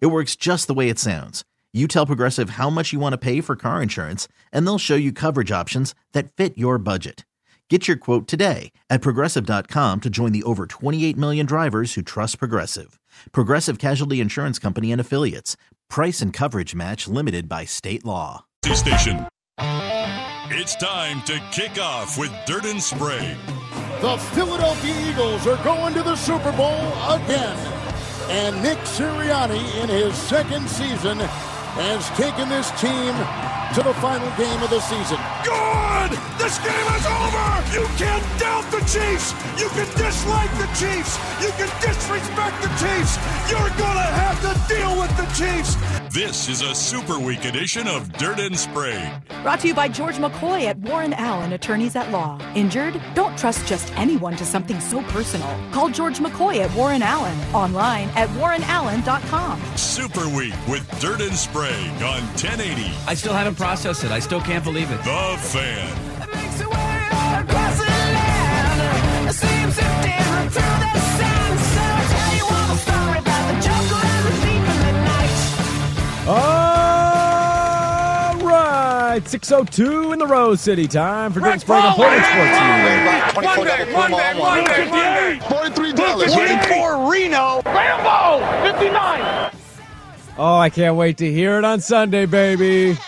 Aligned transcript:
It 0.00 0.06
works 0.06 0.36
just 0.36 0.66
the 0.66 0.74
way 0.74 0.88
it 0.88 0.98
sounds. 0.98 1.44
You 1.72 1.88
tell 1.88 2.06
Progressive 2.06 2.50
how 2.50 2.70
much 2.70 2.92
you 2.92 3.00
want 3.00 3.12
to 3.14 3.18
pay 3.18 3.40
for 3.40 3.56
car 3.56 3.82
insurance, 3.82 4.28
and 4.52 4.66
they'll 4.66 4.78
show 4.78 4.94
you 4.94 5.12
coverage 5.12 5.50
options 5.50 5.94
that 6.12 6.32
fit 6.32 6.56
your 6.56 6.78
budget. 6.78 7.24
Get 7.70 7.88
your 7.88 7.96
quote 7.96 8.28
today 8.28 8.72
at 8.90 9.00
progressive.com 9.00 10.00
to 10.02 10.10
join 10.10 10.32
the 10.32 10.42
over 10.42 10.66
28 10.66 11.16
million 11.16 11.46
drivers 11.46 11.94
who 11.94 12.02
trust 12.02 12.38
Progressive. 12.38 13.00
Progressive 13.32 13.78
Casualty 13.78 14.20
Insurance 14.20 14.58
Company 14.58 14.92
and 14.92 15.00
Affiliates. 15.00 15.56
Price 15.88 16.20
and 16.20 16.30
coverage 16.30 16.74
match 16.74 17.08
limited 17.08 17.48
by 17.48 17.64
state 17.64 18.04
law. 18.04 18.44
Station. 18.66 19.26
It's 20.50 20.76
time 20.76 21.22
to 21.22 21.40
kick 21.52 21.80
off 21.80 22.18
with 22.18 22.30
Dirt 22.46 22.66
and 22.66 22.82
Sprague. 22.82 23.38
The 24.00 24.18
Philadelphia 24.34 25.10
Eagles 25.10 25.46
are 25.46 25.62
going 25.64 25.94
to 25.94 26.02
the 26.02 26.16
Super 26.16 26.52
Bowl 26.52 26.92
again. 27.08 27.83
And 28.28 28.62
Nick 28.62 28.78
Sirianni, 28.78 29.82
in 29.82 29.88
his 29.88 30.14
second 30.14 30.68
season, 30.68 31.18
has 31.18 32.08
taken 32.10 32.48
this 32.48 32.70
team 32.80 33.14
to 33.74 33.82
the 33.82 33.94
final 33.94 34.30
game 34.36 34.62
of 34.62 34.70
the 34.70 34.78
season. 34.78 35.18
Good! 35.42 36.10
This 36.38 36.58
game 36.58 36.88
is 36.94 37.06
over! 37.06 37.48
You 37.74 37.84
can't 37.96 38.38
doubt 38.38 38.70
the 38.70 38.78
Chiefs! 38.86 39.32
You 39.60 39.68
can 39.70 39.88
dislike 39.98 40.50
the 40.58 40.66
Chiefs! 40.78 41.18
You 41.42 41.50
can 41.58 41.68
disrespect 41.80 42.62
the 42.62 42.68
Chiefs! 42.78 43.18
You're 43.50 43.74
gonna 43.76 44.10
have 44.22 44.40
to 44.42 44.74
deal 44.74 44.96
with 45.00 45.16
the 45.16 45.26
Chiefs! 45.34 45.76
This 46.14 46.48
is 46.48 46.62
a 46.62 46.72
Super 46.72 47.18
Week 47.18 47.44
edition 47.44 47.88
of 47.88 48.12
Dirt 48.12 48.38
and 48.38 48.56
Sprague. 48.56 49.12
Brought 49.42 49.58
to 49.60 49.68
you 49.68 49.74
by 49.74 49.88
George 49.88 50.18
McCoy 50.18 50.66
at 50.66 50.78
Warren 50.78 51.12
Allen 51.14 51.54
Attorneys 51.54 51.96
at 51.96 52.12
Law. 52.12 52.38
Injured? 52.54 53.00
Don't 53.14 53.36
trust 53.36 53.66
just 53.66 53.92
anyone 53.98 54.36
to 54.36 54.44
something 54.44 54.78
so 54.78 55.02
personal. 55.04 55.48
Call 55.72 55.88
George 55.88 56.20
McCoy 56.20 56.58
at 56.58 56.72
Warren 56.76 57.02
Allen. 57.02 57.36
Online 57.52 58.08
at 58.10 58.28
warrenallen.com. 58.38 59.60
Super 59.76 60.28
Week 60.36 60.54
with 60.68 60.88
Dirt 61.00 61.20
and 61.20 61.34
Sprague 61.34 62.02
on 62.02 62.22
1080. 62.36 62.92
I 63.08 63.14
still 63.14 63.32
haven't 63.32 63.56
processed 63.64 64.04
it. 64.04 64.10
I 64.10 64.18
still 64.18 64.42
can't 64.42 64.62
believe 64.62 64.90
it. 64.90 64.98
The 64.98 65.38
Fan. 65.40 65.88
All 76.26 76.34
right, 78.42 79.22
602 79.26 80.12
in 80.12 80.18
the 80.18 80.26
Rose 80.26 80.60
City. 80.60 80.86
Time 80.86 81.32
for 81.32 81.40
Dirt 81.40 81.62
Sprague 81.62 81.84
on 81.84 81.94
Portland 81.94 82.22
Sports 82.22 82.50
News. 82.50 82.60
Monday, 83.34 83.90
Monday, 83.94 84.34
Monday, 84.38 85.38
$43. 85.40 86.68
for 86.68 87.10
Reno. 87.10 87.62
Rambo, 87.64 88.44
59. 88.78 89.50
Oh, 90.36 90.58
I 90.58 90.68
can't 90.68 90.96
wait 90.96 91.16
to 91.18 91.30
hear 91.32 91.56
it 91.56 91.64
on 91.64 91.80
Sunday, 91.80 92.26
baby. 92.26 92.98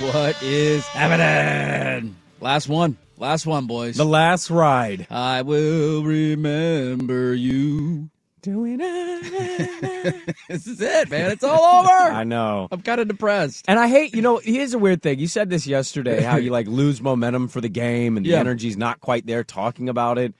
What 0.00 0.42
is 0.42 0.84
happening? 0.88 2.16
Last 2.40 2.68
one. 2.68 2.98
Last 3.16 3.46
one, 3.46 3.66
boys. 3.66 3.96
The 3.96 4.04
last 4.04 4.50
ride. 4.50 5.06
I 5.10 5.40
will 5.40 6.02
remember 6.04 7.32
you. 7.32 8.10
Doing 8.42 8.78
it. 8.82 10.36
this 10.48 10.66
is 10.66 10.80
it, 10.82 11.10
man. 11.10 11.30
It's 11.30 11.42
all 11.42 11.80
over. 11.80 11.90
I 11.90 12.24
know. 12.24 12.68
I'm 12.70 12.82
kind 12.82 13.00
of 13.00 13.08
depressed. 13.08 13.64
And 13.68 13.78
I 13.78 13.88
hate, 13.88 14.14
you 14.14 14.20
know, 14.20 14.36
here's 14.36 14.74
a 14.74 14.78
weird 14.78 15.00
thing. 15.02 15.18
You 15.18 15.28
said 15.28 15.48
this 15.48 15.66
yesterday 15.66 16.20
how 16.22 16.36
you 16.36 16.50
like 16.58 16.66
lose 16.66 17.00
momentum 17.00 17.48
for 17.48 17.62
the 17.62 17.70
game 17.70 18.18
and 18.18 18.26
the 18.26 18.30
Yeah. 18.30 18.40
energy's 18.40 18.76
not 18.76 19.00
quite 19.00 19.26
there 19.26 19.44
talking 19.44 19.88
about 19.88 20.18
it. 20.18 20.34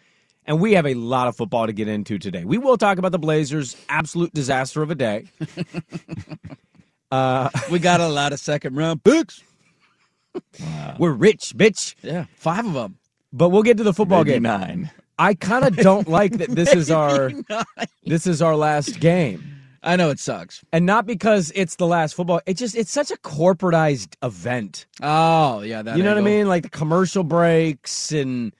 And 0.44 0.60
we 0.60 0.74
have 0.74 0.86
a 0.86 0.94
lot 0.94 1.28
of 1.28 1.36
football 1.36 1.66
to 1.66 1.72
get 1.72 1.88
into 1.88 2.18
today. 2.18 2.44
We 2.44 2.58
will 2.58 2.76
talk 2.76 2.98
about 2.98 3.10
the 3.12 3.18
Blazers' 3.18 3.74
absolute 3.88 4.34
disaster 4.34 4.82
of 4.82 4.90
a 4.90 4.94
day. 4.94 5.24
uh, 7.10 7.48
We 7.70 7.78
got 7.78 8.00
a 8.00 8.08
lot 8.08 8.32
of 8.32 8.40
second 8.40 8.76
round 8.76 9.02
picks. 9.04 9.42
we're 10.98 11.12
rich, 11.12 11.54
bitch. 11.56 11.94
Yeah, 12.02 12.26
five 12.36 12.66
of 12.66 12.74
them. 12.74 12.98
But 13.32 13.50
we'll 13.50 13.62
get 13.62 13.76
to 13.78 13.82
the 13.84 13.92
football 13.92 14.24
game. 14.24 14.42
Nine. 14.42 14.90
I 15.18 15.34
kind 15.34 15.64
of 15.64 15.76
don't 15.76 16.08
like 16.08 16.32
that 16.38 16.50
this 16.50 16.74
is 16.74 16.90
our 16.90 17.30
this 18.04 18.26
is 18.26 18.42
our 18.42 18.54
last 18.56 19.00
game. 19.00 19.52
I 19.82 19.94
know 19.96 20.10
it 20.10 20.18
sucks. 20.18 20.64
And 20.72 20.84
not 20.84 21.06
because 21.06 21.52
it's 21.54 21.76
the 21.76 21.86
last 21.86 22.14
football. 22.14 22.40
It 22.44 22.54
just 22.54 22.74
it's 22.76 22.90
such 22.90 23.10
a 23.10 23.16
corporatized 23.16 24.16
event. 24.22 24.86
Oh, 25.00 25.60
yeah. 25.60 25.82
That 25.82 25.96
you 25.96 26.02
know 26.02 26.10
what 26.10 26.18
I 26.18 26.22
mean? 26.22 26.48
Like 26.48 26.64
the 26.64 26.68
commercial 26.68 27.22
breaks 27.22 28.10
and 28.12 28.52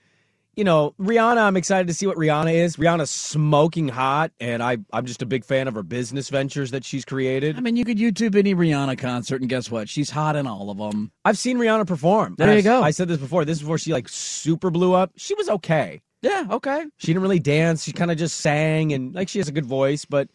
you 0.57 0.63
know, 0.63 0.95
Rihanna, 0.99 1.37
I'm 1.37 1.55
excited 1.55 1.87
to 1.87 1.93
see 1.93 2.07
what 2.07 2.17
Rihanna 2.17 2.51
is. 2.53 2.77
Rihanna's 2.77 3.11
smoking 3.11 3.87
hot, 3.87 4.31
and 4.39 4.63
I, 4.63 4.79
I'm 4.91 5.05
just 5.05 5.21
a 5.21 5.25
big 5.27 5.45
fan 5.45 5.67
of 5.67 5.75
her 5.75 5.83
business 5.83 6.29
ventures 6.29 6.71
that 6.71 6.83
she's 6.83 7.05
created. 7.05 7.55
I 7.57 7.61
mean, 7.61 7.77
you 7.77 7.85
could 7.85 7.99
YouTube 7.99 8.35
any 8.35 8.55
Rihanna 8.55 8.97
concert, 8.97 9.39
and 9.39 9.49
guess 9.49 9.69
what? 9.69 9.87
She's 9.87 10.09
hot 10.09 10.35
in 10.35 10.47
all 10.47 10.71
of 10.71 10.77
them. 10.79 11.11
I've 11.23 11.37
seen 11.37 11.57
Rihanna 11.59 11.85
perform. 11.85 12.35
There 12.39 12.51
you 12.51 12.57
I- 12.57 12.61
go. 12.61 12.81
I 12.81 12.89
said 12.89 13.07
this 13.07 13.19
before. 13.19 13.45
This 13.45 13.57
is 13.57 13.61
before 13.61 13.77
she 13.77 13.93
like 13.93 14.09
super 14.09 14.71
blew 14.71 14.93
up. 14.95 15.11
She 15.15 15.35
was 15.35 15.47
okay. 15.47 16.01
Yeah, 16.23 16.45
okay. 16.49 16.83
She 16.97 17.07
didn't 17.07 17.21
really 17.21 17.39
dance. 17.39 17.83
She 17.83 17.91
kind 17.91 18.09
of 18.09 18.17
just 18.17 18.39
sang 18.39 18.91
and 18.91 19.13
like 19.13 19.29
she 19.29 19.37
has 19.37 19.47
a 19.47 19.51
good 19.51 19.67
voice, 19.67 20.03
but 20.05 20.27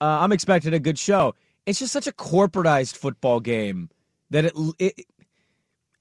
uh, 0.00 0.18
I'm 0.20 0.32
expecting 0.32 0.74
a 0.74 0.80
good 0.80 0.98
show. 0.98 1.34
It's 1.64 1.78
just 1.78 1.92
such 1.92 2.08
a 2.08 2.12
corporatized 2.12 2.96
football 2.96 3.38
game 3.38 3.88
that 4.30 4.46
it, 4.46 4.52
it 4.80 5.06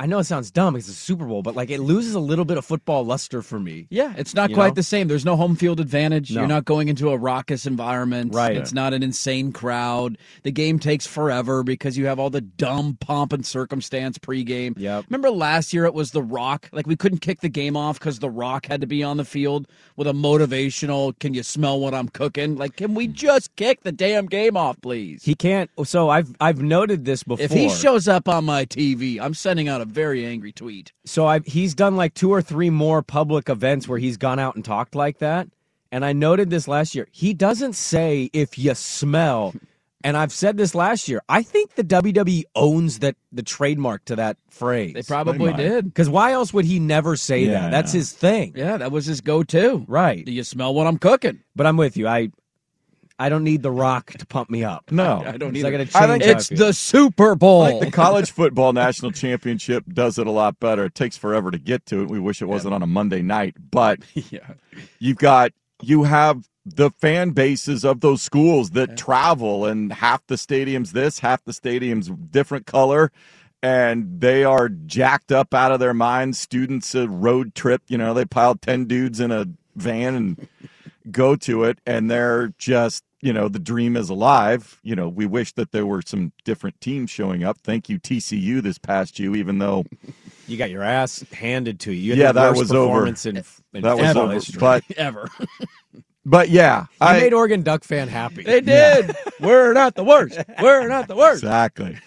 I 0.02 0.06
know 0.06 0.20
it 0.20 0.24
sounds 0.24 0.50
dumb 0.50 0.74
because 0.76 0.88
it's 0.88 0.98
a 0.98 1.02
Super 1.02 1.26
Bowl, 1.26 1.42
but 1.42 1.56
like 1.56 1.70
it 1.70 1.82
loses 1.82 2.16
a 2.16 2.20
little 2.22 2.46
bit 2.46 2.58
of 2.58 2.64
football 2.64 3.06
luster 3.06 3.42
for 3.42 3.60
me. 3.60 3.86
Yeah, 3.90 4.14
it's 4.18 4.34
not 4.34 4.50
You 4.50 4.56
quite 4.56 4.70
know? 4.70 4.74
the 4.76 4.84
same. 4.84 5.08
There's 5.10 5.26
no 5.26 5.36
home 5.36 5.56
field 5.58 5.80
advantage. 5.82 6.32
No. 6.32 6.42
You're 6.42 6.48
not 6.48 6.64
going 6.66 6.88
into 6.88 7.10
a 7.10 7.18
raucous 7.18 7.66
environment. 7.66 8.34
Right. 8.34 8.56
It's 8.56 8.72
not 8.72 8.94
an 8.94 9.04
insane 9.04 9.52
crowd. 9.52 10.18
The 10.44 10.52
game 10.52 10.80
takes 10.80 11.06
forever 11.06 11.64
because 11.64 11.98
you 11.98 12.06
have 12.06 12.18
all 12.18 12.30
the 12.30 12.40
dumb 12.42 12.98
pomp 13.02 13.34
and 13.34 13.46
circumstance 13.46 14.18
pregame. 14.18 14.74
Yep. 14.78 15.06
Remember 15.10 15.32
last 15.32 15.74
year 15.74 15.84
it 15.86 15.94
was 15.94 16.12
The 16.12 16.24
Rock? 16.24 16.70
Like 16.72 16.88
we 16.88 16.96
couldn't 16.96 17.20
kick 17.20 17.42
the 17.42 17.50
game 17.50 17.76
off 17.76 18.00
because 18.00 18.20
The 18.20 18.30
Rock 18.30 18.68
had 18.68 18.80
to 18.82 18.88
be 18.88 19.04
on 19.04 19.18
the 19.18 19.26
field 19.26 19.68
with 19.98 20.08
a 20.08 20.14
motivational, 20.14 21.18
can 21.20 21.34
you 21.34 21.44
smell 21.44 21.78
what 21.80 21.94
I'm 21.94 22.08
cooking? 22.08 22.56
Like, 22.56 22.78
can 22.78 22.94
we 22.94 23.08
just 23.08 23.54
kick 23.58 23.84
the 23.84 23.92
damn 23.92 24.28
game 24.28 24.56
off, 24.56 24.80
please? 24.82 25.24
He 25.26 25.36
can't. 25.36 25.70
So 25.84 26.10
I've 26.10 26.34
I've 26.40 26.62
noted 26.62 27.04
this 27.04 27.24
before. 27.24 27.44
if 27.44 27.52
he 27.52 27.68
shows 27.70 28.08
up 28.08 28.30
on 28.30 28.46
my 28.46 28.66
TV, 28.66 29.20
I'm 29.20 29.34
sending 29.34 29.68
out 29.68 29.82
a 29.82 29.89
very 29.90 30.26
angry 30.26 30.52
tweet. 30.52 30.92
so 31.06 31.26
I've 31.26 31.46
he's 31.46 31.74
done 31.76 31.96
like 31.96 32.14
two 32.14 32.32
or 32.32 32.42
three 32.42 32.70
more 32.70 33.02
public 33.02 33.50
events 33.50 33.88
where 33.88 34.00
he's 34.00 34.18
gone 34.18 34.40
out 34.40 34.56
and 34.56 34.64
talked 34.64 34.96
like 34.96 35.20
that, 35.20 35.48
and 35.92 36.06
I 36.06 36.14
noted 36.14 36.50
this 36.50 36.68
last 36.68 36.96
year. 36.96 37.08
He 37.12 37.34
doesn't 37.34 37.74
say 37.74 38.30
if 38.34 38.58
you 38.58 38.74
smell. 38.76 39.54
And 40.02 40.16
I've 40.16 40.32
said 40.32 40.56
this 40.56 40.74
last 40.74 41.10
year. 41.10 41.22
I 41.28 41.44
think 41.44 41.76
the 41.76 41.84
WWE 41.84 42.44
owns 42.56 43.00
that 43.00 43.18
the 43.34 43.44
trademark 43.44 44.06
to 44.06 44.16
that 44.16 44.38
phrase. 44.50 44.94
They 44.94 45.02
probably 45.04 45.50
might. 45.52 45.58
did. 45.58 45.86
Because 45.88 46.10
why 46.10 46.32
else 46.32 46.54
would 46.54 46.64
he 46.64 46.80
never 46.80 47.18
say 47.18 47.42
Yeah. 47.44 47.52
that? 47.64 47.72
That's 47.72 47.92
his 47.92 48.14
thing. 48.14 48.54
Yeah, 48.56 48.78
that 48.78 48.94
was 48.94 49.08
his 49.08 49.20
go-to. 49.20 49.84
Right. 49.90 50.24
Do 50.26 50.32
you 50.32 50.46
smell 50.46 50.74
what 50.74 50.88
I'm 50.88 51.00
cooking? 51.00 51.42
But 51.54 51.68
I'm 51.68 51.76
with 51.76 51.98
you. 51.98 52.08
I 52.08 52.30
I 53.20 53.28
don't 53.30 53.44
need 53.44 53.62
The 53.62 53.72
Rock 53.72 54.12
to 54.14 54.26
pump 54.26 54.50
me 54.50 54.64
up. 54.64 54.92
No. 54.92 55.22
I 55.26 55.38
don't 55.38 55.52
need. 55.52 55.66
I 55.66 55.72
gotta 55.72 55.86
change 55.86 55.96
I 55.96 56.08
think 56.08 56.24
It's 56.24 56.48
feel. 56.48 56.58
the 56.58 56.74
Super 56.74 57.36
Bowl. 57.36 57.60
Like 57.60 57.80
the 57.82 57.92
college 57.92 58.32
football 58.40 58.74
national 58.74 59.12
championship 59.12 59.84
does 59.88 60.18
it 60.18 60.26
a 60.26 60.32
lot 60.32 60.60
better. 60.60 60.86
It 60.86 60.96
takes 60.96 61.18
forever 61.18 61.52
to 61.52 61.60
get 61.60 61.86
to 61.88 62.02
it. 62.02 62.10
We 62.10 62.20
wish 62.20 62.42
it 62.42 62.46
wasn't 62.46 62.74
on 62.74 62.82
a 62.82 62.88
Monday 62.88 63.22
night, 63.22 63.56
but 63.72 64.00
yeah. 64.14 64.54
you've 65.00 65.18
got 65.18 65.52
you 65.82 66.04
have 66.04 66.48
the 66.66 66.92
fan 66.92 67.32
bases 67.32 67.84
of 67.84 68.02
those 68.02 68.22
schools 68.22 68.72
that 68.72 68.98
travel 68.98 69.66
and 69.66 69.92
half 69.92 70.26
the 70.28 70.36
stadiums 70.36 70.92
this, 70.92 71.20
half 71.20 71.44
the 71.44 71.52
stadiums 71.52 72.32
different 72.32 72.66
color 72.66 73.12
and 73.62 74.22
they 74.22 74.44
are 74.44 74.70
jacked 74.70 75.32
up 75.32 75.54
out 75.54 75.72
of 75.72 75.80
their 75.80 75.94
minds. 75.94 76.40
Students 76.40 76.96
a 76.96 77.08
road 77.08 77.56
trip, 77.56 77.82
you 77.88 77.98
know, 77.98 78.14
they 78.14 78.26
pile 78.26 78.56
10 78.56 78.86
dudes 78.86 79.20
in 79.20 79.32
a 79.32 79.48
van 79.76 80.16
and 80.16 80.48
go 81.12 81.36
to 81.36 81.64
it 81.64 81.80
and 81.86 82.10
they're 82.10 82.54
just 82.58 83.04
you 83.22 83.34
know 83.34 83.48
the 83.50 83.60
dream 83.60 83.98
is 83.98 84.10
alive 84.10 84.80
you 84.84 84.96
know 84.96 85.10
we 85.10 85.26
wish 85.26 85.52
that 85.54 85.72
there 85.72 85.86
were 85.86 86.02
some 86.02 86.32
different 86.46 86.80
teams 86.82 87.10
showing 87.10 87.44
up 87.44 87.58
thank 87.60 87.90
you 87.90 88.00
tcu 88.00 88.62
this 88.62 88.78
past 88.78 89.20
you 89.20 89.36
even 89.36 89.60
though 89.60 89.86
You 90.48 90.58
got 90.58 90.70
your 90.70 90.84
ass 90.84 91.24
handed 91.34 91.80
to 91.82 91.92
you. 91.92 92.14
you 92.16 92.22
Yeah, 92.22 92.32
that 92.32 92.50
worst 92.50 92.60
was 92.60 92.72
over. 92.72 92.88
performance 92.94 93.26
In, 93.26 93.38
in 93.74 93.82
that 93.82 93.98
was 93.98 94.06
football 94.08 94.24
over 94.24 94.34
history. 94.34 94.60
but 94.60 94.84
Ever. 94.98 95.28
But 96.26 96.50
yeah, 96.50 96.82
You 96.82 96.88
I 97.02 97.20
made 97.20 97.34
Oregon 97.34 97.62
Duck 97.64 97.84
fan 97.84 98.08
happy. 98.08 98.44
They 98.44 98.62
did. 98.62 99.16
We're 99.40 99.74
not 99.74 99.96
the 99.96 100.04
worst. 100.04 100.38
We're 100.62 100.88
not 100.88 101.08
the 101.08 101.16
worst. 101.16 101.44
exactly. 101.44 101.98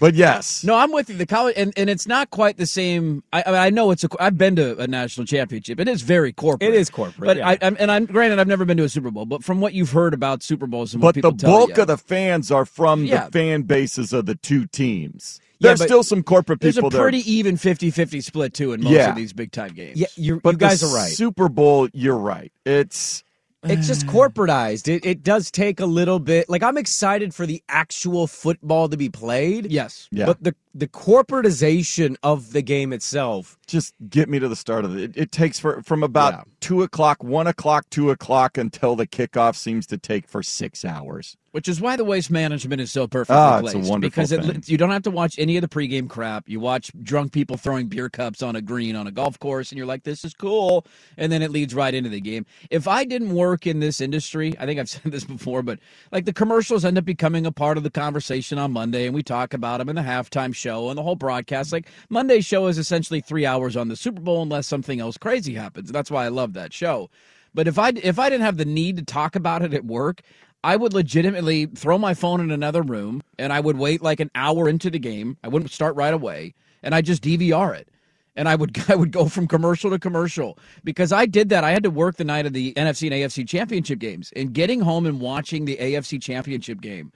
But 0.00 0.14
yes, 0.14 0.64
No, 0.64 0.74
I'm 0.76 0.92
with 0.92 1.10
you. 1.10 1.16
The 1.16 1.26
college, 1.26 1.54
and, 1.56 1.72
and 1.76 1.88
it's 1.90 2.06
not 2.06 2.30
quite 2.30 2.56
the 2.56 2.66
same. 2.66 3.22
I, 3.32 3.42
I, 3.46 3.50
mean, 3.50 3.60
I 3.60 3.70
know 3.70 3.90
it's 3.90 4.04
a. 4.04 4.08
I've 4.20 4.38
been 4.38 4.56
to 4.56 4.78
a 4.78 4.86
national 4.86 5.26
championship. 5.26 5.80
It 5.80 5.88
is 5.88 6.02
very 6.02 6.32
corporate. 6.32 6.70
It 6.70 6.76
is 6.76 6.90
corporate, 6.90 7.26
but 7.26 7.36
yeah. 7.38 7.48
I, 7.48 7.58
I'm, 7.62 7.76
and 7.78 7.90
I'm 7.90 8.06
granted, 8.06 8.38
I've 8.38 8.48
never 8.48 8.64
been 8.64 8.76
to 8.78 8.84
a 8.84 8.88
Super 8.88 9.10
Bowl. 9.10 9.26
But 9.26 9.44
from 9.44 9.60
what 9.60 9.74
you've 9.74 9.92
heard 9.92 10.14
about 10.14 10.42
Super 10.42 10.66
Bowls 10.66 10.94
and 10.94 11.02
what 11.02 11.14
but 11.14 11.22
the 11.22 11.46
bulk 11.46 11.76
you, 11.76 11.82
of 11.82 11.86
the 11.88 11.96
fans 11.98 12.50
are 12.50 12.64
from 12.64 13.04
Yeah. 13.04 13.26
the 13.26 13.32
fan 13.32 13.62
bases 13.62 14.12
of 14.12 14.26
the 14.26 14.34
two 14.34 14.66
teams. 14.66 15.40
There's 15.60 15.80
but 15.80 15.86
still 15.86 16.02
some 16.04 16.22
corporate 16.22 16.60
people. 16.60 16.82
there's 16.82 16.94
a 16.94 16.96
there. 16.96 17.02
pretty 17.02 17.32
even 17.32 17.56
50-50 17.56 18.22
split 18.22 18.54
too 18.54 18.72
in 18.72 18.80
most 18.80 18.92
Yeah. 18.92 19.10
of 19.10 19.16
these 19.16 19.32
big 19.32 19.50
time 19.50 19.70
games. 19.74 19.98
yeah, 19.98 20.06
you, 20.14 20.38
but 20.40 20.52
you 20.52 20.58
guys 20.58 20.84
are 20.84 20.94
right. 20.94 21.10
Super 21.10 21.48
Bowl, 21.48 21.88
you're 21.92 22.16
right. 22.16 22.52
It's 22.64 23.24
It's 23.64 23.88
just 23.88 24.06
mm. 24.06 24.12
corporatized. 24.12 24.86
It, 24.86 25.04
it 25.04 25.24
does 25.24 25.50
take 25.50 25.80
a 25.80 25.86
little 25.86 26.20
bit. 26.20 26.48
Like 26.48 26.62
I'm 26.62 26.76
excited 26.78 27.34
for 27.34 27.44
the 27.44 27.62
actual 27.68 28.28
football 28.28 28.88
to 28.88 28.96
be 28.96 29.08
played. 29.08 29.72
Yes. 29.72 30.08
yeah. 30.12 30.26
But 30.26 30.42
the 30.42 30.54
the 30.74 30.86
corporatization 30.86 32.14
of 32.22 32.52
the 32.52 32.62
game 32.62 32.92
itself. 32.92 33.58
just 33.66 33.94
get 34.08 34.28
me 34.28 34.38
to 34.38 34.48
the 34.48 34.54
start 34.54 34.84
of 34.84 34.96
it. 34.96 35.02
It, 35.02 35.16
it 35.16 35.32
takes 35.32 35.58
for 35.58 35.82
from 35.82 36.04
about 36.04 36.32
Yeah. 36.34 36.42
two 36.60 36.82
o'clock, 36.82 37.24
one 37.24 37.48
o'clock, 37.48 37.86
two 37.90 38.10
o'clock 38.10 38.56
until 38.56 38.94
the 38.94 39.06
kickoff 39.06 39.56
seems 39.56 39.86
to 39.88 39.98
take 39.98 40.28
for 40.28 40.42
six 40.42 40.84
hours. 40.84 41.36
Which 41.58 41.66
is 41.66 41.80
why 41.80 41.96
the 41.96 42.04
waste 42.04 42.30
management 42.30 42.80
is 42.80 42.92
so 42.92 43.08
perfectly 43.08 43.34
Ah, 43.36 43.58
it's 43.58 43.70
a 43.70 43.72
placed. 43.72 43.90
wonderful 43.90 44.10
because 44.10 44.30
it, 44.30 44.68
you 44.68 44.78
don't 44.78 44.92
have 44.92 45.02
to 45.02 45.10
watch 45.10 45.36
any 45.40 45.56
of 45.56 45.62
the 45.62 45.66
pregame 45.68 46.08
crap. 46.08 46.48
You 46.48 46.60
watch 46.60 46.92
drunk 47.02 47.32
people 47.32 47.56
throwing 47.56 47.88
beer 47.88 48.08
cups 48.08 48.44
on 48.44 48.54
a 48.54 48.62
green 48.62 48.94
on 48.94 49.08
a 49.08 49.10
golf 49.10 49.40
course, 49.40 49.72
and 49.72 49.76
you're 49.76 49.84
like, 49.88 50.04
"This 50.04 50.24
is 50.24 50.34
cool," 50.34 50.86
and 51.16 51.32
then 51.32 51.42
it 51.42 51.50
leads 51.50 51.74
right 51.74 51.92
into 51.92 52.10
the 52.10 52.20
game. 52.20 52.46
If 52.70 52.86
I 52.86 53.02
didn't 53.04 53.34
work 53.34 53.66
in 53.66 53.80
this 53.80 54.00
industry, 54.00 54.54
I 54.60 54.66
think 54.66 54.78
I've 54.78 54.88
said 54.90 55.10
this 55.10 55.24
before, 55.24 55.64
but 55.64 55.80
like 56.12 56.26
the 56.26 56.32
commercials 56.32 56.84
end 56.84 56.96
up 56.96 57.04
becoming 57.04 57.44
a 57.44 57.50
part 57.50 57.76
of 57.76 57.82
the 57.82 57.90
conversation 57.90 58.56
on 58.56 58.70
Monday, 58.70 59.06
and 59.06 59.14
we 59.16 59.24
talk 59.24 59.52
about 59.52 59.78
them 59.78 59.88
in 59.88 59.96
the 59.96 60.02
halftime 60.02 60.54
show 60.54 60.90
and 60.90 60.96
the 60.96 61.02
whole 61.02 61.16
broadcast. 61.16 61.72
Like 61.72 61.88
Monday's 62.08 62.46
show 62.46 62.68
is 62.68 62.78
essentially 62.78 63.20
three 63.20 63.46
hours 63.46 63.76
on 63.76 63.88
the 63.88 63.96
Super 63.96 64.20
Bowl, 64.20 64.42
unless 64.42 64.68
something 64.68 65.00
else 65.00 65.18
crazy 65.18 65.54
happens. 65.54 65.90
That's 65.90 66.12
why 66.12 66.24
I 66.24 66.28
love 66.28 66.52
that 66.52 66.72
show. 66.72 67.10
But 67.54 67.66
if 67.66 67.78
I 67.78 67.88
if 67.90 68.18
I 68.18 68.28
didn't 68.30 68.44
have 68.44 68.58
the 68.58 68.64
need 68.64 68.96
to 68.98 69.04
talk 69.04 69.34
about 69.34 69.62
it 69.62 69.74
at 69.74 69.84
work, 69.84 70.22
I 70.64 70.76
would 70.76 70.92
legitimately 70.92 71.66
throw 71.66 71.98
my 71.98 72.14
phone 72.14 72.40
in 72.40 72.50
another 72.50 72.82
room 72.82 73.22
and 73.38 73.52
I 73.52 73.60
would 73.60 73.78
wait 73.78 74.02
like 74.02 74.20
an 74.20 74.30
hour 74.34 74.68
into 74.68 74.90
the 74.90 74.98
game. 74.98 75.36
I 75.44 75.48
wouldn't 75.48 75.70
start 75.70 75.94
right 75.96 76.12
away 76.12 76.54
and 76.82 76.94
I 76.94 77.00
just 77.00 77.22
DVR 77.22 77.76
it. 77.76 77.88
And 78.34 78.48
I 78.48 78.54
would 78.54 78.76
I 78.88 78.96
would 78.96 79.12
go 79.12 79.28
from 79.28 79.46
commercial 79.46 79.90
to 79.90 79.98
commercial 79.98 80.58
because 80.84 81.12
I 81.12 81.26
did 81.26 81.48
that. 81.50 81.64
I 81.64 81.70
had 81.70 81.82
to 81.84 81.90
work 81.90 82.16
the 82.16 82.24
night 82.24 82.46
of 82.46 82.52
the 82.52 82.72
NFC 82.74 83.04
and 83.04 83.12
AFC 83.12 83.48
championship 83.48 83.98
games 83.98 84.32
and 84.34 84.52
getting 84.52 84.80
home 84.80 85.06
and 85.06 85.20
watching 85.20 85.64
the 85.64 85.76
AFC 85.76 86.20
championship 86.20 86.80
game. 86.80 87.12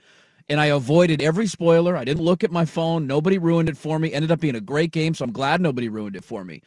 And 0.49 0.59
I 0.59 0.65
avoided 0.67 1.21
every 1.21 1.47
spoiler. 1.47 1.95
I 1.95 2.03
didn't 2.03 2.23
look 2.23 2.43
at 2.43 2.51
my 2.51 2.65
phone. 2.65 3.07
Nobody 3.07 3.37
ruined 3.37 3.69
it 3.69 3.77
for 3.77 3.97
me. 3.97 4.11
Ended 4.11 4.31
up 4.31 4.41
being 4.41 4.55
a 4.55 4.61
great 4.61 4.91
game, 4.91 5.13
so 5.13 5.23
I'm 5.23 5.31
glad 5.31 5.61
nobody 5.61 5.87
ruined 5.87 6.17
it 6.17 6.25
for 6.25 6.43
me. 6.43 6.61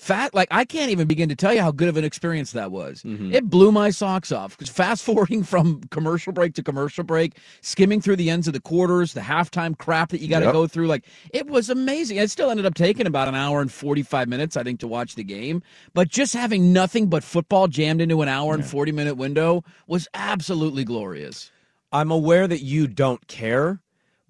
Fat 0.00 0.32
like 0.32 0.48
I 0.50 0.64
can't 0.64 0.90
even 0.90 1.06
begin 1.06 1.28
to 1.28 1.36
tell 1.36 1.52
you 1.52 1.60
how 1.60 1.70
good 1.72 1.88
of 1.88 1.98
an 1.98 2.04
experience 2.04 2.52
that 2.52 2.70
was. 2.70 3.02
Mm-hmm. 3.02 3.34
It 3.34 3.50
blew 3.50 3.70
my 3.70 3.90
socks 3.90 4.32
off 4.32 4.56
because 4.56 4.70
fast 4.70 5.04
forwarding 5.06 5.42
from 5.42 5.82
commercial 5.90 6.32
break 6.32 6.54
to 6.54 6.62
commercial 6.62 7.04
break, 7.04 7.36
skimming 7.60 8.00
through 8.00 8.16
the 8.16 8.30
ends 8.30 8.46
of 8.46 8.54
the 8.54 8.62
quarters, 8.62 9.12
the 9.12 9.20
halftime 9.20 9.76
crap 9.76 10.08
that 10.08 10.22
you 10.22 10.28
got 10.28 10.38
to 10.38 10.46
Yep. 10.46 10.54
go 10.54 10.66
through, 10.66 10.86
like 10.86 11.04
it 11.34 11.48
was 11.48 11.68
amazing. 11.68 12.16
It 12.16 12.30
still 12.30 12.50
ended 12.50 12.64
up 12.64 12.72
taking 12.74 13.06
about 13.06 13.28
an 13.28 13.34
hour 13.34 13.60
and 13.60 13.70
forty 13.70 14.02
five 14.02 14.26
minutes, 14.26 14.56
I 14.56 14.62
think, 14.62 14.80
to 14.80 14.88
watch 14.88 15.16
the 15.16 15.22
game. 15.22 15.62
But 15.92 16.08
just 16.08 16.32
having 16.32 16.72
nothing 16.72 17.08
but 17.08 17.22
football 17.22 17.68
jammed 17.68 18.00
into 18.00 18.22
an 18.22 18.28
hour 18.28 18.54
and 18.54 18.64
forty 18.64 18.92
minute 18.92 19.16
window 19.16 19.64
was 19.86 20.08
absolutely 20.14 20.82
glorious. 20.84 21.50
I'm 21.92 22.10
aware 22.10 22.48
that 22.48 22.62
you 22.62 22.86
don't 22.86 23.26
care, 23.28 23.80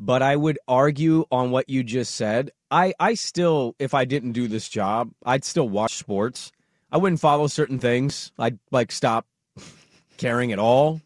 but 0.01 0.21
I 0.21 0.35
would 0.35 0.59
argue 0.67 1.27
on 1.31 1.53
what 1.53 1.71
you 1.71 1.85
just 1.85 2.17
said. 2.17 2.51
I, 2.71 2.95
I 3.01 3.15
still, 3.15 3.75
if 3.79 3.95
I 3.95 4.05
didn't 4.05 4.33
do 4.33 4.47
this 4.49 4.69
job, 4.69 5.11
I'd 5.25 5.45
still 5.45 5.69
watch 5.69 5.97
sports. 5.97 6.53
I 6.93 6.99
wouldn't 6.99 7.21
follow 7.21 7.47
certain 7.47 7.79
things. 7.79 8.33
I'd 8.39 8.59
like 8.71 8.93
stop 8.93 9.27
caring 10.17 10.53
at 10.53 10.59
all, 10.59 11.01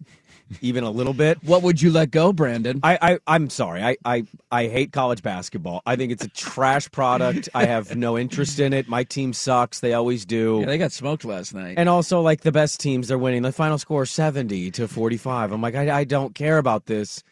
even 0.60 0.84
a 0.84 0.90
little 0.90 1.12
bit. 1.14 1.38
What 1.44 1.62
would 1.62 1.80
you 1.80 1.90
let 1.90 2.10
go, 2.10 2.32
Brandon? 2.32 2.80
I, 2.82 2.98
I 3.00 3.18
I'm 3.26 3.50
sorry. 3.50 3.82
I, 3.82 3.96
I 4.04 4.24
I 4.50 4.66
hate 4.68 4.92
college 4.92 5.22
basketball. 5.22 5.82
I 5.86 5.96
think 5.96 6.12
it's 6.12 6.24
a 6.24 6.28
trash 6.28 6.90
product. 6.90 7.48
I 7.54 7.64
have 7.66 7.96
no 7.96 8.16
interest 8.18 8.60
in 8.60 8.72
it. 8.72 8.88
My 8.88 9.04
team 9.04 9.32
sucks. 9.32 9.80
They 9.80 9.94
always 9.94 10.24
do. 10.24 10.58
yeah, 10.60 10.66
they 10.66 10.78
got 10.78 10.92
smoked 10.92 11.24
last 11.24 11.54
night. 11.54 11.74
And 11.78 11.88
also, 11.88 12.20
like 12.20 12.42
the 12.42 12.52
best 12.52 12.80
teams, 12.80 13.08
they're 13.08 13.18
winning. 13.18 13.42
The 13.42 13.52
final 13.52 13.78
score 13.78 14.06
seventy 14.06 14.70
to 14.72 14.86
forty-five. 14.88 15.52
I'm 15.52 15.60
like, 15.62 15.74
I, 15.74 16.00
I 16.00 16.04
don't 16.04 16.34
care 16.34 16.58
about 16.58 16.86
this 16.86 17.22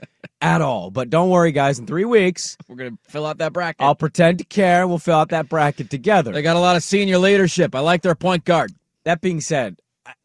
at 0.41 0.61
all. 0.61 0.91
But 0.91 1.11
don't 1.11 1.31
worry, 1.31 1.53
guys. 1.53 1.79
In 1.79 1.87
three 1.87 2.05
weeks, 2.05 2.57
We're 2.69 2.77
gonna 2.77 2.99
fill 3.09 3.27
out 3.27 3.39
that 3.39 3.53
bracket. 3.53 3.83
I'll 3.83 3.95
pretend 3.95 4.39
to 4.39 4.45
care. 4.45 4.87
We'll 4.89 4.99
fill 4.99 5.17
out 5.19 5.29
that 5.31 5.49
bracket 5.49 5.91
together. 5.91 6.33
They 6.33 6.43
got 6.43 6.57
a 6.57 6.61
lot 6.61 6.77
of 6.77 6.83
senior 6.83 7.19
leadership. 7.19 7.75
I 7.75 7.81
like 7.81 8.03
their 8.03 8.15
point 8.15 8.45
guard. 8.45 8.73
that 9.05 9.21
being 9.21 9.41
said, 9.41 9.79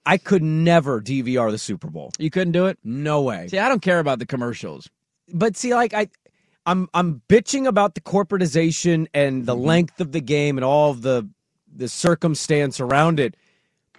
I, 0.06 0.18
could 0.18 0.42
never 0.44 1.02
DVR 1.02 1.52
the 1.52 1.58
Super 1.58 1.88
Bowl. 1.90 2.12
You 2.18 2.30
couldn't 2.30 2.54
do 2.54 2.66
it. 2.66 2.80
No 2.84 3.22
way. 3.22 3.48
See, 3.50 3.60
I 3.60 3.70
don't 3.70 3.82
care 3.82 4.00
about 4.00 4.20
the 4.20 4.26
commercials. 4.26 4.90
but 5.34 5.56
see, 5.56 5.74
like 5.76 5.94
I, 5.94 6.08
I'm 6.66 6.90
I'm 6.94 7.22
bitching 7.30 7.68
about 7.68 7.94
the 7.96 8.02
corporatization 8.02 9.08
and 9.14 9.46
the 9.46 9.56
Mm-hmm. 9.56 9.66
length 9.66 10.02
of 10.02 10.12
the 10.12 10.22
game 10.22 10.58
and 10.58 10.66
all 10.66 10.92
of 10.92 11.02
the 11.02 11.30
the 11.74 11.88
circumstance 11.88 12.80
around 12.80 13.20
it, 13.20 13.36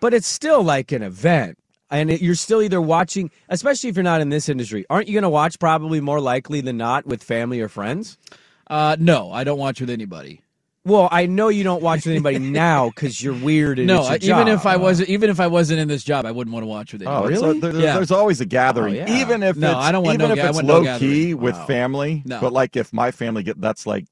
but 0.00 0.12
it's 0.14 0.26
still 0.26 0.62
like 0.62 0.90
an 0.92 1.02
event. 1.02 1.58
And 1.90 2.10
it, 2.10 2.20
you're 2.20 2.34
still 2.34 2.60
either 2.60 2.82
watching, 2.82 3.30
especially 3.48 3.88
if 3.88 3.96
you're 3.96 4.02
not 4.02 4.20
in 4.20 4.28
this 4.28 4.48
industry, 4.50 4.84
aren't 4.90 5.06
you 5.08 5.14
going 5.14 5.22
to 5.22 5.28
watch 5.30 5.58
probably 5.58 6.00
more 6.02 6.20
likely 6.20 6.60
than 6.60 6.76
not 6.76 7.06
with 7.06 7.22
family 7.22 7.60
or 7.62 7.69
friends? 7.69 8.19
Uh, 8.66 8.96
no, 9.00 9.30
I 9.32 9.44
don't 9.44 9.58
watch 9.58 9.80
with 9.80 9.88
anybody. 9.88 10.42
Well, 10.88 11.08
I 11.12 11.26
know 11.26 11.49
you 11.49 11.62
don't 11.64 11.82
watch 11.82 12.05
with 12.06 12.12
anybody 12.12 12.38
now 12.40 12.88
because 12.88 13.23
you're 13.23 13.35
weird. 13.35 13.79
And 13.79 13.87
no, 13.87 14.00
it's 14.00 14.25
I, 14.25 14.26
your 14.26 14.40
even 14.40 14.49
if. 14.52 14.67
I 14.67 14.76
wasn't, 14.76 15.08
even 15.11 15.31
if 15.31 15.38
I 15.40 15.46
wasn't 15.46 15.81
in 15.81 15.88
this 15.88 16.02
job, 16.02 16.26
I 16.26 16.32
wouldn't 16.32 16.52
want 16.52 16.62
to 16.64 16.69
watch 16.69 16.93
with 16.93 17.06
Oh, 17.06 17.11
anybody. 17.26 17.35
it's 17.35 17.43
really? 17.43 17.58
a- 17.58 17.61
there- 17.61 17.81
Yeah. 17.81 17.94
There's 17.94 18.11
always 18.11 18.40
a 18.40 18.46
gathering, 18.46 18.94
Oh, 18.94 19.05
yeah. 19.06 19.20
even 19.20 19.43
if 19.43 19.56
No, 19.56 19.70
it's, 19.70 19.76
I 19.79 19.93
don't 19.93 20.02
want 20.05 20.14
even 20.14 20.29
no 20.29 20.32
if 20.32 20.38
ga- 20.38 20.44
I 20.44 20.49
it's 20.49 20.55
want 20.56 20.67
no 20.67 20.75
low 20.79 20.82
gathering. 20.85 21.11
key 21.12 21.35
with 21.35 21.55
Wow. 21.55 21.67
family. 21.67 22.23
No. 22.25 22.40
But 22.40 22.52
like 22.52 22.76
if 22.76 22.93
my 22.93 23.11
family 23.11 23.43
get 23.43 23.61
that's 23.61 23.87
like 23.87 24.06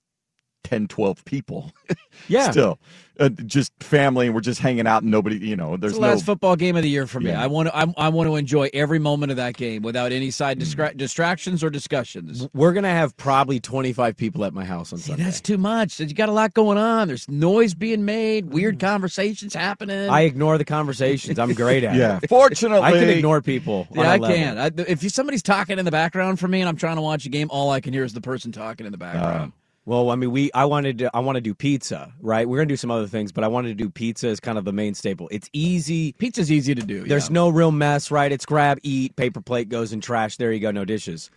10, 0.66 0.88
12 0.88 1.24
people. 1.24 1.72
yeah, 2.28 2.50
Still, 2.50 2.78
uh, 3.20 3.28
just 3.28 3.72
family, 3.80 4.26
and 4.26 4.34
we're 4.34 4.40
just 4.40 4.60
hanging 4.60 4.86
out, 4.86 5.02
and 5.02 5.10
nobody, 5.12 5.38
you 5.38 5.54
know, 5.54 5.74
It's 5.74 5.80
there's 5.80 5.94
the 5.94 6.00
no. 6.00 6.08
last 6.08 6.26
football 6.26 6.56
game 6.56 6.76
of 6.76 6.82
the 6.82 6.88
year 6.88 7.06
for 7.06 7.20
me. 7.20 7.30
Yeah. 7.30 7.42
I 7.42 7.46
want 7.46 7.68
to. 7.68 7.76
I, 7.76 7.86
I 7.96 8.08
want 8.08 8.28
to 8.28 8.34
enjoy 8.34 8.68
every 8.74 8.98
moment 8.98 9.30
of 9.30 9.36
that 9.36 9.56
game 9.56 9.82
without 9.82 10.10
any 10.10 10.32
side 10.32 10.58
mm. 10.58 10.62
distra- 10.62 10.96
distractions 10.96 11.62
or 11.62 11.70
discussions. 11.70 12.48
we're 12.52 12.72
gonna 12.72 12.90
have 12.90 13.16
probably 13.16 13.60
25 13.60 14.16
people 14.16 14.44
at 14.44 14.52
my 14.52 14.64
house 14.64 14.92
on 14.92 14.98
See, 14.98 15.10
Sunday. 15.10 15.22
that's 15.24 15.40
too 15.40 15.56
much. 15.56 16.00
You 16.00 16.12
got 16.14 16.28
a 16.28 16.32
lot 16.32 16.52
going 16.52 16.78
on. 16.78 17.06
There's 17.06 17.28
noise 17.28 17.74
being 17.74 18.04
made, 18.04 18.46
mm. 18.46 18.50
weird 18.50 18.80
conversations 18.80 19.54
happening. 19.54 20.10
I 20.10 20.22
ignore 20.22 20.58
the 20.58 20.64
conversations. 20.64 21.38
I'm 21.38 21.54
great 21.54 21.84
at 21.84 21.94
it. 21.94 21.98
yeah, 21.98 22.18
it. 22.22 22.28
fortunately, 22.28 22.80
I 22.80 22.90
can 22.92 23.08
ignore 23.08 23.40
people. 23.40 23.86
on 23.92 23.98
yeah, 23.98 24.02
a 24.02 24.06
I 24.08 24.16
level. 24.16 24.36
can. 24.36 24.58
I, 24.58 24.70
if 24.88 25.04
you, 25.04 25.10
somebody's 25.10 25.42
talking 25.44 25.78
in 25.78 25.84
the 25.84 25.90
background 25.90 26.40
for 26.40 26.48
me 26.48 26.60
and 26.60 26.68
I'm 26.68 26.76
trying 26.76 26.96
to 26.96 27.02
watch 27.02 27.24
a 27.24 27.28
game, 27.28 27.48
all 27.50 27.70
I 27.70 27.80
can 27.80 27.92
hear 27.92 28.04
is 28.04 28.12
the 28.12 28.20
person 28.20 28.50
talking 28.52 28.84
in 28.84 28.92
the 28.92 28.98
uh, 28.98 29.12
background. 29.12 29.52
Well, 29.86 30.10
I 30.10 30.16
mean, 30.16 30.32
we 30.32 30.50
I 30.52 30.64
wanted 30.64 30.98
to 30.98 31.10
I 31.14 31.20
want 31.20 31.36
to 31.36 31.40
do 31.40 31.54
pizza, 31.54 32.12
right? 32.20 32.48
We're 32.48 32.58
gonna 32.58 32.66
do 32.66 32.76
some 32.76 32.90
other 32.90 33.06
things, 33.06 33.30
but 33.30 33.44
I 33.44 33.48
wanted 33.48 33.68
to 33.68 33.74
do 33.74 33.88
pizza 33.88 34.26
as 34.26 34.40
kind 34.40 34.58
of 34.58 34.64
the 34.64 34.72
main 34.72 34.94
staple. 34.94 35.28
It's 35.30 35.48
easy. 35.52 36.12
Pizza's 36.14 36.50
easy 36.50 36.74
to 36.74 36.82
do. 36.82 37.04
There's 37.04 37.28
yeah. 37.28 37.34
no 37.34 37.48
real 37.48 37.70
mess, 37.70 38.10
right? 38.10 38.30
It's 38.30 38.44
grab, 38.44 38.80
eat, 38.82 39.14
paper 39.14 39.40
plate 39.40 39.68
goes 39.68 39.92
in 39.92 40.00
trash. 40.00 40.38
There 40.38 40.52
you 40.52 40.58
go, 40.58 40.72
no 40.72 40.84
dishes. 40.84 41.30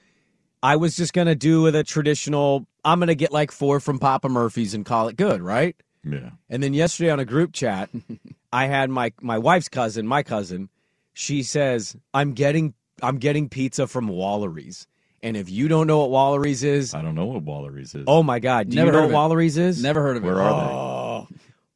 I 0.64 0.78
was 0.78 0.96
just 0.98 1.14
gonna 1.14 1.36
do 1.36 1.62
with 1.62 1.76
a 1.76 1.84
traditional. 1.84 2.66
I'm 2.84 3.00
gonna 3.00 3.14
get 3.14 3.32
like 3.32 3.52
four 3.52 3.80
from 3.80 4.00
Papa 4.00 4.30
Murphy's 4.30 4.74
and 4.74 4.84
call 4.84 5.08
it 5.10 5.16
good, 5.16 5.42
right? 5.42 5.76
yeah. 6.04 6.32
And 6.50 6.64
then 6.64 6.74
yesterday 6.74 7.12
on 7.12 7.20
a 7.20 7.26
group 7.26 7.54
chat, 7.54 7.92
I 8.52 8.66
had 8.66 8.90
my 8.90 9.14
my 9.22 9.38
wife's 9.38 9.70
cousin, 9.70 10.08
my 10.08 10.24
cousin. 10.24 10.70
She 11.14 11.44
says, 11.44 11.96
"I'm 12.16 12.34
getting 12.34 12.74
I'm 13.04 13.20
getting 13.20 13.48
pizza 13.48 13.86
from 13.86 14.08
Wallery's." 14.08 14.88
And 15.22 15.36
if 15.36 15.50
you 15.50 15.68
don't 15.68 15.88
know 15.88 16.00
what 16.00 16.12
Wallery's 16.12 16.64
is, 16.64 16.94
I 16.94 17.02
don't 17.02 17.16
know 17.16 17.26
what 17.26 17.44
Wallery's 17.44 17.94
is. 17.96 18.06
oh 18.08 18.24
my 18.24 18.40
god, 18.40 18.70
do 18.70 18.76
Never 18.76 18.88
you 18.88 18.92
know 18.92 18.98
heard 19.00 19.04
what 19.06 19.10
of. 19.12 19.32
Wallery's 19.32 19.58
is? 19.58 19.82
Never 19.84 20.02
heard 20.02 20.18
of 20.18 20.24
it. 20.24 20.28
where 20.28 20.42
are 20.42 20.72
Oh, 20.72 21.28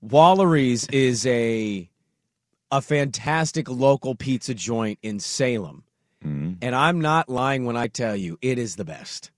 Wallery's 0.01 0.87
is 0.87 1.25
a 1.25 1.89
a 2.71 2.81
fantastic 2.81 3.69
local 3.69 4.15
pizza 4.15 4.53
joint 4.53 4.99
in 5.03 5.19
Salem, 5.19 5.83
they? 6.21 6.29
Mhm. 6.29 6.57
and 6.61 6.75
I'm 6.75 7.01
not 7.01 7.29
lying 7.29 7.65
when 7.65 7.77
I 7.77 7.87
tell 7.87 8.15
you 8.15 8.37
it 8.41 8.57
is 8.57 8.75
the 8.75 8.85
best. 8.85 9.31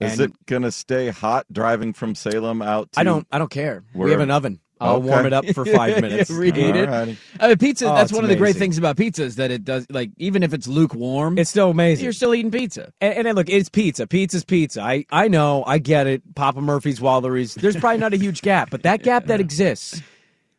Is 0.00 0.18
And 0.20 0.30
it 0.30 0.46
gonna 0.46 0.72
stay 0.72 1.08
hot 1.08 1.46
driving 1.50 1.92
from 1.94 2.14
Salem 2.14 2.60
out? 2.60 2.92
To 2.92 3.00
I 3.00 3.04
don't 3.04 3.26
I 3.30 3.38
don't 3.38 3.50
care. 3.50 3.84
We 3.94 4.10
have 4.10 4.20
an 4.20 4.30
oven. 4.30 4.60
I'll 4.80 4.96
Okay. 4.96 5.06
warm 5.08 5.26
it 5.26 5.32
up 5.32 5.46
for 5.54 5.64
five 5.64 6.00
minutes. 6.02 6.30
Reheat 6.30 6.76
it. 6.76 6.88
Alrighty. 6.88 7.16
I 7.40 7.48
mean, 7.48 7.56
pizza. 7.58 7.86
Oh, 7.86 7.94
that's 7.94 8.10
it's 8.10 8.12
one 8.16 8.24
of 8.24 8.28
the 8.30 8.36
great 8.36 8.56
things 8.56 8.76
about 8.76 8.96
pizza 8.96 9.24
is 9.24 9.36
that 9.36 9.50
it 9.50 9.64
does 9.64 9.86
like 9.90 10.10
even 10.18 10.42
if 10.42 10.52
it's 10.52 10.66
lukewarm, 10.68 11.38
It's 11.38 11.48
still 11.50 11.70
amazing. 11.70 12.04
you're 12.04 12.12
still 12.12 12.34
eating 12.34 12.50
pizza. 12.50 12.92
And, 13.00 13.14
and 13.14 13.26
then 13.26 13.34
look, 13.36 13.48
it's 13.48 13.68
pizza. 13.70 14.06
Pizza's 14.06 14.44
pizza. 14.44 14.82
I, 14.82 15.06
I 15.10 15.28
know. 15.28 15.64
I 15.66 15.78
get 15.78 16.06
it. 16.06 16.34
Papa 16.34 16.60
Murphy's, 16.60 17.00
Wallery's. 17.00 17.54
There's 17.54 17.76
probably 17.76 17.98
not 17.98 18.12
a 18.12 18.18
huge 18.18 18.42
gap, 18.42 18.68
but 18.70 18.82
that 18.82 19.02
gap 19.02 19.26
that 19.26 19.40
exists, 19.40 20.02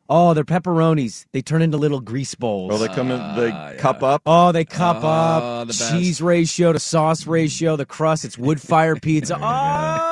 Oh, 0.09 0.33
they're 0.33 0.45
pepperonis. 0.45 1.25
They 1.33 1.41
turn 1.41 1.61
into 1.61 1.75
little 1.75 1.99
grease 1.99 2.33
bowls. 2.33 2.71
Oh, 2.73 2.77
they 2.77 2.87
come 2.87 3.11
in, 3.11 3.35
they 3.35 3.75
cup 3.77 4.01
up. 4.03 4.21
Oh, 4.25 4.53
they 4.53 4.63
cup 4.63 5.03
Oh, 5.03 5.07
up 5.07 5.67
the 5.67 5.73
cheese 5.73 6.21
ratio 6.21 6.71
to 6.71 6.79
sauce 6.79 7.27
ratio. 7.27 7.75
The 7.75 7.85
crust, 7.85 8.23
it's 8.23 8.37
wood 8.37 8.61
fire 8.61 8.95
pizza. 8.95 9.37
Ah! 9.41 10.06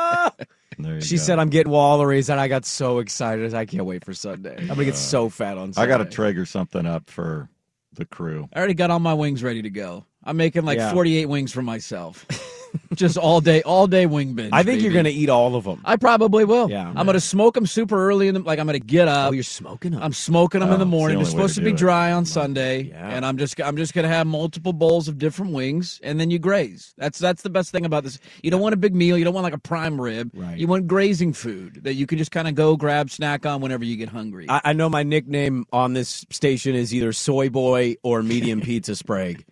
She 1.02 1.16
go. 1.18 1.22
said, 1.22 1.40
"I'm 1.40 1.50
getting 1.50 1.72
Wallery's," 1.72 2.30
and 2.30 2.40
I 2.40 2.48
got 2.48 2.66
so 2.66 3.00
excited. 3.00 3.54
I 3.54 3.66
can't 3.66 3.86
wait 3.86 4.04
for 4.06 4.14
Sunday. 4.14 4.58
I'm 4.60 4.68
gonna 4.68 4.86
get 4.86 4.96
so 4.96 5.30
fat 5.30 5.58
on 5.58 5.74
I 5.78 5.86
got 5.86 5.98
to 5.98 6.06
trigger 6.06 6.46
something 6.46 6.86
up 6.86 7.10
for 7.10 7.50
the 7.94 8.06
crew. 8.06 8.50
I 8.54 8.60
already 8.60 8.74
got 8.74 8.92
all 8.92 9.00
my 9.00 9.14
wings 9.14 9.42
ready 9.44 9.62
to 9.62 9.70
go. 9.70 10.06
I'm 10.24 10.38
making 10.38 10.66
like 10.66 10.78
Yeah. 10.78 10.92
48 10.94 11.28
wings 11.28 11.52
for 11.54 11.62
myself. 11.62 12.26
Just 12.94 13.18
all 13.18 13.42
day, 13.42 13.62
all 13.64 13.88
day 13.88 14.06
wing 14.06 14.34
binge. 14.34 14.50
I 14.54 14.64
think 14.64 14.82
you're 14.82 14.94
gonna 14.94 15.10
eat 15.10 15.30
all 15.30 15.56
of 15.56 15.64
them. 15.64 15.82
I 15.86 15.96
probably 15.98 16.46
will. 16.46 16.70
Yeah. 16.70 16.92
I'm 16.96 17.06
gonna 17.06 17.20
smoke 17.20 17.56
them 17.56 17.66
super 17.66 18.08
early 18.10 18.28
in 18.28 18.34
the 18.36 18.42
like. 18.42 18.60
I'm 18.60 18.66
gonna 18.66 18.80
get 18.80 19.08
up. 19.08 19.30
Oh, 19.30 19.34
you're 19.34 19.44
smoking 19.44 19.92
them. 19.92 20.02
I'm 20.04 20.14
smoking 20.14 20.60
them 20.62 20.70
Oh, 20.70 20.74
in 20.74 20.80
the 20.80 20.86
oh, 20.86 20.90
the 20.90 20.92
morning. 20.92 21.18
They're 21.18 21.26
supposed 21.26 21.56
to 21.56 21.62
to, 21.62 21.66
be 21.66 21.72
it. 21.72 21.78
dry 21.78 22.12
on 22.12 22.26
Sunday, 22.26 22.84
Yeah. 22.84 23.10
and 23.10 23.26
I'm 23.26 23.38
just 23.38 23.60
I'm 23.62 23.78
just 23.78 23.94
gonna 23.94 24.08
have 24.08 24.28
multiple 24.28 24.74
bowls 24.74 25.08
of 25.08 25.18
different 25.18 25.54
wings, 25.54 26.00
and 26.04 26.20
then 26.20 26.32
you 26.32 26.40
graze. 26.40 26.94
That's 26.98 27.20
that's 27.20 27.42
the 27.42 27.50
best 27.50 27.72
thing 27.72 27.86
about 27.86 28.04
this. 28.04 28.20
You 28.44 28.52
don't 28.52 28.62
want 28.62 28.74
a 28.74 28.78
big 28.78 28.96
meal. 28.96 29.18
You 29.18 29.24
don't 29.26 29.34
want 29.34 29.44
like 29.46 29.54
a 29.54 29.58
prime 29.60 30.00
rib. 30.00 30.32
Right. 30.34 30.58
You 30.58 30.68
want 30.68 30.88
grazing 30.88 31.34
food 31.34 31.82
that 31.84 31.94
you 31.96 32.06
can 32.08 32.18
just 32.18 32.32
kind 32.32 32.48
of 32.48 32.56
go 32.56 32.76
grab, 32.76 33.10
snack 33.10 33.46
on 33.46 33.62
whenever 33.62 33.84
you 33.84 33.96
get 33.98 34.10
hungry. 34.10 34.46
I, 34.50 34.62
I 34.66 34.74
know 34.74 34.90
my 34.90 35.04
nickname 35.04 35.66
on 35.74 35.94
this 35.94 36.26
station 36.30 36.76
is 36.76 36.94
either 36.94 37.12
Soy 37.14 37.50
Boy 37.50 37.96
or 38.04 38.22
Medium 38.24 38.62
Pizza 38.66 38.96
Sprague. 38.96 39.44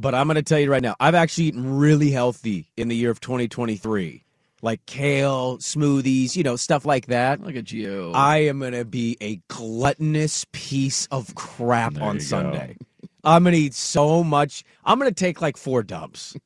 But 0.00 0.14
I'm 0.14 0.28
going 0.28 0.36
to 0.36 0.44
tell 0.44 0.60
you 0.60 0.70
right 0.70 0.82
now, 0.82 0.94
I've 1.00 1.16
actually 1.16 1.46
eaten 1.46 1.76
really 1.76 2.12
healthy 2.12 2.70
in 2.76 2.86
the 2.86 2.94
year 2.94 3.10
of 3.10 3.20
2023. 3.20 4.22
Like 4.62 4.86
kale, 4.86 5.58
smoothies, 5.58 6.36
you 6.36 6.44
know, 6.44 6.54
stuff 6.54 6.86
like 6.86 7.06
that. 7.06 7.40
Look 7.40 7.56
at 7.56 7.72
you. 7.72 8.12
I 8.14 8.38
am 8.38 8.60
going 8.60 8.74
to 8.74 8.84
be 8.84 9.16
a 9.20 9.40
gluttonous 9.48 10.46
piece 10.52 11.06
of 11.10 11.34
crap 11.34 11.94
There 11.94 12.04
on 12.04 12.14
you 12.14 12.20
go. 12.20 12.26
Sunday. 12.26 12.76
I'm 13.24 13.42
going 13.42 13.54
to 13.54 13.60
eat 13.60 13.74
so 13.74 14.22
much. 14.22 14.62
I'm 14.84 15.00
going 15.00 15.10
to 15.10 15.14
take 15.14 15.42
like 15.42 15.56
four 15.56 15.82
dumps. 15.82 16.36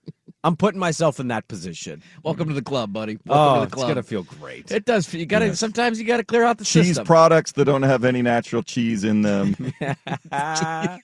I'm 0.45 0.57
putting 0.57 0.81
myself 0.81 1.21
in 1.21 1.29
that 1.29 1.47
position. 1.47 2.03
Welcome 2.25 2.49
to 2.49 2.55
the 2.55 2.63
club, 2.63 2.93
buddy. 2.93 3.17
Welcome 3.25 3.61
Oh, 3.61 3.65
to 3.65 3.71
the 3.71 3.75
it's 3.77 3.83
going 3.83 3.95
to 3.95 4.03
feel 4.03 4.25
great. 4.25 4.73
It 4.73 4.85
does. 4.85 5.13
You 5.15 5.25
got 5.25 5.39
to. 5.41 5.47
Yes. 5.47 5.61
Sometimes 5.61 6.01
you 6.01 6.07
got 6.07 6.17
to 6.17 6.25
clear 6.25 6.43
out 6.43 6.59
the 6.59 6.65
Cheese 6.65 6.89
system. 6.89 7.07
products 7.07 7.53
that 7.53 7.67
don't 7.67 7.83
have 7.85 8.05
any 8.05 8.23
natural 8.23 8.63
cheese 8.63 9.05
in 9.05 9.23
them. 9.23 9.55
yeah, 9.81 10.99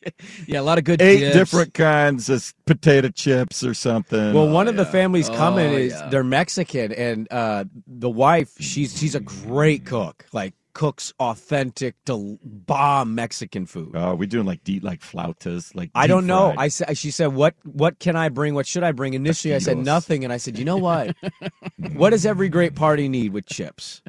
a 0.54 0.62
lot 0.62 0.78
of 0.78 0.84
good. 0.84 1.00
Eight 1.00 1.20
dips. 1.20 1.34
different 1.36 1.74
kinds 1.74 2.28
of 2.28 2.52
potato 2.66 3.08
chips 3.10 3.62
or 3.62 3.74
something. 3.74 4.34
Well, 4.34 4.48
one 4.48 4.66
of 4.68 4.76
the 4.76 4.82
yeah. 4.84 4.90
families 4.90 5.28
coming 5.28 5.70
Oh, 5.72 5.76
is 5.76 5.92
yeah. 5.92 6.08
they're 6.08 6.24
Mexican, 6.24 6.92
and 6.92 7.28
uh, 7.30 7.64
the 7.86 8.10
wife 8.10 8.52
she's 8.58 8.98
she's 8.98 9.14
a 9.14 9.20
great 9.20 9.84
cook. 9.84 10.26
Like 10.32 10.54
cooks 10.78 11.12
authentic, 11.18 11.96
del- 12.04 12.38
bomb 12.44 13.12
Mexican 13.16 13.66
food. 13.66 13.90
Oh, 13.94 14.14
we 14.14 14.28
doing 14.28 14.46
like 14.46 14.62
deep 14.62 14.84
like 14.84 15.00
flautas, 15.00 15.74
like 15.74 15.90
I 15.92 16.06
don't 16.06 16.24
know. 16.24 16.50
fried. 16.54 16.58
I 16.58 16.68
said 16.68 16.96
she 16.96 17.10
said 17.10 17.34
what 17.34 17.56
what 17.64 17.98
can 17.98 18.14
I 18.14 18.28
bring? 18.28 18.54
What 18.54 18.64
should 18.64 18.84
I 18.84 18.92
bring? 18.92 19.14
Initially, 19.14 19.56
I 19.56 19.58
said 19.58 19.76
nothing, 19.78 20.22
and 20.22 20.32
I 20.32 20.36
said, 20.36 20.56
you 20.56 20.64
know 20.64 20.76
what? 20.76 21.16
what 21.94 22.10
does 22.10 22.24
every 22.24 22.48
great 22.48 22.76
party 22.76 23.08
need 23.08 23.32
with 23.32 23.46
chips? 23.46 24.02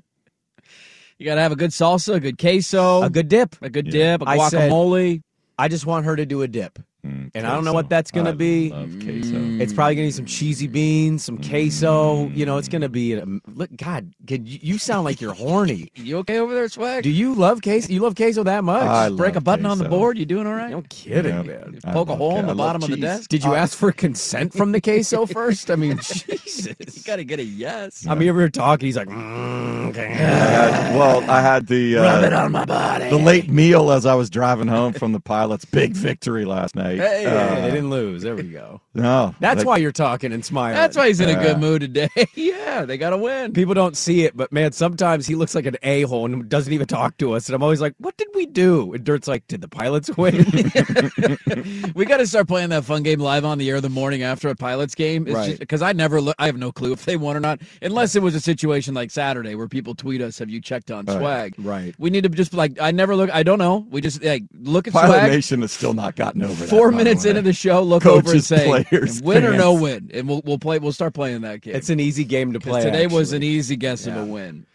You 1.18 1.26
got 1.26 1.36
to 1.36 1.42
have 1.42 1.52
a 1.52 1.56
good 1.56 1.72
salsa, 1.72 2.14
a 2.14 2.20
good 2.20 2.38
queso, 2.38 3.02
A 3.02 3.10
good 3.10 3.28
dip. 3.28 3.56
a 3.64 3.70
good 3.70 3.88
Yeah. 3.88 4.18
dip, 4.18 4.22
a 4.28 4.30
I 4.30 4.48
said- 4.50 4.72
guacamole. 4.72 5.22
I 5.58 5.68
just 5.70 5.86
want 5.88 6.06
her 6.06 6.16
to 6.16 6.26
do 6.26 6.44
a 6.44 6.48
dip, 6.48 6.78
Mm, 7.06 7.32
and 7.34 7.48
I 7.48 7.54
don't 7.56 7.64
know 7.64 7.72
what 7.72 7.88
that's 7.90 8.12
gonna 8.12 8.32
I 8.32 8.34
be. 8.34 8.72
Love 8.72 8.90
queso. 9.02 9.38
It's 9.62 9.72
probably 9.72 9.96
gonna 9.96 10.08
be 10.08 10.12
some 10.12 10.26
cheesy 10.26 10.68
beans, 10.68 11.24
some 11.24 11.38
queso. 11.38 12.28
You 12.30 12.46
know, 12.46 12.58
it's 12.58 12.68
gonna 12.68 12.90
be. 12.90 13.14
A, 13.14 13.26
look, 13.48 13.70
God, 13.78 14.14
can 14.28 14.46
you, 14.46 14.60
you 14.62 14.78
sound 14.78 15.06
like 15.06 15.22
you're 15.22 15.34
horny. 15.34 15.92
You 15.96 16.18
okay 16.20 16.40
over 16.40 16.54
there, 16.54 16.68
Swag? 16.68 17.04
Do 17.04 17.10
you 17.10 17.34
love 17.36 17.62
queso? 17.62 17.92
You 17.94 18.00
love 18.02 18.16
queso 18.16 18.44
that 18.44 18.64
much? 18.64 18.84
I 18.84 19.10
break 19.10 19.34
a 19.34 19.36
love 19.36 19.44
button 19.46 19.66
on 19.66 19.78
the 19.78 19.88
board? 19.88 20.18
You 20.18 20.26
doing 20.26 20.46
all 20.48 20.54
right? 20.54 20.72
No 20.72 20.84
kidding, 20.90 21.34
Yeah. 21.36 21.42
man. 21.44 21.80
I 21.86 21.94
Poke 21.94 22.08
a 22.10 22.12
love 22.12 22.18
hole 22.20 22.38
in 22.40 22.46
the 22.48 22.52
I 22.52 22.56
love 22.56 22.58
bottom 22.58 22.84
of 22.84 22.90
the 22.90 22.98
desk? 22.98 23.30
Did 23.30 23.44
you 23.44 23.54
ask 23.56 23.78
for 23.78 23.92
consent 23.92 24.54
from 24.54 24.72
the 24.74 24.82
queso 24.82 25.26
first? 25.28 25.70
I 25.72 25.76
mean, 25.76 25.98
Jesus. 26.04 26.76
You 26.98 27.04
got 27.04 27.18
to 27.18 27.24
get 27.24 27.40
a 27.40 27.44
yes. 27.44 28.06
I 28.08 28.16
mean, 28.16 28.36
we 28.36 28.42
were 28.42 28.50
talking. 28.50 28.86
He's 28.88 28.98
like, 28.98 29.08
mm, 29.08 29.86
I 29.86 29.90
okay. 29.90 30.08
had- 30.08 30.96
well, 30.98 31.30
I 31.30 31.42
had 31.42 31.68
the 31.68 31.96
Rub 31.96 32.24
it 32.24 32.34
uh, 32.34 32.44
on 32.44 32.52
my 32.52 32.66
body. 32.66 33.10
the 33.10 33.18
late 33.18 33.50
meal 33.50 33.92
as 33.92 34.06
I 34.06 34.16
was 34.16 34.30
driving 34.30 34.68
home 34.68 34.94
from 34.94 35.12
the 35.12 35.20
pilot's 35.20 35.66
big 35.66 35.94
victory 35.94 36.46
last 36.46 36.76
night. 36.76 36.89
Hey. 36.98 37.26
Uh, 37.26 37.62
they 37.62 37.72
didn't 37.72 37.90
lose. 37.90 38.22
There 38.22 38.36
we 38.36 38.44
go. 38.44 38.82
no, 38.94 39.36
That's 39.40 39.60
like, 39.60 39.68
why 39.68 39.78
you're 39.78 39.92
talking 39.92 40.34
and 40.34 40.44
smiling. 40.44 40.76
That's 40.76 40.98
why 40.98 41.08
he's 41.08 41.20
in 41.20 41.30
a 41.30 41.42
good 41.42 41.60
mood 41.60 41.82
today. 41.82 42.10
yeah, 42.36 42.86
they 42.86 42.98
got 42.98 43.12
to 43.12 43.18
win. 43.18 43.54
People 43.54 43.74
don't 43.74 43.96
see 43.96 44.24
it, 44.24 44.36
but 44.36 44.52
man, 44.52 44.72
sometimes 44.72 45.28
he 45.28 45.36
looks 45.36 45.56
like 45.56 45.66
an 45.66 45.78
a 45.84 46.04
hole 46.04 46.26
and 46.26 46.50
doesn't 46.50 46.74
even 46.74 46.88
talk 46.88 47.18
to 47.18 47.34
us. 47.34 47.48
And 47.48 47.56
I'm 47.56 47.64
always 47.64 47.82
like, 47.82 47.96
"What 47.98 48.18
did 48.18 48.28
we 48.34 48.46
do?" 48.46 48.94
And 48.94 49.04
Dirt's 49.04 49.28
like, 49.28 49.48
"Did 49.48 49.62
the 49.62 49.68
pilots 49.68 50.10
win?" 50.18 50.46
we 51.96 52.06
got 52.06 52.18
to 52.18 52.28
start 52.28 52.48
playing 52.48 52.70
that 52.70 52.86
fun 52.86 53.04
game 53.04 53.20
live 53.20 53.46
on 53.46 53.58
the 53.58 53.70
air 53.70 53.82
the 53.82 53.90
morning 53.90 54.24
after 54.24 54.50
a 54.50 54.56
Pilots 54.56 54.96
game. 54.96 55.26
Right. 55.26 55.58
Because 55.58 55.82
I 55.82 55.94
never 55.94 56.22
look. 56.22 56.36
I 56.40 56.46
have 56.46 56.58
no 56.58 56.72
clue 56.72 56.94
if 56.94 57.06
they 57.06 57.18
won 57.18 57.36
or 57.36 57.40
not, 57.40 57.62
unless 57.82 58.16
it 58.16 58.22
was 58.22 58.36
a 58.36 58.40
situation 58.40 58.94
like 58.94 59.12
Saturday 59.12 59.56
where 59.56 59.68
people 59.68 59.96
tweet 59.96 60.22
us, 60.22 60.40
"Have 60.40 60.50
you 60.50 60.62
checked 60.62 60.92
on 60.92 61.06
swag?" 61.06 61.56
right. 61.58 61.96
We 61.98 62.10
need 62.10 62.24
to 62.24 62.30
just 62.30 62.54
like 62.54 62.80
I 62.82 62.92
never 62.92 63.16
look. 63.16 63.30
I 63.32 63.44
don't 63.44 63.60
know. 63.60 63.88
We 63.90 64.02
just 64.02 64.24
like 64.24 64.44
look 64.60 64.88
at 64.88 64.94
Pilot 64.94 65.20
swag. 65.20 65.32
Nation 65.32 65.62
has 65.62 65.72
still 65.72 65.94
not 65.94 66.16
gotten 66.16 66.44
over 66.44 66.54
that. 66.54 66.70
Four 66.80 66.92
by 66.92 66.98
minutes 66.98 67.24
way. 67.24 67.30
into 67.32 67.42
the 67.44 67.54
show, 67.54 67.82
look 67.84 68.06
over 68.06 68.32
and 68.32 68.44
say, 68.44 68.84
players, 68.90 69.22
"Win 69.22 69.46
or 69.46 69.54
no 69.54 69.74
win," 69.74 70.10
and 70.14 70.28
we'll 70.28 70.42
we'll 70.46 70.58
play. 70.60 70.80
We'll 70.80 70.92
start 70.94 71.14
playing 71.14 71.42
that 71.42 71.62
game. 71.62 71.76
It's 71.76 71.90
an 71.90 72.00
easy 72.00 72.24
game 72.24 72.54
to 72.54 72.60
play. 72.60 72.82
today 72.84 73.08
was 73.08 73.34
an 73.34 73.44
easy 73.44 73.76
guess 73.76 74.08
of 74.08 74.16
a 74.18 74.26
win. 74.26 74.66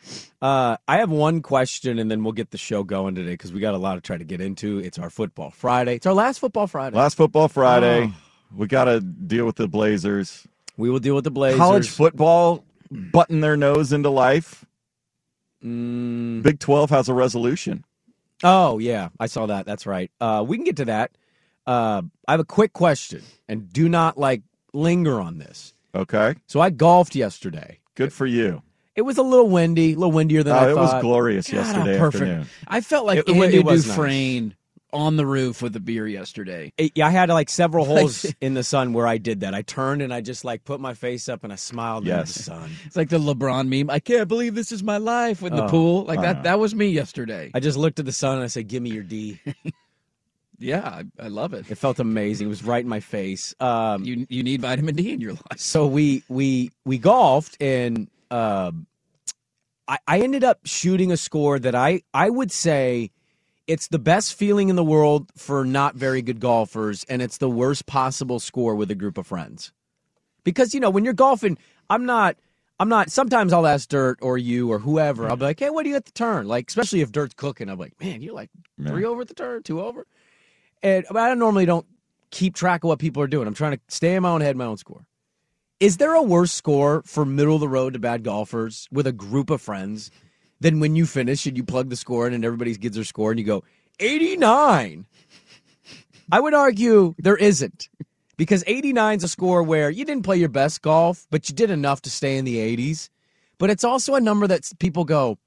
Uh, 0.43 0.77
I 0.87 0.99
have 0.99 1.11
one 1.11 1.41
question, 1.41 1.99
and 1.99 2.11
then 2.11 2.23
we'll 2.23 2.33
get 2.35 2.51
the 2.51 2.59
show 2.59 2.83
going 2.85 3.15
today 3.15 3.31
because 3.31 3.53
we 3.53 3.61
got 3.61 3.73
a 3.75 3.79
lot 3.79 3.95
to 3.95 4.01
try 4.03 4.19
to 4.19 4.25
get 4.25 4.41
into. 4.43 4.79
It's 4.79 4.99
our 4.99 5.09
football 5.11 5.51
Friday. 5.51 5.95
It's 5.97 6.05
our 6.07 6.13
last 6.13 6.39
football 6.39 6.67
Friday. 6.67 6.97
Last 6.97 7.17
football 7.17 7.49
Friday, 7.49 8.13
Oh. 8.13 8.15
we 8.55 8.67
got 8.67 8.85
to 8.85 9.01
deal 9.01 9.47
with 9.47 9.57
the 9.57 9.69
Blazers. 9.69 10.47
we 10.77 10.91
will 10.91 10.99
deal 10.99 11.15
with 11.15 11.25
the 11.25 11.31
Blazers. 11.31 11.59
College 11.59 11.89
football 11.89 12.63
button 12.91 13.41
their 13.41 13.57
nose 13.57 13.93
into 13.93 14.11
life. 14.11 14.67
Mm, 15.65 16.43
Big 16.43 16.59
Twelve 16.59 16.91
has 16.91 17.09
a 17.09 17.15
resolution. 17.15 17.85
oh 18.43 18.79
yeah, 18.79 19.09
I 19.19 19.27
saw 19.27 19.47
that. 19.47 19.65
That's 19.67 19.87
right. 19.87 20.11
Uh, 20.21 20.45
we 20.47 20.57
can 20.59 20.65
get 20.65 20.77
to 20.77 20.85
that. 20.87 21.13
Uh, 21.67 22.03
I 22.29 22.33
have 22.33 22.41
a 22.41 22.45
quick 22.45 22.73
question, 22.73 23.23
and 23.49 23.73
do 23.73 23.89
not 23.89 24.19
like 24.19 24.43
linger 24.73 25.21
on 25.21 25.39
this. 25.39 25.73
Okay, 25.95 26.35
So 26.47 26.61
I 26.61 26.71
golfed 26.71 27.15
yesterday. 27.15 27.79
good 27.95 28.13
for 28.13 28.27
you. 28.27 28.63
It 28.97 29.03
was 29.03 29.17
a 29.19 29.23
little 29.23 29.49
windy, 29.49 29.93
a 29.93 29.97
little 29.97 30.13
windier 30.13 30.43
than 30.43 30.55
I 30.55 30.61
thought. 30.61 30.65
Oh, 30.65 30.69
I 30.69 30.71
it 30.71 30.75
thought. 30.75 30.95
was 30.95 31.03
glorious 31.03 31.49
God, 31.51 31.63
how 31.63 31.67
yesterday 31.69 31.99
perfect. 31.99 32.23
afternoon. 32.25 32.47
I 32.69 32.81
felt 32.81 33.07
like 33.07 33.19
It- 33.21 33.29
it 33.29 33.37
Andy 33.37 33.59
was 33.61 33.87
nice. 33.87 33.97
Dufresne 33.97 34.55
on 34.93 35.17
the 35.17 35.27
roof 35.27 35.63
with 35.63 35.75
a 35.75 35.81
beer 35.81 36.07
yesterday. 36.07 36.73
It- 36.77 36.93
yeah, 36.95 37.07
I 37.09 37.11
had 37.11 37.29
like 37.29 37.49
several 37.49 37.85
holes 37.93 38.25
in 38.41 38.55
the 38.55 38.63
sun 38.63 38.93
where 38.93 39.07
I 39.07 39.19
did 39.19 39.41
that. 39.41 39.53
I 39.55 39.63
turned 39.63 40.03
and 40.03 40.13
I 40.15 40.21
just 40.21 40.45
like 40.45 40.65
put 40.65 40.81
my 40.81 40.95
face 40.95 41.29
up 41.29 41.43
and 41.45 41.53
I 41.53 41.57
smiled 41.57 42.07
Yes. 42.07 42.31
at 42.31 42.37
the 42.37 42.43
sun. 42.45 42.71
It's 42.87 42.95
like 42.97 43.09
the 43.09 43.19
LeBron 43.19 43.67
meme. 43.69 43.91
I 43.91 43.99
can't 44.01 44.29
believe 44.29 44.55
this 44.55 44.71
is 44.73 44.83
my 44.85 44.99
life 44.99 45.43
with 45.43 45.55
the 45.57 45.65
Oh, 45.65 45.69
pool. 45.69 46.05
Like 46.05 46.21
I 46.21 46.23
that. 46.35 46.43
That 46.45 46.59
was 46.61 46.75
me 46.75 46.87
yesterday. 46.89 47.51
I 47.55 47.59
just 47.61 47.77
looked 47.79 47.99
at 47.99 48.05
the 48.07 48.13
sun 48.13 48.37
and 48.37 48.45
I 48.45 48.49
said, 48.49 48.69
"Give 48.69 48.83
me 48.83 48.91
your 48.91 49.03
D." 49.05 49.41
yeah, 50.59 50.87
I, 50.89 51.05
I 51.25 51.29
love 51.29 51.53
it. 51.55 51.71
It 51.71 51.77
felt 51.77 51.99
amazing. 51.99 52.47
It 52.47 52.51
was 52.51 52.65
right 52.65 52.83
in 52.83 52.89
my 52.89 53.01
face. 53.01 53.55
Um, 53.61 54.05
You 54.05 54.27
you 54.29 54.43
need 54.43 54.61
vitamin 54.63 54.95
D 54.95 55.13
in 55.13 55.21
your 55.21 55.33
life. 55.33 55.59
so 55.59 55.87
we 55.87 56.23
we 56.29 56.71
we 56.85 56.99
golfed 56.99 57.57
and 57.61 58.09
um 58.31 58.87
I, 59.87 59.99
I 60.07 60.21
ended 60.21 60.45
up 60.45 60.61
shooting 60.65 61.13
a 61.13 61.17
score 61.17 61.59
that 61.59 61.75
I 61.75 62.03
I 62.15 62.31
would 62.31 62.51
say 62.53 63.11
it's 63.67 63.89
the 63.89 63.99
best 63.99 64.35
feeling 64.35 64.69
in 64.69 64.77
the 64.77 64.85
world 64.85 65.31
for 65.37 65.65
not 65.65 65.95
very 65.95 66.23
good 66.23 66.41
golfers 66.41 67.05
and 67.09 67.21
it's 67.23 67.39
the 67.39 67.51
worst 67.51 67.87
possible 67.87 68.39
score 68.41 68.75
with 68.75 68.91
a 68.91 68.95
group 68.95 69.19
of 69.19 69.27
friends 69.27 69.73
because 70.45 70.75
you 70.75 70.81
know 70.81 70.91
when 70.91 71.05
you're 71.05 71.15
golfing 71.15 71.59
I'm 71.91 72.07
not 72.07 72.37
I'm 72.81 72.89
not 72.89 73.11
sometimes 73.11 73.53
I'll 73.53 73.67
ask 73.67 73.89
Dirt 73.89 74.19
or 74.23 74.37
you 74.39 74.71
or 74.73 74.79
whoever 74.79 75.29
I'll 75.29 75.37
be 75.37 75.45
like 75.45 75.61
hey 75.61 75.71
what 75.71 75.83
do 75.85 75.91
you 75.91 75.97
at 75.97 76.05
the 76.07 76.13
turn 76.13 76.47
like 76.49 76.69
especially 76.69 77.01
if 77.03 77.13
Dirt's 77.13 77.35
cooking 77.35 77.69
I'm 77.69 77.79
like 77.79 77.99
man 78.01 78.23
you're 78.23 78.35
like 78.35 78.51
three 78.87 79.05
over 79.05 79.23
at 79.23 79.29
the 79.29 79.35
turn 79.35 79.63
two 79.63 79.81
over 79.83 80.07
and 80.85 81.05
I 81.13 81.35
normally 81.35 81.67
don't 81.67 81.87
keep 82.31 82.55
track 82.55 82.85
of 82.85 82.89
what 82.89 83.01
people 83.01 83.21
are 83.23 83.27
doing 83.27 83.49
I'm 83.49 83.55
trying 83.55 83.73
to 83.73 83.81
stay 83.89 84.15
in 84.15 84.23
my 84.23 84.31
own 84.31 84.41
head 84.41 84.57
my 84.57 84.67
own 84.67 84.77
score 84.77 85.05
is 85.81 85.97
there 85.97 86.15
a 86.15 86.23
worse 86.23 86.53
score 86.53 87.03
for 87.05 87.25
middle 87.25 87.57
of 87.57 87.61
the 87.61 87.69
road 87.69 87.95
to 87.95 87.99
bad 87.99 88.23
golfers 88.23 88.89
with 88.93 89.07
a 89.07 89.13
group 89.13 89.51
of 89.51 89.61
friends 89.61 90.11
than 90.61 90.81
when 90.81 90.97
you 90.97 91.05
finish 91.07 91.47
and 91.47 91.57
you 91.57 91.65
plug 91.65 91.91
the 91.91 91.97
score 91.97 92.27
in 92.27 92.33
and 92.33 92.45
everybody 92.45 92.75
gives 92.77 92.95
their 92.95 93.05
score 93.05 93.31
and 93.31 93.39
you 93.41 93.45
go 93.45 93.65
89? 94.01 95.07
I 96.33 96.41
would 96.41 96.55
argue 96.55 97.15
there 97.19 97.37
isn't. 97.37 97.89
Because 98.37 98.65
89 98.67 99.19
is 99.19 99.25
a 99.25 99.29
score 99.29 99.63
where 99.63 99.91
you 99.91 100.05
didn't 100.05 100.25
play 100.25 100.37
your 100.39 100.49
best 100.49 100.83
golf, 100.83 101.27
but 101.31 101.49
you 101.49 101.55
did 101.55 101.71
enough 101.71 102.03
to 102.03 102.11
stay 102.11 102.37
in 102.37 102.45
the 102.45 102.57
80s. 102.57 103.09
But 103.59 103.71
it's 103.71 103.85
also 103.85 104.15
a 104.15 104.21
number 104.21 104.49
that 104.49 104.69
people 104.81 105.05
go, 105.05 105.39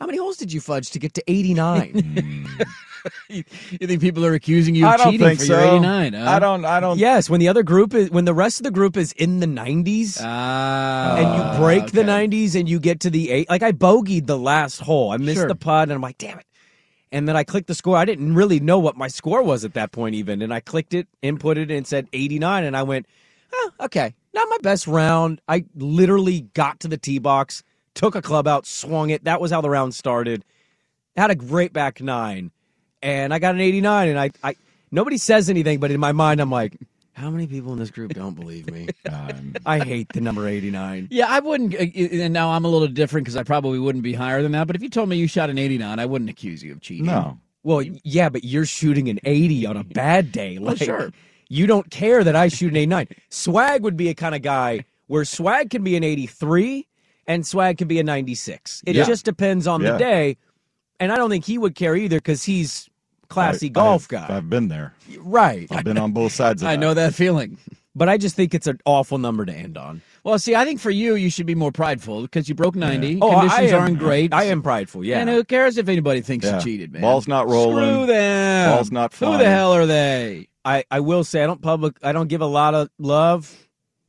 how 0.00 0.06
many 0.06 0.16
holes 0.16 0.38
did 0.38 0.52
you 0.52 0.60
fudge 0.60 0.90
to 0.92 0.98
get 0.98 1.12
to 1.14 1.22
89? 1.26 2.48
you, 3.28 3.44
you 3.80 3.86
think 3.86 4.00
people 4.00 4.24
are 4.26 4.34
accusing 4.34 4.74
you 4.74 4.86
of 4.86 4.96
cheating 5.12 5.20
think 5.20 5.40
for 5.40 5.46
so. 5.46 5.58
your 5.60 5.68
89? 5.68 6.12
Huh? 6.14 6.30
I 6.30 6.38
don't. 6.38 6.64
I 6.64 6.80
don't. 6.80 6.98
yes, 6.98 7.30
when 7.30 7.40
the 7.40 7.48
other 7.48 7.62
group 7.62 7.94
is, 7.94 8.10
when 8.10 8.24
the 8.24 8.34
rest 8.34 8.60
of 8.60 8.64
the 8.64 8.70
group 8.70 8.96
is 8.96 9.12
in 9.12 9.40
the 9.40 9.46
90s. 9.46 10.18
Ah, 10.22 11.16
and 11.16 11.54
you 11.54 11.58
break 11.60 11.92
the 11.92 12.02
90s 12.02 12.58
and 12.58 12.68
you 12.68 12.80
get 12.80 13.00
to 13.00 13.10
the 13.10 13.30
eight. 13.30 13.48
Like 13.50 13.62
I 13.62 13.72
bogeyed 13.72 14.26
the 14.26 14.38
last 14.38 14.80
hole. 14.80 15.10
I 15.12 15.16
missed 15.18 15.38
Sure. 15.38 15.48
the 15.48 15.54
putt, 15.56 15.84
and 15.84 15.92
I'm 15.92 16.00
like, 16.02 16.18
damn 16.18 16.38
it. 16.38 16.46
And 17.12 17.28
then 17.28 17.36
I 17.36 17.44
clicked 17.44 17.68
the 17.68 17.74
score. 17.74 17.96
I 17.96 18.04
didn't 18.04 18.34
really 18.34 18.60
know 18.60 18.78
what 18.78 18.96
my 18.96 19.08
score 19.08 19.42
was 19.42 19.64
at 19.64 19.74
that 19.74 19.92
point, 19.92 20.14
even. 20.14 20.42
And 20.42 20.52
I 20.54 20.60
clicked 20.60 20.94
it, 20.94 21.08
inputted 21.22 21.70
it, 21.70 21.70
and 21.72 21.86
said 21.86 22.08
89. 22.12 22.64
And 22.64 22.76
I 22.76 22.82
went, 22.84 23.06
oh, 23.52 23.70
okay, 23.80 24.14
not 24.34 24.46
my 24.50 24.58
best 24.62 24.86
round. 24.86 25.40
I 25.48 25.64
literally 25.74 26.42
got 26.54 26.80
to 26.80 26.88
the 26.88 26.98
tee 26.98 27.18
box, 27.18 27.64
took 27.94 28.14
a 28.14 28.22
club 28.22 28.46
out, 28.46 28.66
swung 28.66 29.10
it. 29.10 29.24
That 29.24 29.40
was 29.40 29.50
how 29.50 29.60
the 29.60 29.70
round 29.70 29.94
started. 29.94 30.44
Had 31.16 31.30
a 31.30 31.34
great 31.34 31.72
back 31.72 32.00
nine. 32.00 32.52
And 33.02 33.32
I 33.32 33.38
got 33.38 33.54
an 33.54 33.60
89. 33.60 34.08
And 34.08 34.18
I, 34.18 34.30
I 34.42 34.56
nobody 34.90 35.16
says 35.18 35.48
anything, 35.50 35.80
but 35.80 35.90
in 35.90 36.00
my 36.00 36.12
mind, 36.12 36.40
I'm 36.40 36.50
like, 36.50 36.76
how 37.14 37.30
many 37.30 37.46
people 37.46 37.72
in 37.72 37.78
this 37.78 37.90
group 37.90 38.14
don't 38.14 38.34
believe 38.34 38.70
me? 38.70 38.88
Um, 39.10 39.54
I 39.66 39.78
hate 39.80 40.08
the 40.12 40.20
number 40.20 40.46
89. 40.48 41.08
Yeah, 41.10 41.26
I 41.28 41.40
wouldn't. 41.40 41.74
uh, 41.74 41.78
And 42.22 42.32
now 42.32 42.50
I'm 42.50 42.64
a 42.64 42.68
little 42.68 42.88
different 42.88 43.24
because 43.24 43.36
I 43.36 43.42
probably 43.42 43.78
wouldn't 43.78 44.04
be 44.04 44.12
higher 44.14 44.42
than 44.42 44.52
that. 44.52 44.66
But 44.66 44.76
if 44.76 44.82
you 44.82 44.88
told 44.88 45.08
me 45.08 45.16
you 45.16 45.26
shot 45.26 45.50
an 45.50 45.58
89, 45.58 45.98
I 45.98 46.06
wouldn't 46.06 46.30
accuse 46.30 46.62
you 46.62 46.72
of 46.72 46.80
cheating. 46.80 47.06
No. 47.06 47.38
Well, 47.62 47.82
yeah, 48.04 48.30
but 48.30 48.42
you're 48.44 48.64
shooting 48.64 49.08
an 49.10 49.18
80 49.24 49.66
on 49.66 49.76
a 49.76 49.84
bad 49.84 50.32
day. 50.32 50.58
Like, 50.60 50.78
sure. 50.78 51.10
You 51.48 51.66
don't 51.66 51.90
care 51.90 52.22
that 52.24 52.36
I 52.36 52.48
shoot 52.48 52.70
an 52.70 52.76
89. 52.76 53.08
Swag 53.28 53.82
would 53.82 53.96
be 53.96 54.08
a 54.08 54.14
kind 54.14 54.34
of 54.34 54.40
guy 54.42 54.84
where 55.08 55.24
swag 55.24 55.68
can 55.70 55.82
be 55.82 55.96
an 55.96 56.04
83 56.04 56.86
and 57.26 57.46
swag 57.46 57.78
can 57.78 57.88
be 57.88 57.98
a 57.98 58.04
96. 58.04 58.82
It 58.86 58.94
Yeah. 58.96 59.04
just 59.04 59.24
depends 59.24 59.66
on 59.66 59.82
Yeah. 59.82 59.92
the 59.92 59.98
day. 59.98 60.36
And 61.00 61.10
I 61.12 61.16
don't 61.16 61.28
think 61.30 61.44
he 61.44 61.58
would 61.58 61.74
care 61.74 61.96
either 61.96 62.18
because 62.18 62.44
he's 62.44 62.88
classy 63.30 63.70
golf 63.70 64.02
I've, 64.04 64.08
guy. 64.08 64.36
I've 64.36 64.50
been 64.50 64.68
there. 64.68 64.92
right. 65.18 65.66
I've 65.70 65.84
been 65.84 65.96
on 65.98 66.12
both 66.12 66.32
sides 66.32 66.60
of 66.62 66.68
I 66.68 66.72
that. 66.76 66.80
know 66.80 66.92
that 66.94 67.14
feeling. 67.14 67.56
But 67.94 68.08
I 68.08 68.18
just 68.18 68.36
think 68.36 68.54
it's 68.54 68.68
an 68.68 68.78
awful 68.84 69.18
number 69.18 69.44
to 69.44 69.52
end 69.52 69.76
on. 69.76 70.00
Well, 70.22 70.38
see, 70.38 70.54
I 70.54 70.64
think 70.64 70.78
for 70.80 70.90
you, 70.90 71.16
you 71.16 71.28
should 71.28 71.46
be 71.46 71.56
more 71.56 71.72
prideful 71.72 72.22
because 72.22 72.48
you 72.48 72.54
broke 72.54 72.76
90. 72.76 73.18
Oh, 73.20 73.30
Conditions 73.30 73.52
I 73.72 73.76
am, 73.76 73.82
aren't 73.82 73.98
great. 73.98 74.32
I 74.32 74.44
am 74.44 74.62
prideful, 74.62 75.04
yeah. 75.04 75.18
And 75.18 75.28
who 75.28 75.42
cares 75.42 75.76
if 75.76 75.88
anybody 75.88 76.20
thinks 76.20 76.46
Yeah. 76.46 76.56
you 76.58 76.62
cheated, 76.62 76.92
man? 76.92 77.02
Ball's 77.02 77.26
not 77.26 77.48
rolling. 77.48 77.84
Screw 77.84 78.06
them. 78.06 78.70
Ball's 78.76 78.92
not 78.92 79.12
flying. 79.12 79.32
Who 79.34 79.38
the 79.44 79.50
hell 79.50 79.72
are 79.72 79.86
they? 79.86 80.46
I, 80.64 80.84
I 80.90 81.00
will 81.00 81.24
say 81.24 81.42
I 81.42 81.46
don't 81.46 81.62
public 81.62 81.96
I 82.02 82.12
don't 82.12 82.28
give 82.28 82.42
a 82.42 82.46
lot 82.46 82.74
of 82.74 82.90
love. 82.98 83.52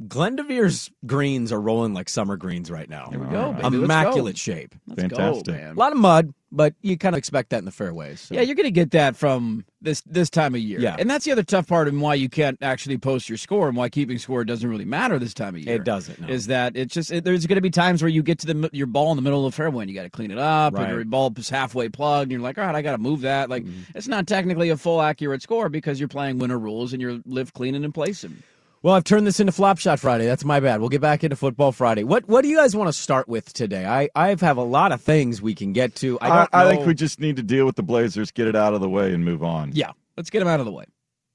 Glendoveer's 0.07 0.89
greens 1.05 1.51
are 1.51 1.61
rolling 1.61 1.93
like 1.93 2.09
summer 2.09 2.37
greens 2.37 2.69
right 2.71 2.89
now. 2.89 3.07
Here 3.09 3.19
we 3.19 3.27
go, 3.27 3.53
baby. 3.53 3.63
Let's 3.63 3.75
Immaculate 3.85 4.35
go. 4.35 4.37
shape. 4.37 4.75
Let's 4.87 5.01
Fantastic. 5.01 5.45
go, 5.45 5.51
man. 5.53 5.75
A 5.75 5.79
lot 5.79 5.91
of 5.91 5.97
mud, 5.97 6.33
but 6.51 6.73
you 6.81 6.97
kind 6.97 7.15
of 7.15 7.17
expect 7.17 7.49
that 7.51 7.59
in 7.59 7.65
the 7.65 7.71
fairways. 7.71 8.19
so. 8.21 8.35
Yeah, 8.35 8.41
you're 8.41 8.55
going 8.55 8.65
to 8.67 8.71
get 8.71 8.91
that 8.91 9.15
from 9.15 9.65
this 9.81 10.01
this 10.01 10.29
time 10.29 10.53
of 10.53 10.61
year. 10.61 10.79
Yeah. 10.79 10.95
and 10.99 11.09
that's 11.09 11.25
the 11.25 11.31
other 11.31 11.43
tough 11.43 11.67
part 11.67 11.87
and 11.87 12.01
why 12.01 12.13
you 12.15 12.29
can't 12.29 12.57
actually 12.61 12.97
post 12.97 13.29
your 13.29 13.37
score 13.37 13.67
and 13.67 13.75
why 13.77 13.89
keeping 13.89 14.17
score 14.17 14.43
doesn't 14.43 14.69
really 14.69 14.85
matter 14.85 15.17
this 15.17 15.33
time 15.33 15.55
of 15.55 15.61
year. 15.61 15.75
It 15.75 15.83
doesn't, 15.85 16.19
no. 16.19 16.27
Is 16.27 16.47
that 16.47 16.75
it's 16.75 16.93
just 16.93 17.11
it, 17.11 17.23
there's 17.23 17.45
going 17.47 17.55
to 17.55 17.61
be 17.61 17.69
times 17.69 18.01
where 18.01 18.09
you 18.09 18.21
get 18.23 18.39
to 18.39 18.47
the 18.53 18.69
your 18.73 18.87
ball 18.87 19.11
in 19.11 19.15
the 19.15 19.21
middle 19.21 19.45
of 19.45 19.51
the 19.53 19.55
fairway 19.55 19.83
and 19.83 19.89
you 19.89 19.95
got 19.95 20.03
to 20.03 20.09
clean 20.09 20.31
it 20.31 20.37
up, 20.37 20.73
Right. 20.73 20.83
and 20.87 20.93
your 20.95 21.05
ball 21.05 21.33
is 21.37 21.49
halfway 21.49 21.89
plugged, 21.89 22.25
and 22.25 22.31
you're 22.33 22.41
like, 22.41 22.57
all 22.57 22.65
right, 22.65 22.75
I 22.75 22.81
got 22.81 22.91
to 22.93 22.97
move 22.97 23.21
that. 23.21 23.49
Like 23.49 23.63
Mm-hmm. 23.63 23.97
it's 23.97 24.07
not 24.07 24.27
technically 24.27 24.69
a 24.69 24.77
full 24.77 25.01
accurate 25.01 25.41
score 25.41 25.69
because 25.69 25.99
you're 25.99 26.07
playing 26.09 26.37
winter 26.39 26.59
rules 26.59 26.93
and 26.93 27.01
you're 27.01 27.19
live 27.25 27.53
cleaning 27.53 27.83
and 27.85 27.93
placing. 27.93 28.41
Well, 28.83 28.95
I've 28.95 29.03
turned 29.03 29.27
this 29.27 29.39
into 29.39 29.51
Flop 29.51 29.77
Shot 29.77 29.99
Friday. 29.99 30.25
That's 30.25 30.43
my 30.43 30.59
bad. 30.59 30.79
We'll 30.79 30.89
get 30.89 31.01
back 31.01 31.23
into 31.23 31.35
Football 31.35 31.71
Friday. 31.71 32.03
What 32.03 32.27
What 32.27 32.41
do 32.41 32.47
you 32.47 32.57
guys 32.57 32.75
want 32.75 32.87
to 32.87 32.93
start 32.93 33.27
with 33.27 33.53
today? 33.53 33.85
I 33.85 34.09
I 34.15 34.29
have 34.29 34.57
a 34.57 34.63
lot 34.63 34.91
of 34.91 35.01
things 35.01 35.39
we 35.39 35.53
can 35.53 35.71
get 35.71 35.93
to. 35.95 36.19
I 36.19 36.29
I. 36.29 36.47
I 36.51 36.69
think 36.69 36.87
we 36.87 36.95
just 36.95 37.19
need 37.19 37.35
to 37.35 37.43
deal 37.43 37.67
with 37.67 37.75
the 37.75 37.83
Blazers, 37.83 38.31
get 38.31 38.47
it 38.47 38.55
out 38.55 38.73
of 38.73 38.81
the 38.81 38.89
way, 38.89 39.13
and 39.13 39.23
move 39.23 39.43
on. 39.43 39.71
Yeah, 39.73 39.91
let's 40.17 40.31
get 40.31 40.39
them 40.39 40.47
out 40.47 40.59
of 40.59 40.65
the 40.65 40.71
way. 40.71 40.85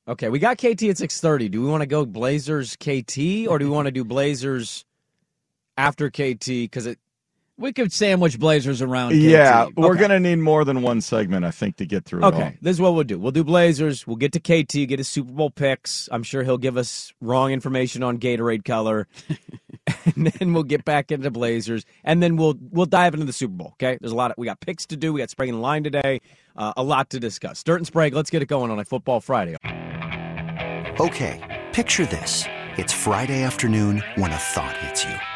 Okay, 0.08 0.28
we 0.28 0.40
got 0.40 0.58
KT 0.58 0.82
at 0.84 0.98
six 0.98 1.20
thirty. 1.20 1.48
Do 1.48 1.62
we 1.62 1.68
want 1.68 1.82
to 1.82 1.86
go 1.86 2.04
Blazers 2.04 2.74
KT 2.76 3.46
or 3.48 3.58
do 3.60 3.66
we 3.66 3.70
want 3.70 3.86
to 3.86 3.92
do 3.92 4.04
Blazers 4.04 4.84
after 5.76 6.10
KT? 6.10 6.46
Because 6.46 6.86
it 6.86 6.98
We 7.58 7.72
could 7.72 7.90
sandwich 7.90 8.38
Blazers 8.38 8.82
around. 8.82 9.12
KT. 9.12 9.16
Yeah, 9.16 9.68
we're 9.76 9.96
going 9.96 10.10
to 10.10 10.20
need 10.20 10.36
more 10.36 10.64
than 10.64 10.82
one 10.82 11.00
segment, 11.00 11.44
I 11.44 11.50
think, 11.50 11.76
to 11.76 11.86
get 11.86 12.04
through 12.04 12.20
it 12.20 12.24
all. 12.24 12.34
Okay, 12.34 12.58
this 12.60 12.76
is 12.76 12.80
what 12.82 12.94
we'll 12.94 13.04
do. 13.04 13.18
We'll 13.18 13.32
do 13.32 13.44
Blazers. 13.44 14.06
We'll 14.06 14.16
get 14.16 14.32
to 14.32 14.40
KT, 14.40 14.88
get 14.88 14.98
his 14.98 15.08
Super 15.08 15.32
Bowl 15.32 15.48
picks. 15.48 16.06
I'm 16.12 16.22
sure 16.22 16.42
he'll 16.42 16.58
give 16.58 16.76
us 16.76 17.14
wrong 17.22 17.52
information 17.52 18.02
on 18.02 18.18
Gatorade 18.18 18.64
color, 18.64 19.08
and 20.16 20.26
then 20.26 20.52
we'll 20.52 20.64
get 20.64 20.84
back 20.84 21.10
into 21.10 21.30
Blazers, 21.30 21.84
and 22.04 22.22
then 22.22 22.36
we'll 22.36 22.56
we'll 22.70 22.86
dive 22.86 23.14
into 23.14 23.26
the 23.26 23.32
Super 23.32 23.54
Bowl. 23.54 23.68
Okay, 23.74 23.96
there's 24.00 24.12
a 24.12 24.16
lot. 24.16 24.32
Of, 24.32 24.38
we 24.38 24.46
got 24.46 24.60
picks 24.60 24.86
to 24.86 24.96
do. 24.96 25.12
We 25.12 25.20
got 25.20 25.30
Sprague 25.30 25.48
in 25.48 25.54
the 25.54 25.60
line 25.60 25.84
today. 25.84 26.20
Uh, 26.56 26.72
a 26.76 26.82
lot 26.82 27.10
to 27.10 27.20
discuss. 27.20 27.62
Dirt 27.62 27.76
and 27.76 27.86
Sprague. 27.86 28.14
Let's 28.14 28.30
get 28.30 28.42
it 28.42 28.46
going 28.46 28.70
on 28.70 28.78
a 28.78 28.84
Football 28.84 29.20
Friday. 29.20 29.56
Okay, 31.00 31.64
picture 31.72 32.06
this. 32.06 32.44
It's 32.76 32.92
Friday 32.92 33.42
afternoon 33.42 34.02
when 34.16 34.32
a 34.32 34.36
thought 34.36 34.76
hits 34.78 35.04
you. 35.04 35.35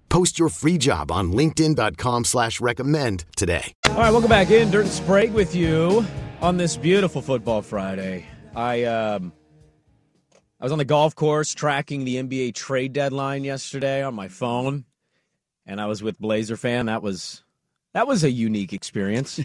Post 0.11 0.37
your 0.37 0.49
free 0.49 0.77
job 0.77 1.09
on 1.09 1.31
linkedin.com 1.31 2.25
slash 2.25 2.59
recommend 2.59 3.23
today. 3.37 3.71
All 3.87 3.95
right, 3.95 4.11
welcome 4.11 4.29
back 4.29 4.51
in. 4.51 4.69
Dirt 4.69 4.81
and 4.81 4.91
Sprague 4.91 5.31
with 5.31 5.55
you 5.55 6.05
on 6.41 6.57
this 6.57 6.75
beautiful 6.75 7.21
Football 7.21 7.61
Friday. 7.61 8.25
I 8.53 8.83
um, 8.83 9.31
I 10.59 10.65
was 10.65 10.73
on 10.73 10.79
the 10.79 10.85
golf 10.85 11.15
course 11.15 11.53
tracking 11.53 12.03
the 12.03 12.17
NBA 12.17 12.55
trade 12.55 12.91
deadline 12.91 13.45
yesterday 13.45 14.03
on 14.03 14.13
my 14.13 14.27
phone, 14.27 14.83
and 15.65 15.79
I 15.79 15.85
was 15.85 16.03
with 16.03 16.19
Blazer 16.19 16.57
fan. 16.57 16.87
That 16.87 17.01
was 17.01 17.45
that 17.93 18.05
was 18.05 18.25
a 18.25 18.31
unique 18.31 18.73
experience. 18.73 19.39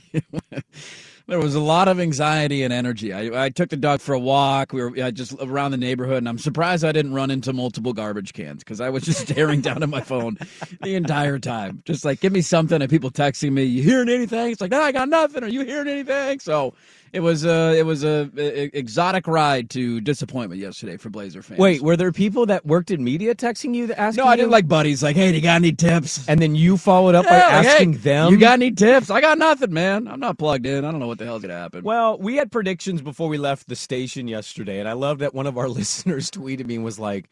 There 1.28 1.40
was 1.40 1.56
a 1.56 1.60
lot 1.60 1.88
of 1.88 1.98
anxiety 1.98 2.62
and 2.62 2.72
energy. 2.72 3.12
I, 3.12 3.46
I 3.46 3.48
took 3.48 3.70
the 3.70 3.76
dog 3.76 4.00
for 4.00 4.12
a 4.12 4.18
walk. 4.18 4.72
We 4.72 4.80
were 4.84 5.10
just 5.10 5.34
around 5.40 5.72
the 5.72 5.76
neighborhood, 5.76 6.18
and 6.18 6.28
I'm 6.28 6.38
surprised 6.38 6.84
I 6.84 6.92
didn't 6.92 7.14
run 7.14 7.32
into 7.32 7.52
multiple 7.52 7.92
garbage 7.92 8.32
cans 8.32 8.62
because 8.62 8.80
I 8.80 8.90
was 8.90 9.02
just 9.02 9.20
staring 9.28 9.60
down 9.60 9.82
at 9.82 9.88
my 9.88 10.02
phone 10.02 10.38
the 10.82 10.94
entire 10.94 11.40
time. 11.40 11.82
Just 11.84 12.04
like, 12.04 12.20
give 12.20 12.32
me 12.32 12.42
something. 12.42 12.80
And 12.80 12.88
people 12.88 13.10
texting 13.10 13.50
me, 13.50 13.64
"You 13.64 13.82
hearing 13.82 14.08
anything?" 14.08 14.52
It's 14.52 14.60
like, 14.60 14.70
"No, 14.70 14.80
I 14.80 14.92
got 14.92 15.08
nothing." 15.08 15.42
Are 15.42 15.48
you 15.48 15.64
hearing 15.64 15.88
anything? 15.88 16.38
So 16.38 16.74
it 17.12 17.20
was 17.20 17.44
a 17.44 17.78
it 17.78 17.86
was 17.86 18.04
a, 18.04 18.30
a 18.36 18.70
exotic 18.76 19.26
ride 19.26 19.70
to 19.70 20.00
disappointment 20.00 20.60
yesterday 20.60 20.96
for 20.96 21.10
Blazer 21.10 21.42
fans. 21.42 21.58
Wait, 21.58 21.82
were 21.82 21.96
there 21.96 22.12
people 22.12 22.46
that 22.46 22.66
worked 22.66 22.90
in 22.90 23.02
media 23.02 23.34
texting 23.34 23.74
you 23.74 23.86
that 23.88 23.98
asking? 23.98 24.22
You 24.22 24.24
No, 24.24 24.30
I 24.30 24.36
didn't 24.36 24.50
like 24.50 24.68
buddies. 24.68 25.02
Like, 25.02 25.16
hey, 25.16 25.30
do 25.30 25.36
you 25.36 25.42
got 25.42 25.56
any 25.56 25.72
tips? 25.72 26.28
And 26.28 26.40
then 26.40 26.54
you 26.54 26.76
followed 26.76 27.14
up 27.14 27.24
by 27.26 27.32
like, 27.32 27.64
asking 27.66 27.92
hey, 27.94 27.98
them. 27.98 28.32
You 28.32 28.38
got 28.38 28.54
any 28.54 28.72
tips? 28.72 29.10
I 29.10 29.20
got 29.20 29.38
nothing, 29.38 29.72
man. 29.72 30.08
I'm 30.08 30.20
not 30.20 30.38
plugged 30.38 30.66
in. 30.66 30.84
I 30.84 30.90
don't 30.90 31.00
know 31.00 31.06
what 31.06 31.18
the 31.18 31.24
hell's 31.24 31.42
gonna 31.42 31.54
happen. 31.54 31.84
Well, 31.84 32.18
we 32.18 32.36
had 32.36 32.50
predictions 32.50 33.02
before 33.02 33.28
we 33.28 33.38
left 33.38 33.68
the 33.68 33.76
station 33.76 34.28
yesterday, 34.28 34.80
and 34.80 34.88
I 34.88 34.92
love 34.92 35.18
that 35.18 35.34
one 35.34 35.46
of 35.46 35.56
our 35.58 35.68
listeners 35.76 36.30
tweeted 36.30 36.66
me 36.66 36.76
and 36.76 36.84
was 36.84 36.98
like, 36.98 37.28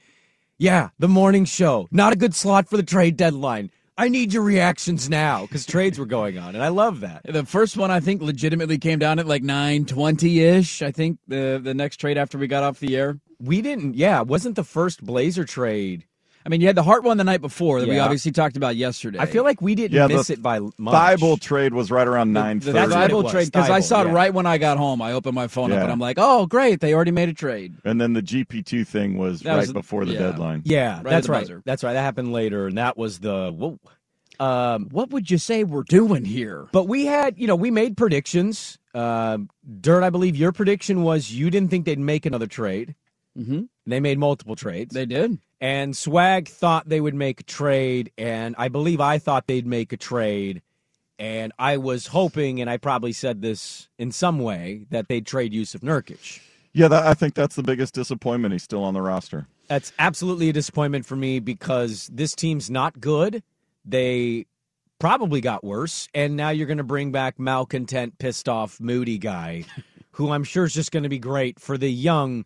"Yeah, 0.59 0.91
the 0.99 1.09
morning 1.09 1.45
show, 1.45 1.89
not 1.91 2.13
a 2.13 2.17
good 2.17 2.35
slot 2.35 2.69
for 2.69 2.77
the 2.77 2.83
trade 2.83 3.17
deadline. 3.17 3.71
I 3.97 4.09
need 4.09 4.33
your 4.33 4.43
reactions 4.43 5.09
now 5.09 5.43
because 5.43 5.65
trades 5.65 5.99
were 5.99 6.07
going 6.07 6.37
on, 6.37 6.55
and 6.55 6.65
I 6.65 6.69
love 6.69 7.01
that." 7.01 7.23
The 7.25 7.45
first 7.45 7.77
one 7.77 7.91
I 7.91 8.01
think 8.01 8.23
legitimately 8.23 8.79
came 8.79 8.99
down 8.99 9.19
at 9.19 9.27
like 9.27 9.43
nine 9.43 9.85
twenty 9.85 10.41
ish. 10.41 10.83
I 10.83 10.91
think 10.91 11.19
the 11.29 11.61
the 11.63 11.75
next 11.75 11.99
trade 11.99 12.19
after 12.19 12.37
we 12.37 12.47
got 12.47 12.63
off 12.63 12.81
the 12.81 12.97
air. 12.97 13.19
We 13.41 13.63
didn't, 13.63 13.95
yeah, 13.95 14.21
wasn't 14.23 14.57
the 14.57 14.65
first 14.65 15.05
Blazer 15.05 15.45
trade. 15.45 16.07
I 16.47 16.51
mean, 16.51 16.61
you 16.61 16.67
had 16.67 16.77
the 16.77 16.83
Hart 16.83 17.05
one 17.05 17.17
the 17.17 17.25
night 17.25 17.41
before 17.41 17.81
that 17.81 17.89
we 17.89 17.99
obviously 17.99 18.31
talked 18.31 18.57
about 18.59 18.77
yesterday. 18.77 19.19
I 19.19 19.25
feel 19.27 19.45
like 19.45 19.63
we 19.63 19.75
didn't 19.75 19.93
Yeah, 19.97 20.07
miss 20.09 20.29
it 20.29 20.43
by 20.43 20.61
much. 20.77 20.95
Thybulle 20.95 21.41
trade 21.41 21.73
was 21.73 21.91
right 21.91 22.07
around 22.07 22.33
nine 22.35 22.59
the 22.59 22.73
thirty, 22.73 22.93
what 22.95 23.11
Thybulle 23.11 23.31
trade 23.31 23.51
because 23.51 23.71
I 23.71 23.81
saw 23.81 24.03
it 24.03 24.09
yeah. 24.09 24.13
right 24.13 24.35
when 24.35 24.45
I 24.45 24.59
got 24.59 24.77
home. 24.77 25.01
I 25.01 25.13
opened 25.13 25.35
my 25.35 25.47
phone 25.47 25.73
up 25.73 25.83
and 25.83 25.91
I'm 25.91 25.99
like, 25.99 26.17
oh 26.21 26.47
great, 26.47 26.81
they 26.81 26.93
already 26.93 27.13
made 27.13 27.31
a 27.31 27.33
trade. 27.35 27.77
and 27.85 27.99
then 28.01 28.13
the 28.13 28.21
GP 28.23 28.67
two 28.67 28.85
thing 28.85 29.17
was 29.17 29.41
That 29.41 29.53
right 29.53 29.61
was- 29.61 29.73
before 29.73 30.05
the 30.05 30.13
yeah. 30.13 30.19
deadline. 30.19 30.63
Yeah, 30.67 30.97
Right 30.97 31.05
that's 31.05 31.29
right. 31.29 31.41
buzzer. 31.41 31.63
That's 31.65 31.83
right. 31.83 31.95
That 31.95 32.03
happened 32.03 32.33
later, 32.33 32.67
and 32.67 32.77
that 32.77 32.97
was 32.99 33.21
the 33.21 33.51
whoa. 33.51 33.79
Um, 34.41 34.89
What 34.91 35.11
would 35.11 35.31
you 35.31 35.39
say 35.39 35.63
we're 35.65 35.85
doing 35.85 36.25
here? 36.25 36.67
But 36.73 36.89
we 36.89 37.07
had, 37.07 37.39
you 37.39 37.47
know, 37.47 37.57
we 37.57 37.71
made 37.71 37.97
predictions. 37.97 38.79
Um 38.95 39.49
Dirt, 39.81 40.03
I 40.03 40.11
believe 40.11 40.37
your 40.37 40.53
prediction 40.53 41.03
was 41.05 41.33
you 41.33 41.49
didn't 41.51 41.71
think 41.71 41.87
they'd 41.87 41.99
make 41.99 42.27
another 42.27 42.47
trade. 42.47 42.95
Mm-hmm. 43.39 43.63
They 43.87 44.01
made 44.01 44.19
multiple 44.19 44.57
trades. 44.57 44.95
They 44.95 45.07
did. 45.07 45.39
And 45.65 45.97
Swag 45.97 46.47
thought 46.47 46.91
they 46.91 47.01
would 47.01 47.15
make 47.15 47.41
a 47.41 47.43
trade, 47.43 48.13
and 48.19 48.55
I 48.59 48.69
believe 48.69 49.01
I 49.01 49.17
thought 49.17 49.47
they'd 49.47 49.67
make 49.67 49.95
a 49.95 49.97
trade. 49.97 50.61
And 51.19 51.55
I 51.59 51.79
was 51.79 52.09
hoping, 52.09 52.61
and 52.61 52.69
I 52.69 52.77
probably 52.77 53.15
said 53.15 53.41
this 53.41 53.89
in 53.99 54.13
some 54.13 54.41
way, 54.41 54.85
that 54.91 55.09
they'd 55.09 55.25
trade 55.25 55.55
Yusuf 55.55 55.81
Nurkic. 55.81 56.43
Yeah, 56.75 56.89
that, 56.89 57.07
I 57.07 57.15
think 57.15 57.33
that's 57.33 57.57
the 57.57 57.63
biggest 57.63 57.95
disappointment. 57.95 58.53
He's 58.53 58.63
still 58.63 58.85
on 58.85 58.93
the 58.93 59.01
roster. 59.01 59.47
That's 59.69 59.91
absolutely 59.99 60.51
a 60.51 60.53
disappointment 60.53 61.07
for 61.07 61.17
me 61.17 61.41
because 61.41 62.11
this 62.13 62.35
team's 62.35 62.69
not 62.69 63.01
good. 63.01 63.43
They 63.87 64.45
probably 64.99 65.41
got 65.41 65.65
worse, 65.65 66.09
and 66.15 66.37
now 66.37 66.51
you're 66.51 66.67
going 66.67 66.77
to 66.77 66.85
bring 66.85 67.11
back 67.11 67.39
malcontent, 67.39 68.19
pissed 68.19 68.51
off, 68.51 68.83
moody 68.83 69.17
guy, 69.17 69.65
who 70.11 70.31
I'm 70.31 70.45
sure 70.45 70.65
is 70.65 70.75
just 70.75 70.93
going 70.93 71.05
to 71.05 71.09
be 71.09 71.19
great 71.19 71.59
for 71.59 71.79
the 71.79 71.91
young 71.91 72.45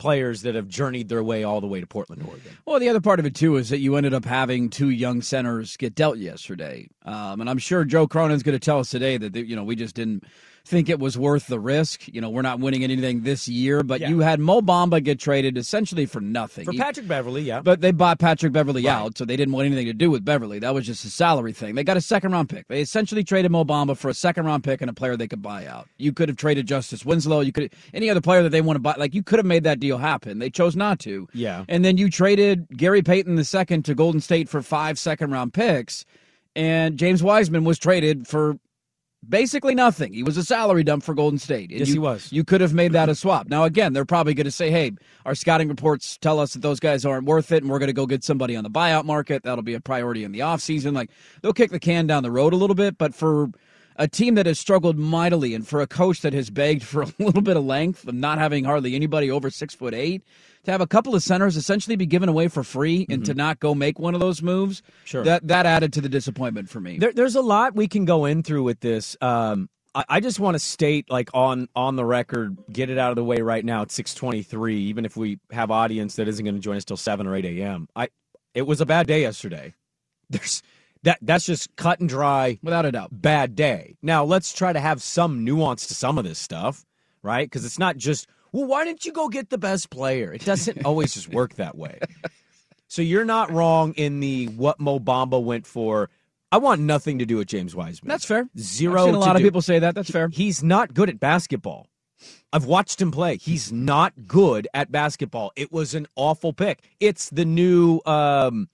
players 0.00 0.42
that 0.42 0.56
have 0.56 0.66
journeyed 0.66 1.08
their 1.08 1.22
way 1.22 1.44
all 1.44 1.60
the 1.60 1.68
way 1.68 1.78
to 1.78 1.86
Portland, 1.86 2.24
Oregon. 2.26 2.56
Well, 2.64 2.80
the 2.80 2.88
other 2.88 3.00
part 3.00 3.20
of 3.20 3.26
it 3.26 3.36
too 3.36 3.56
is 3.56 3.68
that 3.68 3.78
you 3.78 3.94
ended 3.94 4.14
up 4.14 4.24
having 4.24 4.68
two 4.68 4.90
young 4.90 5.22
centers 5.22 5.76
get 5.76 5.94
dealt 5.94 6.18
yesterday, 6.18 6.88
um, 7.04 7.40
and 7.40 7.48
I'm 7.48 7.58
sure 7.58 7.84
Joe 7.84 8.08
Cronin's 8.08 8.42
going 8.42 8.58
to 8.58 8.64
tell 8.64 8.80
us 8.80 8.90
today 8.90 9.16
that 9.18 9.36
you 9.36 9.54
know 9.54 9.62
we 9.62 9.76
just 9.76 9.94
didn't 9.94 10.24
think 10.64 10.88
it 10.88 10.98
was 11.00 11.18
worth 11.18 11.46
the 11.46 11.58
risk. 11.58 12.06
You 12.08 12.20
know, 12.20 12.30
we're 12.30 12.42
not 12.42 12.60
winning 12.60 12.84
anything 12.84 13.22
this 13.22 13.48
year, 13.48 13.82
but 13.82 14.00
Yeah. 14.00 14.08
you 14.10 14.20
had 14.20 14.38
Mo 14.40 14.60
Bamba 14.60 15.02
get 15.02 15.18
traded 15.18 15.56
essentially 15.58 16.06
for 16.06 16.20
nothing. 16.20 16.64
For 16.64 16.72
Patrick 16.72 17.08
Beverley, 17.08 17.42
yeah. 17.42 17.60
But 17.60 17.80
they 17.80 17.90
bought 17.90 18.18
Patrick 18.18 18.52
Beverley 18.52 18.84
Right. 18.84 18.92
out, 18.92 19.18
so 19.18 19.24
they 19.24 19.36
didn't 19.36 19.52
want 19.54 19.66
anything 19.66 19.86
to 19.86 19.92
do 19.92 20.10
with 20.10 20.24
Beverley. 20.24 20.58
That 20.58 20.74
was 20.74 20.86
just 20.86 21.04
a 21.04 21.10
salary 21.10 21.52
thing. 21.52 21.74
They 21.74 21.84
got 21.84 21.96
a 21.96 22.00
second 22.00 22.32
round 22.32 22.48
pick. 22.48 22.68
They 22.68 22.80
essentially 22.80 23.24
traded 23.24 23.50
Mo 23.50 23.64
Bamba 23.64 23.96
for 23.96 24.08
a 24.08 24.14
second 24.14 24.44
round 24.46 24.62
pick 24.64 24.80
and 24.80 24.90
a 24.90 24.94
player 24.94 25.16
they 25.16 25.28
could 25.28 25.42
buy 25.42 25.66
out. 25.66 25.88
You 25.98 26.12
could 26.12 26.28
have 26.28 26.36
traded 26.36 26.66
Justice 26.66 27.04
Winslow. 27.04 27.40
You 27.40 27.52
could 27.52 27.72
any 27.92 28.08
other 28.10 28.20
player 28.20 28.42
that 28.42 28.50
they 28.50 28.60
want 28.60 28.76
to 28.76 28.80
buy. 28.80 28.94
Like 28.96 29.14
you 29.14 29.22
could 29.22 29.38
have 29.38 29.46
made 29.46 29.64
that 29.64 29.80
deal 29.80 29.98
happen. 29.98 30.38
They 30.38 30.50
chose 30.50 30.76
not 30.76 30.98
to. 31.00 31.28
Yeah. 31.34 31.64
And 31.68 31.84
then 31.84 31.96
you 31.96 32.10
traded 32.10 32.66
Gary 32.76 33.02
Payton 33.02 33.34
the 33.36 33.44
second 33.44 33.84
to 33.86 33.94
Golden 33.94 34.20
State 34.20 34.48
for 34.48 34.62
five 34.62 34.98
second 34.98 35.30
round 35.30 35.52
picks, 35.52 36.04
and 36.56 36.96
James 36.98 37.22
Wiseman 37.22 37.64
was 37.64 37.78
traded 37.78 38.26
for 38.26 38.58
basically 39.28 39.74
nothing. 39.74 40.12
He 40.12 40.22
was 40.22 40.36
a 40.36 40.44
salary 40.44 40.82
dump 40.82 41.02
for 41.02 41.14
Golden 41.14 41.38
State. 41.38 41.70
And 41.70 41.80
Yes, 41.80 41.88
you, 41.88 41.94
he 41.94 41.98
was. 41.98 42.32
You 42.32 42.44
could 42.44 42.60
have 42.60 42.74
made 42.74 42.92
that 42.92 43.08
a 43.08 43.14
swap. 43.14 43.48
Now, 43.48 43.64
again, 43.64 43.92
they're 43.92 44.04
probably 44.04 44.34
going 44.34 44.46
to 44.46 44.50
say, 44.50 44.70
hey, 44.70 44.92
our 45.24 45.34
scouting 45.34 45.68
reports 45.68 46.16
tell 46.18 46.40
us 46.40 46.54
that 46.54 46.62
those 46.62 46.80
guys 46.80 47.04
aren't 47.04 47.26
worth 47.26 47.52
it, 47.52 47.62
and 47.62 47.70
we're 47.70 47.78
going 47.78 47.88
to 47.88 47.92
go 47.92 48.06
get 48.06 48.24
somebody 48.24 48.56
on 48.56 48.64
the 48.64 48.70
buyout 48.70 49.04
market. 49.04 49.42
That'll 49.42 49.62
be 49.62 49.74
a 49.74 49.80
priority 49.80 50.24
in 50.24 50.32
the 50.32 50.40
offseason. 50.40 50.94
Like, 50.94 51.10
they'll 51.42 51.52
kick 51.52 51.70
the 51.70 51.80
can 51.80 52.06
down 52.06 52.22
the 52.22 52.30
road 52.30 52.52
a 52.52 52.56
little 52.56 52.76
bit, 52.76 52.98
but 52.98 53.14
for 53.14 53.50
a 54.00 54.08
team 54.08 54.34
that 54.34 54.46
has 54.46 54.58
struggled 54.58 54.98
mightily 54.98 55.54
and 55.54 55.68
for 55.68 55.80
a 55.80 55.86
coach 55.86 56.22
that 56.22 56.32
has 56.32 56.50
begged 56.50 56.82
for 56.82 57.02
a 57.04 57.12
little 57.20 57.42
bit 57.42 57.56
of 57.56 57.64
length 57.64 58.08
of 58.08 58.14
not 58.14 58.38
having 58.38 58.64
hardly 58.64 58.96
anybody 58.96 59.30
over 59.30 59.50
six 59.50 59.74
foot 59.74 59.94
eight 59.94 60.24
to 60.64 60.72
have 60.72 60.80
a 60.80 60.88
couple 60.88 61.14
of 61.14 61.22
centers 61.22 61.56
essentially 61.56 61.96
be 61.96 62.06
given 62.06 62.28
away 62.28 62.48
for 62.48 62.64
free 62.64 63.06
and 63.10 63.24
to 63.26 63.34
not 63.34 63.60
go 63.60 63.74
make 63.76 63.98
one 64.00 64.14
of 64.14 64.20
those 64.20 64.42
moves 64.42 64.80
Mm-hmm. 64.82 65.04
Sure. 65.04 65.24
that 65.24 65.46
that 65.48 65.66
added 65.66 65.92
to 65.94 66.00
the 66.00 66.08
disappointment 66.08 66.68
for 66.68 66.80
me 66.80 66.98
There, 66.98 67.12
there's 67.12 67.36
a 67.36 67.40
lot 67.42 67.76
we 67.76 67.88
can 67.88 68.04
go 68.06 68.24
in 68.24 68.42
through 68.42 68.64
with 68.64 68.80
this. 68.80 69.16
Um, 69.20 69.68
I, 69.94 70.04
I 70.08 70.20
just 70.20 70.38
want 70.40 70.54
to 70.54 70.58
state, 70.60 71.10
like 71.10 71.30
on 71.34 71.68
on 71.76 71.96
the 71.96 72.04
record, 72.04 72.56
get 72.72 72.90
it 72.90 72.98
out 72.98 73.10
of 73.10 73.16
the 73.16 73.24
way 73.24 73.40
right 73.42 73.64
now. 73.64 73.82
It's 73.82 73.94
six 73.94 74.14
twenty 74.14 74.42
three. 74.42 74.78
Even 74.82 75.04
if 75.04 75.16
we 75.16 75.38
have 75.50 75.70
audience 75.70 76.16
that 76.16 76.28
isn't 76.28 76.44
going 76.44 76.54
to 76.54 76.60
join 76.60 76.76
us 76.76 76.84
till 76.84 76.96
seven 76.96 77.26
or 77.26 77.34
eight 77.36 77.44
a.m. 77.44 77.88
I 77.96 78.08
it 78.54 78.62
was 78.66 78.80
a 78.80 78.86
bad 78.86 79.06
day 79.08 79.22
yesterday. 79.22 79.74
There's 80.30 80.62
that 81.02 81.18
that's 81.22 81.46
just 81.46 81.74
cut 81.76 82.00
and 82.00 82.08
dry, 82.08 82.58
without 82.62 82.84
a 82.84 82.92
doubt 82.92 83.10
bad 83.12 83.54
day. 83.54 83.96
Now 84.02 84.24
let's 84.24 84.52
try 84.52 84.72
to 84.72 84.80
have 84.80 85.02
some 85.02 85.44
nuance 85.44 85.86
to 85.86 85.94
some 85.94 86.18
of 86.18 86.24
this 86.24 86.38
stuff, 86.38 86.84
right? 87.22 87.46
Because 87.46 87.64
it's 87.64 87.78
not 87.78 87.96
just 87.96 88.26
well, 88.52 88.66
why 88.66 88.84
didn't 88.84 89.04
you 89.04 89.12
go 89.12 89.28
get 89.28 89.50
the 89.50 89.58
best 89.58 89.90
player? 89.90 90.32
It 90.32 90.44
doesn't 90.44 90.82
always 90.84 91.14
just 91.14 91.28
work 91.28 91.54
that 91.54 91.76
way. 91.76 92.00
So 92.88 93.02
you're 93.02 93.24
not 93.24 93.52
wrong 93.52 93.92
in 93.94 94.20
the 94.20 94.46
what 94.48 94.80
Mo 94.80 94.98
Bamba 94.98 95.42
went 95.42 95.66
for. 95.66 96.10
I 96.52 96.58
want 96.58 96.80
nothing 96.80 97.20
to 97.20 97.26
do 97.26 97.36
with 97.36 97.46
James 97.46 97.76
Wiseman. 97.76 98.08
that's 98.08 98.24
fair 98.24 98.48
Zero. 98.58 98.98
I've 98.98 99.04
seen 99.04 99.14
a 99.14 99.18
to 99.18 99.20
lot 99.20 99.36
of 99.36 99.42
people 99.42 99.62
say 99.62 99.78
that 99.78 99.94
that's 99.94 100.10
fair 100.10 100.28
He's 100.28 100.64
not 100.64 100.92
good 100.94 101.08
at 101.08 101.20
basketball. 101.20 101.86
I've 102.52 102.64
watched 102.64 103.00
him 103.00 103.12
play. 103.12 103.36
He's 103.36 103.72
not 103.72 104.26
good 104.26 104.66
at 104.74 104.90
basketball. 104.90 105.52
It 105.54 105.70
was 105.70 105.94
an 105.94 106.06
awful 106.16 106.52
pick. 106.52 106.82
It's 106.98 107.30
the 107.30 107.44
new. 107.44 108.00
Um, 108.04 108.68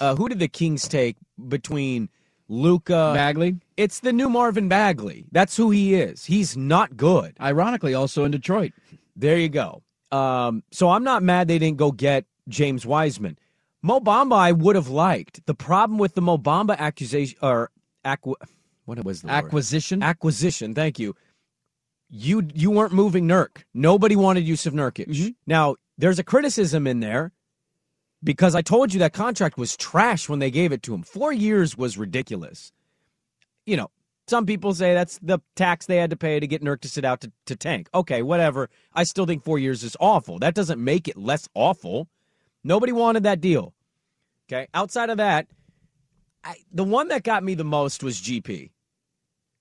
uh, 0.00 0.14
who 0.16 0.28
did 0.28 0.38
the 0.38 0.48
Kings 0.48 0.86
take 0.88 1.16
between 1.48 2.08
Luka? 2.48 3.12
bagley 3.14 3.56
It's 3.76 4.00
the 4.00 4.12
new 4.12 4.28
Marvin 4.28 4.68
Bagley. 4.68 5.26
That's 5.32 5.56
who 5.56 5.70
he 5.70 5.94
is. 5.94 6.24
He's 6.24 6.56
not 6.56 6.96
good. 6.96 7.36
ironically 7.40 7.94
also 7.94 8.24
in 8.24 8.30
detroit 8.30 8.72
There 9.16 9.38
you 9.38 9.48
go. 9.48 9.82
Um, 10.12 10.62
so 10.70 10.90
I'm 10.90 11.02
not 11.04 11.22
mad 11.22 11.48
they 11.48 11.58
didn't 11.58 11.78
go 11.78 11.90
get 11.90 12.24
James 12.48 12.86
Wiseman. 12.86 13.38
Mo 13.82 14.00
Bamba 14.00 14.36
I 14.36 14.52
would 14.52 14.76
have 14.76 14.88
liked. 14.88 15.44
The 15.46 15.54
problem 15.54 15.98
with 15.98 16.14
the 16.14 16.20
Mo 16.22 16.38
Bamba 16.38 16.76
accusation 16.78 17.38
or 17.42 17.70
acqu- 18.04 18.34
what 18.84 19.04
was 19.04 19.22
the 19.22 19.26
word? 19.28 19.34
acquisition 19.34 20.02
acquisition? 20.02 20.74
Thank 20.74 20.98
you. 20.98 21.14
You 22.08 22.46
you 22.54 22.70
weren't 22.70 22.92
moving 22.92 23.26
Nurk. 23.26 23.64
Nobody 23.74 24.14
wanted 24.14 24.46
Yusuf 24.46 24.72
Nurkic. 24.72 25.08
Mhm. 25.08 25.34
Now 25.46 25.74
there's 25.98 26.18
a 26.20 26.24
criticism 26.24 26.86
in 26.86 27.00
there 27.00 27.32
because 28.26 28.56
I 28.56 28.60
told 28.60 28.92
you 28.92 28.98
that 28.98 29.12
contract 29.12 29.56
was 29.56 29.76
trash 29.76 30.28
when 30.28 30.40
they 30.40 30.50
gave 30.50 30.72
it 30.72 30.82
to 30.82 30.92
him. 30.92 31.04
Four 31.04 31.32
years 31.32 31.78
was 31.78 31.96
ridiculous. 31.96 32.72
You 33.64 33.76
know, 33.76 33.90
some 34.26 34.46
people 34.46 34.74
say 34.74 34.94
that's 34.94 35.20
the 35.22 35.38
tax 35.54 35.86
they 35.86 35.98
had 35.98 36.10
to 36.10 36.16
pay 36.16 36.40
to 36.40 36.46
get 36.46 36.60
Nurk 36.60 36.80
to 36.80 36.88
sit 36.88 37.04
out 37.04 37.20
to, 37.20 37.30
to 37.46 37.54
tank. 37.54 37.88
Okay, 37.94 38.22
whatever. 38.22 38.68
I 38.92 39.04
still 39.04 39.26
think 39.26 39.44
four 39.44 39.60
years 39.60 39.84
is 39.84 39.96
awful. 40.00 40.40
That 40.40 40.54
doesn't 40.54 40.82
make 40.82 41.06
it 41.06 41.16
less 41.16 41.48
awful. 41.54 42.08
Nobody 42.64 42.90
wanted 42.90 43.22
that 43.22 43.40
deal. 43.40 43.74
Okay. 44.48 44.66
Outside 44.74 45.08
of 45.08 45.18
that, 45.18 45.46
I, 46.42 46.56
the 46.72 46.84
one 46.84 47.08
that 47.08 47.22
got 47.22 47.44
me 47.44 47.54
the 47.54 47.64
most 47.64 48.02
was 48.02 48.20
GP 48.20 48.70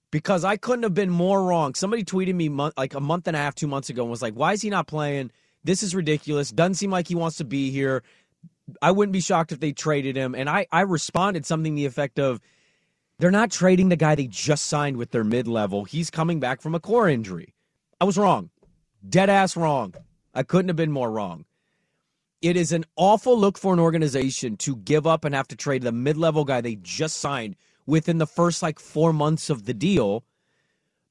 because 0.09 0.43
I 0.43 0.57
couldn't 0.57 0.83
have 0.83 0.95
been 0.95 1.11
more 1.11 1.43
wrong. 1.43 1.75
Somebody 1.75 2.03
tweeted 2.03 2.33
me 2.33 2.49
like 2.49 2.95
a 2.95 2.99
month 2.99 3.27
and 3.27 3.37
a 3.37 3.39
half, 3.39 3.53
two 3.53 3.67
months 3.67 3.91
ago, 3.91 4.01
and 4.01 4.09
was 4.09 4.23
like, 4.23 4.33
"Why 4.33 4.53
is 4.53 4.63
he 4.63 4.71
not 4.71 4.87
playing? 4.87 5.29
This 5.63 5.83
is 5.83 5.93
ridiculous. 5.93 6.51
Doesn't 6.51 6.75
seem 6.75 6.89
like 6.89 7.07
he 7.07 7.15
wants 7.15 7.37
to 7.37 7.45
be 7.45 7.69
here." 7.69 8.01
I 8.81 8.91
wouldn't 8.91 9.13
be 9.13 9.21
shocked 9.21 9.51
if 9.51 9.59
they 9.59 9.73
traded 9.73 10.15
him. 10.15 10.35
And 10.35 10.49
I, 10.49 10.67
I 10.71 10.81
responded 10.81 11.45
something 11.45 11.75
the 11.75 11.85
effect 11.85 12.19
of, 12.19 12.41
"They're 13.19 13.31
not 13.31 13.51
trading 13.51 13.89
the 13.89 13.95
guy 13.95 14.15
they 14.15 14.27
just 14.27 14.65
signed 14.67 14.97
with 14.97 15.11
their 15.11 15.23
mid 15.23 15.47
level. 15.47 15.85
He's 15.85 16.09
coming 16.09 16.39
back 16.39 16.61
from 16.61 16.75
a 16.75 16.79
core 16.79 17.09
injury." 17.09 17.53
I 18.01 18.05
was 18.05 18.17
wrong, 18.17 18.51
dead 19.07 19.29
ass 19.29 19.57
wrong. 19.57 19.95
I 20.33 20.43
couldn't 20.43 20.69
have 20.69 20.77
been 20.77 20.91
more 20.91 21.11
wrong. 21.11 21.45
It 22.41 22.57
is 22.57 22.71
an 22.73 22.85
awful 22.97 23.39
look 23.39 23.57
for 23.57 23.73
an 23.73 23.79
organization 23.79 24.57
to 24.57 24.75
give 24.77 25.07
up 25.07 25.25
and 25.25 25.35
have 25.35 25.47
to 25.49 25.55
trade 25.55 25.83
the 25.83 25.91
mid 25.93 26.17
level 26.17 26.45
guy 26.45 26.61
they 26.61 26.75
just 26.75 27.17
signed 27.17 27.55
within 27.87 28.19
the 28.19 28.27
first 28.27 28.61
like 28.63 28.79
four 28.79 29.13
months 29.13 29.49
of 29.49 29.65
the 29.65 29.73
deal 29.73 30.23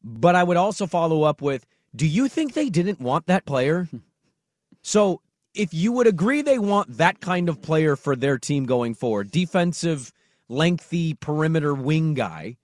But 0.04 0.36
I 0.36 0.44
would 0.44 0.58
also 0.58 0.86
follow 0.86 1.24
up 1.24 1.42
with 1.42 1.66
Do 1.96 2.06
you 2.06 2.28
think 2.28 2.54
they 2.54 2.70
didn't 2.70 3.00
want 3.00 3.26
that 3.26 3.46
player? 3.46 3.88
so 4.82 5.22
if 5.54 5.72
you 5.72 5.92
would 5.92 6.06
agree 6.06 6.42
they 6.42 6.58
want 6.58 6.96
that 6.98 7.20
kind 7.20 7.48
of 7.48 7.62
player 7.62 7.96
for 7.96 8.16
their 8.16 8.38
team 8.38 8.66
going 8.66 8.94
forward, 8.94 9.30
defensive, 9.30 10.12
lengthy 10.48 11.14
perimeter 11.14 11.74
wing 11.74 12.14
guy, 12.14 12.56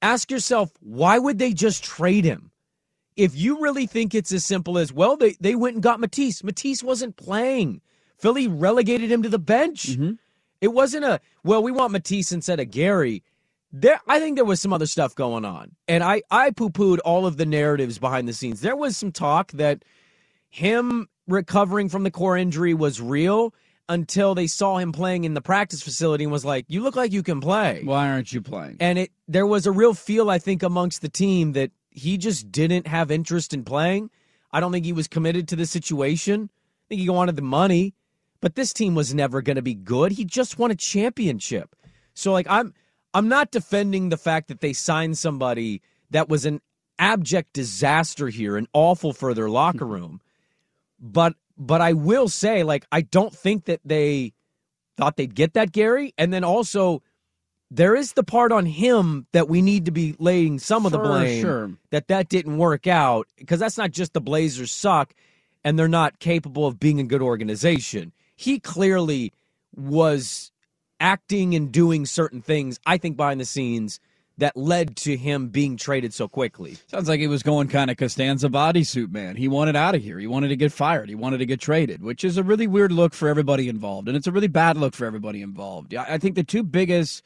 ask 0.00 0.30
yourself, 0.30 0.70
why 0.80 1.18
would 1.18 1.38
they 1.38 1.52
just 1.52 1.84
trade 1.84 2.24
him? 2.24 2.50
If 3.16 3.36
you 3.36 3.60
really 3.60 3.86
think 3.86 4.14
it's 4.14 4.32
as 4.32 4.44
simple 4.44 4.78
as, 4.78 4.92
well, 4.92 5.16
they, 5.16 5.36
they 5.40 5.54
went 5.54 5.74
and 5.74 5.82
got 5.82 6.00
Matisse. 6.00 6.42
Matisse 6.42 6.82
wasn't 6.82 7.16
playing. 7.16 7.82
Philly 8.16 8.48
relegated 8.48 9.10
him 9.10 9.22
to 9.22 9.28
the 9.28 9.38
bench. 9.38 9.88
Mm-hmm. 9.90 10.12
It 10.60 10.68
wasn't 10.68 11.04
a, 11.04 11.20
well, 11.42 11.62
we 11.62 11.72
want 11.72 11.92
Matisse 11.92 12.32
instead 12.32 12.60
of 12.60 12.70
Gary. 12.70 13.22
There, 13.72 14.00
I 14.06 14.20
think 14.20 14.36
there 14.36 14.44
was 14.44 14.60
some 14.60 14.72
other 14.72 14.86
stuff 14.86 15.14
going 15.14 15.44
on. 15.44 15.76
And 15.86 16.02
I, 16.02 16.22
I 16.30 16.50
poo 16.50 16.70
pooed 16.70 16.98
all 17.04 17.26
of 17.26 17.36
the 17.36 17.46
narratives 17.46 17.98
behind 17.98 18.26
the 18.26 18.32
scenes. 18.32 18.60
There 18.60 18.76
was 18.76 18.96
some 18.96 19.12
talk 19.12 19.52
that 19.52 19.84
him 20.48 21.08
recovering 21.30 21.88
from 21.88 22.02
the 22.02 22.10
core 22.10 22.36
injury 22.36 22.74
was 22.74 23.00
real 23.00 23.54
until 23.88 24.34
they 24.34 24.46
saw 24.46 24.78
him 24.78 24.92
playing 24.92 25.24
in 25.24 25.34
the 25.34 25.40
practice 25.40 25.82
facility 25.82 26.24
and 26.24 26.32
was 26.32 26.44
like, 26.44 26.64
"You 26.68 26.82
look 26.82 26.96
like 26.96 27.12
you 27.12 27.22
can 27.22 27.40
play. 27.40 27.82
Why 27.84 28.08
aren't 28.08 28.32
you 28.32 28.40
playing?" 28.40 28.76
And 28.80 28.98
it 28.98 29.12
there 29.26 29.46
was 29.46 29.66
a 29.66 29.72
real 29.72 29.94
feel 29.94 30.30
I 30.30 30.38
think 30.38 30.62
amongst 30.62 31.02
the 31.02 31.08
team 31.08 31.52
that 31.52 31.72
he 31.90 32.16
just 32.16 32.52
didn't 32.52 32.86
have 32.86 33.10
interest 33.10 33.52
in 33.52 33.64
playing. 33.64 34.10
I 34.52 34.60
don't 34.60 34.72
think 34.72 34.84
he 34.84 34.92
was 34.92 35.08
committed 35.08 35.48
to 35.48 35.56
the 35.56 35.66
situation. 35.66 36.50
I 36.52 36.84
think 36.88 37.00
he 37.00 37.08
wanted 37.08 37.36
the 37.36 37.42
money, 37.42 37.94
but 38.40 38.54
this 38.54 38.72
team 38.72 38.94
was 38.94 39.14
never 39.14 39.42
going 39.42 39.56
to 39.56 39.62
be 39.62 39.74
good. 39.74 40.12
He 40.12 40.24
just 40.24 40.58
won 40.58 40.70
a 40.70 40.76
championship. 40.76 41.74
So 42.14 42.32
like 42.32 42.46
I'm 42.48 42.74
I'm 43.12 43.28
not 43.28 43.50
defending 43.50 44.08
the 44.08 44.16
fact 44.16 44.48
that 44.48 44.60
they 44.60 44.72
signed 44.72 45.18
somebody 45.18 45.82
that 46.10 46.28
was 46.28 46.44
an 46.44 46.60
abject 46.98 47.52
disaster 47.54 48.28
here 48.28 48.56
and 48.56 48.68
awful 48.72 49.12
for 49.12 49.34
their 49.34 49.48
locker 49.48 49.86
hmm. 49.86 49.92
room. 49.92 50.20
But 51.00 51.34
but 51.56 51.80
I 51.80 51.92
will 51.92 52.28
say, 52.28 52.62
like, 52.62 52.86
I 52.90 53.02
don't 53.02 53.34
think 53.34 53.66
that 53.66 53.80
they 53.84 54.32
thought 54.96 55.16
they'd 55.16 55.34
get 55.34 55.54
that 55.54 55.72
Gary. 55.72 56.14
And 56.16 56.32
then 56.32 56.42
also, 56.42 57.02
there 57.70 57.94
is 57.94 58.14
the 58.14 58.22
part 58.22 58.50
on 58.50 58.66
him 58.66 59.26
that 59.32 59.48
we 59.48 59.62
need 59.62 59.84
to 59.84 59.90
be 59.90 60.16
laying 60.18 60.58
some 60.58 60.86
of 60.86 60.92
the 60.92 60.98
blame 60.98 61.42
sure. 61.42 61.70
that 61.90 62.08
that 62.08 62.28
didn't 62.28 62.58
work 62.58 62.86
out 62.86 63.28
because 63.36 63.60
that's 63.60 63.78
not 63.78 63.90
just 63.90 64.14
the 64.14 64.20
Blazers 64.20 64.72
suck 64.72 65.14
and 65.62 65.78
they're 65.78 65.88
not 65.88 66.18
capable 66.18 66.66
of 66.66 66.80
being 66.80 66.98
a 66.98 67.04
good 67.04 67.22
organization. 67.22 68.12
He 68.34 68.58
clearly 68.58 69.32
was 69.76 70.50
acting 70.98 71.54
and 71.54 71.70
doing 71.70 72.06
certain 72.06 72.40
things, 72.42 72.80
I 72.86 72.96
think, 72.96 73.16
behind 73.16 73.40
the 73.40 73.44
scenes 73.44 74.00
that 74.40 74.56
led 74.56 74.96
to 74.96 75.16
him 75.16 75.48
being 75.48 75.76
traded 75.76 76.12
so 76.12 76.28
quickly. 76.28 76.76
Sounds 76.88 77.08
like 77.08 77.20
he 77.20 77.26
was 77.26 77.42
going 77.42 77.68
kind 77.68 77.90
of 77.90 77.96
Costanza 77.96 78.48
bodysuit 78.48 79.10
man. 79.10 79.36
He 79.36 79.48
wanted 79.48 79.76
out 79.76 79.94
of 79.94 80.02
here. 80.02 80.18
He 80.18 80.26
wanted 80.26 80.48
to 80.48 80.56
get 80.56 80.72
fired. 80.72 81.08
He 81.08 81.14
wanted 81.14 81.38
to 81.38 81.46
get 81.46 81.60
traded, 81.60 82.02
which 82.02 82.24
is 82.24 82.36
a 82.36 82.42
really 82.42 82.66
weird 82.66 82.92
look 82.92 83.14
for 83.14 83.28
everybody 83.28 83.68
involved, 83.68 84.08
and 84.08 84.16
it's 84.16 84.26
a 84.26 84.32
really 84.32 84.48
bad 84.48 84.76
look 84.76 84.94
for 84.94 85.06
everybody 85.06 85.40
involved. 85.42 85.94
I 85.94 86.14
I 86.14 86.18
think 86.18 86.34
the 86.34 86.44
two 86.44 86.62
biggest, 86.62 87.22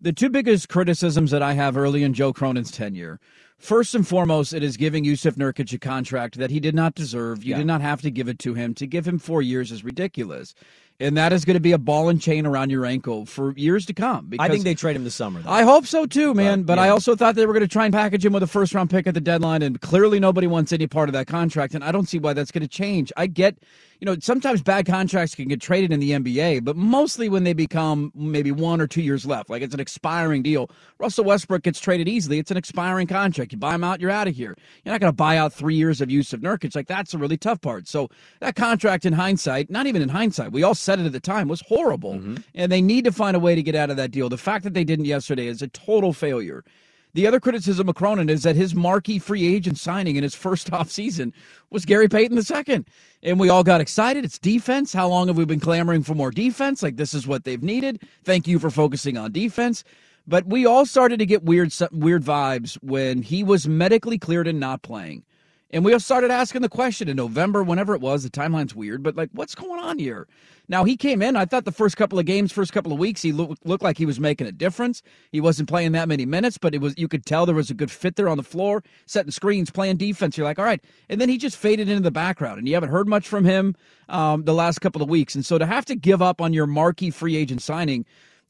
the 0.00 0.12
two 0.12 0.28
biggest 0.28 0.68
criticisms 0.68 1.30
that 1.32 1.42
I 1.42 1.54
have 1.54 1.76
early 1.76 2.02
in 2.02 2.12
Joe 2.14 2.32
Cronin's 2.32 2.70
tenure. 2.70 3.18
First 3.58 3.94
and 3.96 4.06
foremost, 4.06 4.52
it 4.52 4.62
is 4.62 4.76
giving 4.76 5.04
Yusuf 5.04 5.34
Nurkic 5.34 5.72
a 5.72 5.78
contract 5.78 6.38
that 6.38 6.50
he 6.50 6.60
did 6.60 6.76
not 6.76 6.94
deserve. 6.94 7.42
You 7.42 7.50
Yeah. 7.52 7.58
did 7.58 7.66
not 7.66 7.80
have 7.80 8.00
to 8.02 8.10
give 8.10 8.28
it 8.28 8.38
to 8.40 8.54
him. 8.54 8.72
To 8.74 8.86
give 8.86 9.06
him 9.08 9.18
four 9.18 9.42
years 9.42 9.72
is 9.72 9.82
ridiculous. 9.82 10.54
And 11.00 11.16
that 11.16 11.32
is 11.32 11.44
going 11.44 11.54
to 11.54 11.60
be 11.60 11.70
a 11.70 11.78
ball 11.78 12.08
and 12.08 12.20
chain 12.20 12.44
around 12.44 12.70
your 12.70 12.84
ankle 12.84 13.24
for 13.24 13.52
years 13.52 13.86
to 13.86 13.92
come. 13.92 14.32
I 14.40 14.48
think 14.48 14.64
they 14.64 14.74
trade 14.74 14.96
him 14.96 15.04
this 15.04 15.14
summer. 15.14 15.40
Though. 15.40 15.50
I 15.50 15.62
hope 15.62 15.86
so 15.86 16.06
too, 16.06 16.34
man. 16.34 16.62
But, 16.62 16.74
But, 16.74 16.78
I 16.80 16.88
also 16.88 17.14
thought 17.14 17.36
they 17.36 17.46
were 17.46 17.52
going 17.52 17.62
to 17.62 17.68
try 17.68 17.84
and 17.84 17.94
package 17.94 18.26
him 18.26 18.32
with 18.32 18.42
a 18.42 18.48
first 18.48 18.74
round 18.74 18.90
pick 18.90 19.06
at 19.06 19.14
the 19.14 19.20
deadline, 19.20 19.62
and 19.62 19.80
clearly 19.80 20.18
nobody 20.18 20.48
wants 20.48 20.72
any 20.72 20.88
part 20.88 21.08
of 21.08 21.12
that 21.12 21.28
contract. 21.28 21.74
And 21.74 21.84
I 21.84 21.92
don't 21.92 22.08
see 22.08 22.18
why 22.18 22.32
that's 22.32 22.50
going 22.50 22.62
to 22.62 22.68
change. 22.68 23.12
I 23.16 23.28
get, 23.28 23.58
you 24.00 24.06
know, 24.06 24.16
sometimes 24.20 24.62
bad 24.62 24.86
contracts 24.86 25.34
can 25.34 25.48
get 25.48 25.60
traded 25.60 25.92
in 25.92 25.98
the 25.98 26.12
NBA, 26.12 26.64
but 26.64 26.76
mostly 26.76 27.28
when 27.28 27.44
they 27.44 27.52
become 27.52 28.12
maybe 28.14 28.52
one 28.52 28.80
or 28.80 28.86
two 28.86 29.02
years 29.02 29.26
left, 29.26 29.50
like 29.50 29.60
it's 29.62 29.74
an 29.74 29.80
expiring 29.80 30.42
deal. 30.42 30.70
Russell 30.98 31.24
Westbrook 31.24 31.62
gets 31.62 31.80
traded 31.80 32.08
easily. 32.08 32.38
It's 32.38 32.50
an 32.50 32.56
expiring 32.56 33.08
contract. 33.08 33.52
You 33.52 33.58
buy 33.58 33.74
him 33.74 33.82
out, 33.82 34.00
you're 34.00 34.10
out 34.10 34.28
of 34.28 34.36
here. 34.36 34.56
You're 34.84 34.92
not 34.92 35.00
going 35.00 35.12
to 35.12 35.16
buy 35.16 35.36
out 35.36 35.52
three 35.52 35.74
years 35.74 36.00
of 36.00 36.10
Yusuf 36.10 36.40
Nurkic. 36.40 36.76
Like 36.76 36.86
that's 36.86 37.12
a 37.12 37.18
really 37.18 37.36
tough 37.36 37.60
part. 37.60 37.88
So 37.88 38.08
that 38.40 38.54
contract, 38.54 39.04
in 39.04 39.12
hindsight, 39.12 39.70
not 39.70 39.86
even 39.86 40.02
in 40.02 40.08
hindsight, 40.08 40.52
we 40.52 40.62
all 40.62 40.74
said 40.74 41.00
it 41.00 41.06
at 41.06 41.12
the 41.12 41.20
time, 41.20 41.48
was 41.48 41.62
horrible. 41.62 42.14
Mm-hmm. 42.14 42.36
And 42.54 42.70
they 42.70 42.82
need 42.82 43.04
to 43.04 43.12
find 43.12 43.36
a 43.36 43.40
way 43.40 43.54
to 43.54 43.62
get 43.62 43.74
out 43.74 43.90
of 43.90 43.96
that 43.96 44.12
deal. 44.12 44.28
The 44.28 44.38
fact 44.38 44.64
that 44.64 44.74
they 44.74 44.84
didn't 44.84 45.06
yesterday 45.06 45.46
is 45.46 45.60
a 45.62 45.68
total 45.68 46.12
failure. 46.12 46.64
The 47.14 47.26
other 47.26 47.40
criticism 47.40 47.88
of 47.88 47.94
Cronin 47.94 48.28
is 48.28 48.42
that 48.42 48.56
his 48.56 48.74
marquee 48.74 49.18
free 49.18 49.46
agent 49.46 49.78
signing 49.78 50.16
in 50.16 50.22
his 50.22 50.34
first 50.34 50.72
off 50.72 50.90
season 50.90 51.32
was 51.70 51.84
Gary 51.84 52.08
Payton 52.08 52.38
II. 52.38 52.84
And 53.22 53.40
we 53.40 53.48
all 53.48 53.64
got 53.64 53.80
excited. 53.80 54.24
It's 54.24 54.38
defense. 54.38 54.92
How 54.92 55.08
long 55.08 55.28
have 55.28 55.36
we 55.36 55.44
been 55.44 55.60
clamoring 55.60 56.02
for 56.02 56.14
more 56.14 56.30
defense? 56.30 56.82
Like, 56.82 56.96
this 56.96 57.14
is 57.14 57.26
what 57.26 57.44
they've 57.44 57.62
needed. 57.62 58.02
Thank 58.24 58.46
you 58.46 58.58
for 58.58 58.70
focusing 58.70 59.16
on 59.16 59.32
defense. 59.32 59.84
But 60.26 60.46
we 60.46 60.66
all 60.66 60.84
started 60.84 61.18
to 61.20 61.26
get 61.26 61.42
weird, 61.42 61.72
weird 61.90 62.22
vibes 62.22 62.74
when 62.82 63.22
he 63.22 63.42
was 63.42 63.66
medically 63.66 64.18
cleared 64.18 64.46
and 64.46 64.60
not 64.60 64.82
playing. 64.82 65.24
And 65.70 65.84
we 65.84 65.92
all 65.92 66.00
started 66.00 66.30
asking 66.30 66.62
the 66.62 66.68
question 66.68 67.08
in 67.08 67.16
November, 67.16 67.62
whenever 67.62 67.94
it 67.94 68.00
was. 68.00 68.22
The 68.22 68.30
timeline's 68.30 68.74
weird, 68.74 69.02
but 69.02 69.16
like, 69.16 69.30
what's 69.32 69.54
going 69.54 69.80
on 69.80 69.98
here? 69.98 70.26
Now 70.68 70.84
he 70.84 70.96
came 70.96 71.22
in. 71.22 71.34
I 71.34 71.46
thought 71.46 71.64
the 71.64 71.72
first 71.72 71.96
couple 71.96 72.18
of 72.18 72.26
games, 72.26 72.52
first 72.52 72.72
couple 72.72 72.92
of 72.92 72.98
weeks, 72.98 73.22
he 73.22 73.32
looked 73.32 73.64
looked 73.64 73.82
like 73.82 73.96
he 73.96 74.04
was 74.06 74.20
making 74.20 74.46
a 74.46 74.52
difference. 74.52 75.02
He 75.32 75.40
wasn't 75.40 75.68
playing 75.68 75.92
that 75.92 76.08
many 76.08 76.26
minutes, 76.26 76.58
but 76.58 76.74
it 76.74 76.80
was 76.80 76.94
you 76.98 77.08
could 77.08 77.24
tell 77.24 77.46
there 77.46 77.54
was 77.54 77.70
a 77.70 77.74
good 77.74 77.90
fit 77.90 78.16
there 78.16 78.28
on 78.28 78.36
the 78.36 78.42
floor, 78.42 78.82
setting 79.06 79.30
screens, 79.30 79.70
playing 79.70 79.96
defense. 79.96 80.36
You're 80.36 80.46
like, 80.46 80.58
all 80.58 80.64
right. 80.64 80.82
And 81.08 81.20
then 81.20 81.28
he 81.28 81.38
just 81.38 81.56
faded 81.56 81.88
into 81.88 82.02
the 82.02 82.10
background, 82.10 82.58
and 82.58 82.68
you 82.68 82.74
haven't 82.74 82.90
heard 82.90 83.08
much 83.08 83.26
from 83.26 83.44
him 83.44 83.76
um, 84.08 84.44
the 84.44 84.54
last 84.54 84.80
couple 84.80 85.02
of 85.02 85.08
weeks. 85.08 85.34
And 85.34 85.44
so 85.44 85.56
to 85.58 85.66
have 85.66 85.86
to 85.86 85.96
give 85.96 86.20
up 86.20 86.40
on 86.40 86.52
your 86.52 86.66
marquee 86.66 87.10
free 87.10 87.36
agent 87.36 87.62
signing. 87.62 88.04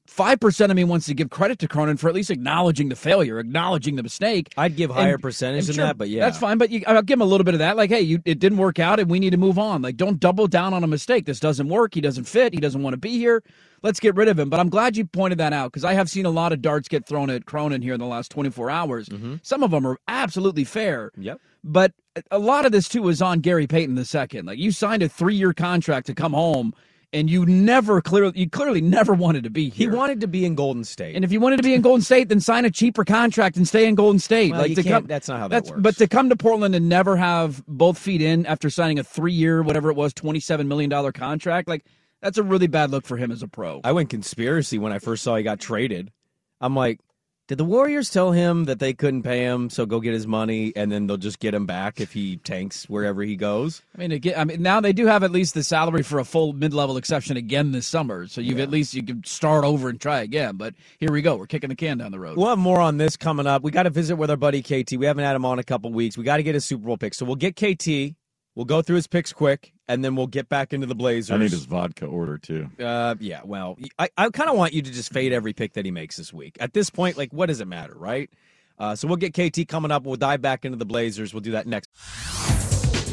Five 0.08 0.40
percent 0.40 0.72
of 0.72 0.76
me 0.76 0.84
wants 0.84 1.06
to 1.06 1.14
give 1.14 1.28
credit 1.28 1.58
to 1.60 1.68
Cronin 1.68 1.98
for 1.98 2.08
at 2.08 2.14
least 2.14 2.30
acknowledging 2.30 2.88
the 2.88 2.96
failure, 2.96 3.38
acknowledging 3.38 3.96
the 3.96 4.02
mistake. 4.02 4.52
I'd 4.56 4.74
give 4.74 4.90
higher 4.90 5.18
percentage 5.18 5.66
than 5.66 5.76
that, 5.76 5.98
but 5.98 6.08
yeah. 6.08 6.24
that's 6.24 6.38
fine. 6.38 6.56
But 6.56 6.70
you, 6.70 6.82
I'll 6.86 7.02
give 7.02 7.18
him 7.18 7.22
a 7.22 7.26
little 7.26 7.44
bit 7.44 7.54
of 7.54 7.60
that. 7.60 7.76
Like, 7.76 7.90
hey, 7.90 8.00
you, 8.00 8.20
it 8.24 8.38
didn't 8.38 8.56
work 8.58 8.78
out, 8.78 8.98
and 8.98 9.10
we 9.10 9.20
need 9.20 9.30
to 9.30 9.36
move 9.36 9.58
on. 9.58 9.82
Like, 9.82 9.96
don't 9.96 10.18
double 10.18 10.48
down 10.48 10.72
on 10.72 10.82
a 10.82 10.86
mistake. 10.86 11.26
This 11.26 11.38
doesn't 11.38 11.68
work. 11.68 11.94
He 11.94 12.00
doesn't 12.00 12.24
fit. 12.24 12.54
He 12.54 12.58
doesn't 12.58 12.82
want 12.82 12.94
to 12.94 12.98
be 12.98 13.18
here. 13.18 13.44
Let's 13.82 14.00
get 14.00 14.16
rid 14.16 14.28
of 14.28 14.38
him. 14.38 14.48
But 14.48 14.60
I'm 14.60 14.70
glad 14.70 14.96
you 14.96 15.04
pointed 15.04 15.38
that 15.38 15.52
out 15.52 15.72
because 15.72 15.84
I 15.84 15.92
have 15.92 16.08
seen 16.08 16.24
a 16.24 16.30
lot 16.30 16.52
of 16.52 16.62
darts 16.62 16.88
get 16.88 17.06
thrown 17.06 17.28
at 17.28 17.44
Cronin 17.44 17.82
here 17.82 17.94
in 17.94 18.00
the 18.00 18.06
last 18.06 18.30
24 18.30 18.70
hours. 18.70 19.08
Some 19.42 19.62
of 19.62 19.70
them 19.70 19.86
are 19.86 19.98
absolutely 20.08 20.64
fair. 20.64 21.10
Mm-hmm. 21.10 21.22
Yep. 21.22 21.40
But 21.62 21.92
a 22.30 22.38
lot 22.38 22.64
of 22.64 22.72
this 22.72 22.88
too 22.88 23.02
was 23.02 23.20
on 23.20 23.40
Gary 23.40 23.66
Payton 23.66 23.96
II. 23.96 24.42
Like, 24.42 24.58
you 24.58 24.72
signed 24.72 25.02
a 25.02 25.08
three-year 25.08 25.52
contract 25.52 26.06
to 26.06 26.14
come 26.14 26.32
home. 26.32 26.72
And 27.10 27.30
you 27.30 27.46
never 27.46 28.02
clearly, 28.02 28.38
you 28.38 28.50
clearly 28.50 28.82
never 28.82 29.14
wanted 29.14 29.44
to 29.44 29.50
be 29.50 29.70
here. 29.70 29.90
He 29.90 29.96
wanted 29.96 30.20
to 30.20 30.26
be 30.26 30.44
in 30.44 30.54
Golden 30.54 30.84
State. 30.84 31.16
And 31.16 31.24
if 31.24 31.32
you 31.32 31.40
wanted 31.40 31.56
to 31.56 31.62
be 31.62 31.72
in 31.72 31.80
Golden 31.80 32.02
State, 32.02 32.28
then 32.28 32.38
sign 32.38 32.66
a 32.66 32.70
cheaper 32.70 33.02
contract 33.02 33.56
and 33.56 33.66
stay 33.66 33.86
in 33.86 33.94
Golden 33.94 34.18
State. 34.18 34.52
Well, 34.52 34.60
like 34.60 34.74
to 34.74 34.82
come, 34.82 35.06
that's 35.06 35.26
not 35.26 35.38
how 35.38 35.48
that 35.48 35.64
works. 35.64 35.80
But 35.80 35.96
to 35.96 36.06
come 36.06 36.28
to 36.28 36.36
Portland 36.36 36.74
and 36.74 36.86
never 36.86 37.16
have 37.16 37.64
both 37.66 37.96
feet 37.96 38.20
in 38.20 38.44
after 38.44 38.68
signing 38.68 38.98
a 38.98 39.04
three-year, 39.04 39.62
whatever 39.62 39.88
it 39.88 39.96
was, 39.96 40.12
twenty-seven 40.12 40.68
million 40.68 40.90
dollar 40.90 41.10
contract, 41.10 41.66
like 41.66 41.86
that's 42.20 42.36
a 42.36 42.42
really 42.42 42.66
bad 42.66 42.90
look 42.90 43.06
for 43.06 43.16
him 43.16 43.30
as 43.30 43.42
a 43.42 43.48
pro. 43.48 43.80
I 43.84 43.92
went 43.92 44.10
conspiracy 44.10 44.78
when 44.78 44.92
I 44.92 44.98
first 44.98 45.22
saw 45.22 45.34
he 45.36 45.42
got 45.42 45.60
traded. 45.60 46.12
I'm 46.60 46.76
like, 46.76 47.00
did 47.48 47.56
the 47.56 47.64
Warriors 47.64 48.10
tell 48.10 48.32
him 48.32 48.66
that 48.66 48.78
they 48.78 48.92
couldn't 48.92 49.22
pay 49.22 49.40
him, 49.40 49.70
so 49.70 49.86
go 49.86 50.00
get 50.00 50.12
his 50.12 50.26
money, 50.26 50.70
and 50.76 50.92
then 50.92 51.06
they'll 51.06 51.16
just 51.16 51.38
get 51.38 51.54
him 51.54 51.64
back 51.64 51.98
if 51.98 52.12
he 52.12 52.36
tanks 52.36 52.84
wherever 52.90 53.22
he 53.22 53.36
goes? 53.36 53.80
I 53.96 53.98
mean, 53.98 54.12
again, 54.12 54.34
I 54.36 54.44
mean, 54.44 54.60
now 54.60 54.82
they 54.82 54.92
do 54.92 55.06
have 55.06 55.22
at 55.22 55.30
least 55.30 55.54
the 55.54 55.64
salary 55.64 56.02
for 56.02 56.18
a 56.18 56.24
full 56.24 56.52
mid-level 56.52 56.98
exception 56.98 57.38
again 57.38 57.72
this 57.72 57.86
summer, 57.86 58.26
so 58.26 58.42
you've 58.42 58.60
at 58.60 58.68
least 58.68 58.92
you 58.92 59.02
can 59.02 59.24
start 59.24 59.64
over 59.64 59.88
and 59.88 59.98
try 59.98 60.20
again. 60.20 60.56
But 60.56 60.74
here 60.98 61.10
we 61.10 61.22
go, 61.22 61.36
we're 61.36 61.46
kicking 61.46 61.70
the 61.70 61.74
can 61.74 61.96
down 61.96 62.12
the 62.12 62.20
road. 62.20 62.36
We'll 62.36 62.48
have 62.48 62.58
more 62.58 62.80
on 62.80 62.98
this 62.98 63.16
coming 63.16 63.46
up. 63.46 63.62
We 63.62 63.70
got 63.70 63.84
to 63.84 63.90
visit 63.90 64.16
with 64.16 64.30
our 64.30 64.36
buddy 64.36 64.62
KT. 64.62 64.98
We 64.98 65.06
haven't 65.06 65.24
had 65.24 65.34
him 65.34 65.46
on 65.46 65.58
a 65.58 65.64
couple 65.64 65.90
weeks. 65.90 66.18
We 66.18 66.24
got 66.24 66.36
to 66.36 66.42
get 66.42 66.54
his 66.54 66.66
Super 66.66 66.84
Bowl 66.84 66.98
pick, 66.98 67.14
So 67.14 67.24
we'll 67.24 67.36
get 67.36 67.56
KT. 67.56 68.14
We'll 68.58 68.64
go 68.64 68.82
through 68.82 68.96
his 68.96 69.06
picks 69.06 69.32
quick, 69.32 69.72
and 69.86 70.04
then 70.04 70.16
we'll 70.16 70.26
get 70.26 70.48
back 70.48 70.72
into 70.72 70.88
the 70.88 70.96
Blazers. 70.96 71.30
I 71.30 71.36
need 71.36 71.52
his 71.52 71.64
vodka 71.64 72.06
order 72.06 72.38
too. 72.38 72.68
Uh, 72.76 73.14
yeah, 73.20 73.42
well, 73.44 73.78
I, 74.00 74.08
I 74.18 74.30
kind 74.30 74.50
of 74.50 74.56
want 74.56 74.72
you 74.72 74.82
to 74.82 74.90
just 74.90 75.12
fade 75.12 75.32
every 75.32 75.52
pick 75.52 75.74
that 75.74 75.84
he 75.84 75.92
makes 75.92 76.16
this 76.16 76.32
week. 76.32 76.56
At 76.58 76.72
this 76.72 76.90
point, 76.90 77.16
like, 77.16 77.32
what 77.32 77.46
does 77.46 77.60
it 77.60 77.68
matter, 77.68 77.94
right? 77.96 78.28
Uh, 78.76 78.96
so 78.96 79.06
we'll 79.06 79.16
get 79.16 79.32
KT 79.32 79.68
coming 79.68 79.92
up. 79.92 80.02
We'll 80.02 80.16
dive 80.16 80.42
back 80.42 80.64
into 80.64 80.76
the 80.76 80.84
Blazers. 80.84 81.32
We'll 81.32 81.40
do 81.40 81.52
that 81.52 81.68
next. 81.68 81.88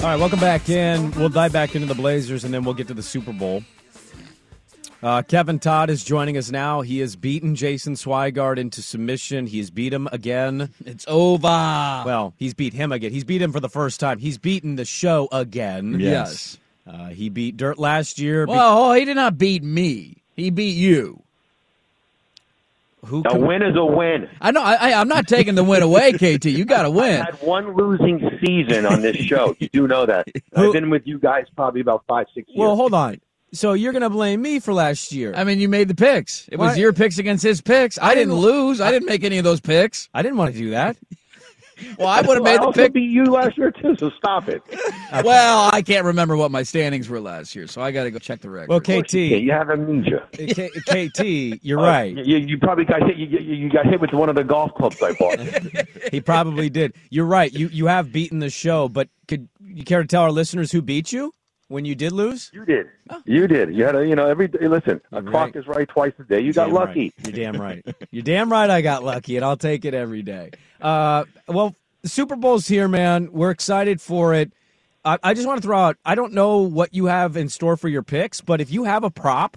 All 0.00 0.12
right, 0.12 0.20
welcome 0.20 0.38
back 0.38 0.68
in. 0.68 1.10
We'll 1.12 1.30
dive 1.30 1.52
back 1.52 1.74
into 1.74 1.86
the 1.88 1.94
Blazers 1.94 2.44
and 2.44 2.52
then 2.52 2.64
we'll 2.64 2.74
get 2.74 2.86
to 2.88 2.94
the 2.94 3.02
Super 3.02 3.32
Bowl. 3.32 3.62
Uh, 5.02 5.22
Kevin 5.22 5.58
Todd 5.58 5.90
is 5.90 6.04
joining 6.04 6.36
us 6.36 6.50
now. 6.50 6.80
He 6.82 6.98
has 7.00 7.16
beaten 7.16 7.54
Jason 7.54 7.94
Swigard 7.94 8.58
into 8.58 8.82
submission. 8.82 9.46
He's 9.46 9.70
beat 9.70 9.92
him 9.92 10.06
again. 10.12 10.70
It's 10.84 11.04
over. 11.08 11.46
Well, 11.48 12.34
he's 12.36 12.54
beat 12.54 12.72
him 12.72 12.92
again. 12.92 13.10
He's 13.12 13.24
beat 13.24 13.40
him 13.42 13.52
for 13.52 13.60
the 13.60 13.68
first 13.68 13.98
time. 13.98 14.18
He's 14.18 14.38
beaten 14.38 14.76
the 14.76 14.84
show 14.84 15.28
again. 15.32 15.98
Yes. 15.98 16.58
Uh, 16.86 17.08
he 17.08 17.28
beat 17.28 17.56
Dirt 17.56 17.78
last 17.78 18.18
year. 18.18 18.46
Be- 18.46 18.52
Well, 18.52 18.92
he 18.92 19.04
did 19.04 19.16
not 19.16 19.38
beat 19.38 19.64
me. 19.64 20.22
He 20.36 20.50
beat 20.50 20.76
you. 20.76 21.22
Who 23.06 23.22
A 23.26 23.38
win 23.38 23.62
is 23.62 23.76
a 23.76 23.84
win. 23.84 24.28
I 24.40 24.50
know. 24.50 24.62
I, 24.62 24.74
I, 24.74 25.00
I'm 25.00 25.08
not 25.08 25.26
taking 25.28 25.54
the 25.54 25.64
win 25.64 25.82
away, 25.82 26.12
KT. 26.14 26.44
You 26.46 26.64
got 26.64 26.82
to 26.82 26.90
win. 26.90 27.20
I 27.22 27.24
had 27.26 27.40
one 27.42 27.74
losing 27.76 28.20
season 28.44 28.84
on 28.86 29.02
this 29.02 29.16
show. 29.16 29.54
You 29.60 29.68
do 29.68 29.88
know 29.88 30.06
that. 30.06 30.28
I've 30.54 30.72
been 30.72 30.90
with 30.90 31.02
you 31.06 31.18
guys 31.18 31.44
probably 31.56 31.80
about 31.80 32.04
five, 32.08 32.26
six 32.34 32.48
years. 32.48 32.58
well, 32.58 32.76
hold 32.76 32.92
on. 32.94 33.20
So 33.52 33.72
you're 33.72 33.92
going 33.92 34.02
to 34.02 34.10
blame 34.10 34.42
me 34.42 34.58
for 34.60 34.74
last 34.74 35.12
year? 35.12 35.32
I 35.34 35.44
mean, 35.44 35.60
you 35.60 35.68
made 35.68 35.88
the 35.88 35.94
picks. 35.94 36.46
It 36.52 36.58
was 36.58 36.76
your 36.76 36.92
picks 36.92 37.18
against 37.18 37.42
his 37.42 37.60
picks. 37.62 37.98
I, 37.98 38.14
didn't 38.14 38.30
didn't- 38.30 38.42
lose. 38.42 38.80
I 38.80 38.90
didn't 38.90 39.06
make 39.06 39.24
any 39.24 39.38
of 39.38 39.44
those 39.44 39.60
picks. 39.60 40.08
I 40.12 40.22
didn't 40.22 40.36
want 40.36 40.52
to 40.52 40.58
do 40.58 40.70
that. 40.70 40.96
Well, 41.98 42.08
I 42.08 42.20
would 42.22 42.36
have 42.36 42.42
Well, 42.42 42.52
made 42.52 42.60
the 42.60 42.66
also 42.66 42.82
pick. 42.82 42.92
beat 42.94 43.10
you 43.10 43.24
last 43.24 43.56
year 43.58 43.70
too. 43.70 43.96
So 43.98 44.10
stop 44.16 44.48
it. 44.48 44.62
Well, 45.24 45.70
I 45.72 45.82
can't 45.82 46.04
remember 46.04 46.36
what 46.36 46.50
my 46.50 46.62
standings 46.62 47.08
were 47.08 47.20
last 47.20 47.54
year, 47.54 47.66
so 47.66 47.80
I 47.82 47.90
got 47.90 48.04
to 48.04 48.10
go 48.10 48.18
check 48.18 48.40
the 48.40 48.50
record. 48.50 48.68
Well, 48.70 48.80
KT, 48.80 49.14
Yeah, 49.14 49.36
you 49.36 49.52
have 49.52 49.70
amnesia. 49.70 50.26
K- 50.32 50.70
KT, 51.08 51.60
you're 51.64 51.78
Uh, 51.80 51.82
right. 51.86 52.16
You, 52.16 52.36
you 52.38 52.58
probably 52.58 52.84
got 52.84 53.02
hit. 53.06 53.16
You, 53.16 53.26
you, 53.26 53.38
you 53.54 53.70
got 53.70 53.86
hit 53.86 54.00
with 54.00 54.12
one 54.12 54.28
of 54.28 54.34
the 54.36 54.44
golf 54.44 54.72
clubs 54.74 55.02
I 55.02 55.12
bought. 55.12 55.38
He 56.10 56.20
probably 56.20 56.68
did. 56.70 56.94
You're 57.10 57.26
right. 57.26 57.52
You 57.52 57.68
you 57.68 57.86
have 57.86 58.12
beaten 58.12 58.38
the 58.38 58.50
show, 58.50 58.88
but 58.88 59.08
could 59.28 59.48
you 59.64 59.84
care 59.84 60.02
to 60.02 60.06
tell 60.08 60.22
our 60.22 60.30
listeners 60.32 60.70
who 60.72 60.80
beat 60.82 61.12
you 61.12 61.32
when 61.68 61.84
you 61.84 61.94
did 61.94 62.12
lose? 62.12 62.50
you 62.52 62.64
did. 62.64 62.86
You 63.24 63.46
did. 63.46 63.74
You 63.74 63.84
had 63.84 63.96
a. 63.96 64.06
You 64.06 64.14
know, 64.14 64.26
every 64.26 64.48
day. 64.48 64.68
Listen, 64.68 65.00
a 65.12 65.22
You're 65.22 65.30
clock 65.30 65.56
is 65.56 65.66
right 65.66 65.88
twice 65.88 66.12
a 66.18 66.24
day. 66.24 66.40
You 66.40 66.52
got 66.52 66.66
Damn 66.66 66.74
lucky. 66.74 67.12
right. 67.24 67.34
You're 67.36 67.44
damn 67.52 67.60
right. 67.60 67.86
You're 68.10 68.22
damn 68.22 68.50
right. 68.52 68.70
I 68.70 68.80
got 68.82 69.02
lucky, 69.04 69.36
and 69.36 69.44
I'll 69.44 69.56
take 69.56 69.84
it 69.84 69.94
every 69.94 70.22
day. 70.22 70.50
Uh, 70.80 71.24
well, 71.48 71.74
the 72.02 72.08
Super 72.08 72.36
Bowl's 72.36 72.68
here, 72.68 72.88
man. 72.88 73.30
We're 73.32 73.50
excited 73.50 74.00
for 74.00 74.34
it. 74.34 74.52
I, 75.04 75.18
I 75.22 75.34
just 75.34 75.46
want 75.46 75.60
to 75.60 75.66
throw 75.66 75.78
out. 75.78 75.96
I 76.04 76.14
don't 76.14 76.32
know 76.32 76.58
what 76.58 76.94
you 76.94 77.06
have 77.06 77.36
in 77.36 77.48
store 77.48 77.76
for 77.76 77.88
your 77.88 78.02
picks, 78.02 78.40
but 78.40 78.60
if 78.60 78.70
you 78.70 78.84
have 78.84 79.04
a 79.04 79.10
prop, 79.10 79.56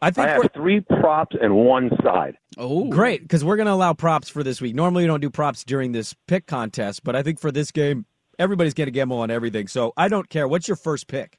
I 0.00 0.10
think 0.10 0.28
I 0.28 0.36
we're 0.36 0.42
have 0.44 0.52
three 0.52 0.80
props 0.80 1.36
and 1.40 1.54
one 1.54 1.90
side. 2.02 2.36
Oh, 2.58 2.84
great 2.84 3.22
because 3.22 3.44
we're 3.44 3.56
going 3.56 3.66
to 3.66 3.72
allow 3.72 3.92
props 3.94 4.28
for 4.28 4.42
this 4.42 4.60
week. 4.60 4.74
Normally, 4.74 5.04
we 5.04 5.06
don't 5.06 5.20
do 5.20 5.30
props 5.30 5.64
during 5.64 5.92
this 5.92 6.14
pick 6.26 6.46
contest, 6.46 7.04
but 7.04 7.16
I 7.16 7.22
think 7.22 7.40
for 7.40 7.50
this 7.50 7.70
game, 7.70 8.06
everybody's 8.38 8.74
going 8.74 8.86
to 8.86 8.92
gamble 8.92 9.18
on 9.18 9.30
everything. 9.30 9.68
So 9.68 9.92
I 9.96 10.08
don't 10.08 10.28
care. 10.28 10.46
What's 10.48 10.68
your 10.68 10.76
first 10.76 11.06
pick? 11.06 11.38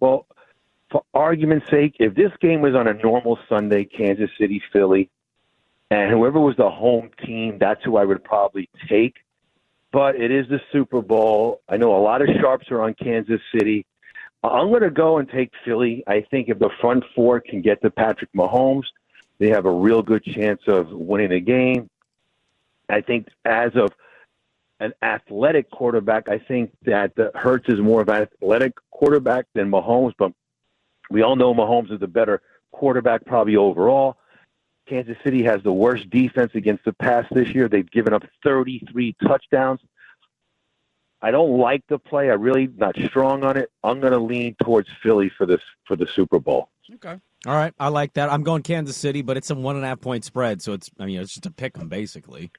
Well, 0.00 0.26
for 0.90 1.02
argument's 1.12 1.68
sake, 1.70 1.96
if 1.98 2.14
this 2.14 2.32
game 2.40 2.60
was 2.60 2.74
on 2.74 2.88
a 2.88 2.94
normal 2.94 3.38
Sunday, 3.48 3.84
Kansas 3.84 4.30
City, 4.40 4.62
Philly, 4.72 5.10
and 5.90 6.10
whoever 6.10 6.40
was 6.40 6.56
the 6.56 6.70
home 6.70 7.10
team, 7.24 7.58
that's 7.58 7.82
who 7.84 7.96
I 7.96 8.04
would 8.04 8.22
probably 8.24 8.68
take. 8.88 9.14
But 9.90 10.16
it 10.16 10.30
is 10.30 10.46
the 10.48 10.60
Super 10.70 11.00
Bowl. 11.00 11.62
I 11.68 11.76
know 11.78 11.96
a 11.96 12.02
lot 12.02 12.20
of 12.20 12.28
sharps 12.40 12.70
are 12.70 12.82
on 12.82 12.94
Kansas 12.94 13.40
City. 13.54 13.86
I'm 14.44 14.68
going 14.68 14.82
to 14.82 14.90
go 14.90 15.18
and 15.18 15.28
take 15.28 15.50
Philly. 15.64 16.04
I 16.06 16.24
think 16.30 16.48
if 16.48 16.58
the 16.58 16.70
front 16.80 17.04
four 17.14 17.40
can 17.40 17.62
get 17.62 17.82
to 17.82 17.90
Patrick 17.90 18.30
Mahomes, 18.36 18.84
they 19.38 19.48
have 19.48 19.66
a 19.66 19.70
real 19.70 20.02
good 20.02 20.24
chance 20.24 20.60
of 20.66 20.90
winning 20.90 21.30
the 21.30 21.40
game. 21.40 21.88
I 22.88 23.00
think 23.00 23.28
as 23.44 23.72
of 23.74 23.90
an 24.80 24.92
athletic 25.02 25.70
quarterback, 25.70 26.28
I 26.28 26.38
think 26.38 26.70
that 26.84 27.14
the 27.16 27.30
Hurts 27.34 27.68
is 27.68 27.80
more 27.80 28.00
of 28.00 28.08
an 28.08 28.22
athletic 28.22 28.74
quarterback 28.90 29.46
than 29.54 29.70
Mahomes, 29.70 30.14
but 30.18 30.32
we 31.10 31.22
all 31.22 31.36
know 31.36 31.54
Mahomes 31.54 31.92
is 31.92 32.00
the 32.00 32.06
better 32.06 32.42
quarterback 32.72 33.24
probably 33.24 33.56
overall. 33.56 34.18
Kansas 34.88 35.16
City 35.22 35.42
has 35.42 35.62
the 35.62 35.72
worst 35.72 36.08
defense 36.10 36.52
against 36.54 36.84
the 36.84 36.92
pass 36.92 37.26
this 37.30 37.48
year. 37.54 37.68
They've 37.68 37.90
given 37.90 38.14
up 38.14 38.24
33 38.44 39.16
touchdowns. 39.22 39.80
I 41.20 41.30
don't 41.30 41.58
like 41.58 41.82
the 41.88 41.98
play. 41.98 42.30
I 42.30 42.34
really 42.34 42.68
not 42.76 42.96
strong 43.06 43.42
on 43.42 43.56
it. 43.56 43.70
I'm 43.82 44.00
going 44.00 44.12
to 44.12 44.18
lean 44.18 44.54
towards 44.62 44.88
Philly 45.02 45.30
for 45.36 45.46
this 45.46 45.60
for 45.84 45.96
the 45.96 46.06
Super 46.06 46.38
Bowl. 46.38 46.70
Okay. 46.94 47.18
All 47.46 47.54
right, 47.54 47.72
I 47.78 47.88
like 47.88 48.14
that. 48.14 48.32
I'm 48.32 48.42
going 48.42 48.62
Kansas 48.62 48.96
City, 48.96 49.22
but 49.22 49.36
it's 49.36 49.50
a 49.50 49.54
one 49.54 49.76
and 49.76 49.84
a 49.84 49.88
half 49.88 50.00
point 50.00 50.24
spread, 50.24 50.60
so 50.60 50.72
it's 50.72 50.90
I 50.98 51.06
mean 51.06 51.20
it's 51.20 51.34
just 51.34 51.46
a 51.46 51.52
pick 51.52 51.78
'em 51.78 51.88
basically. 51.88 52.50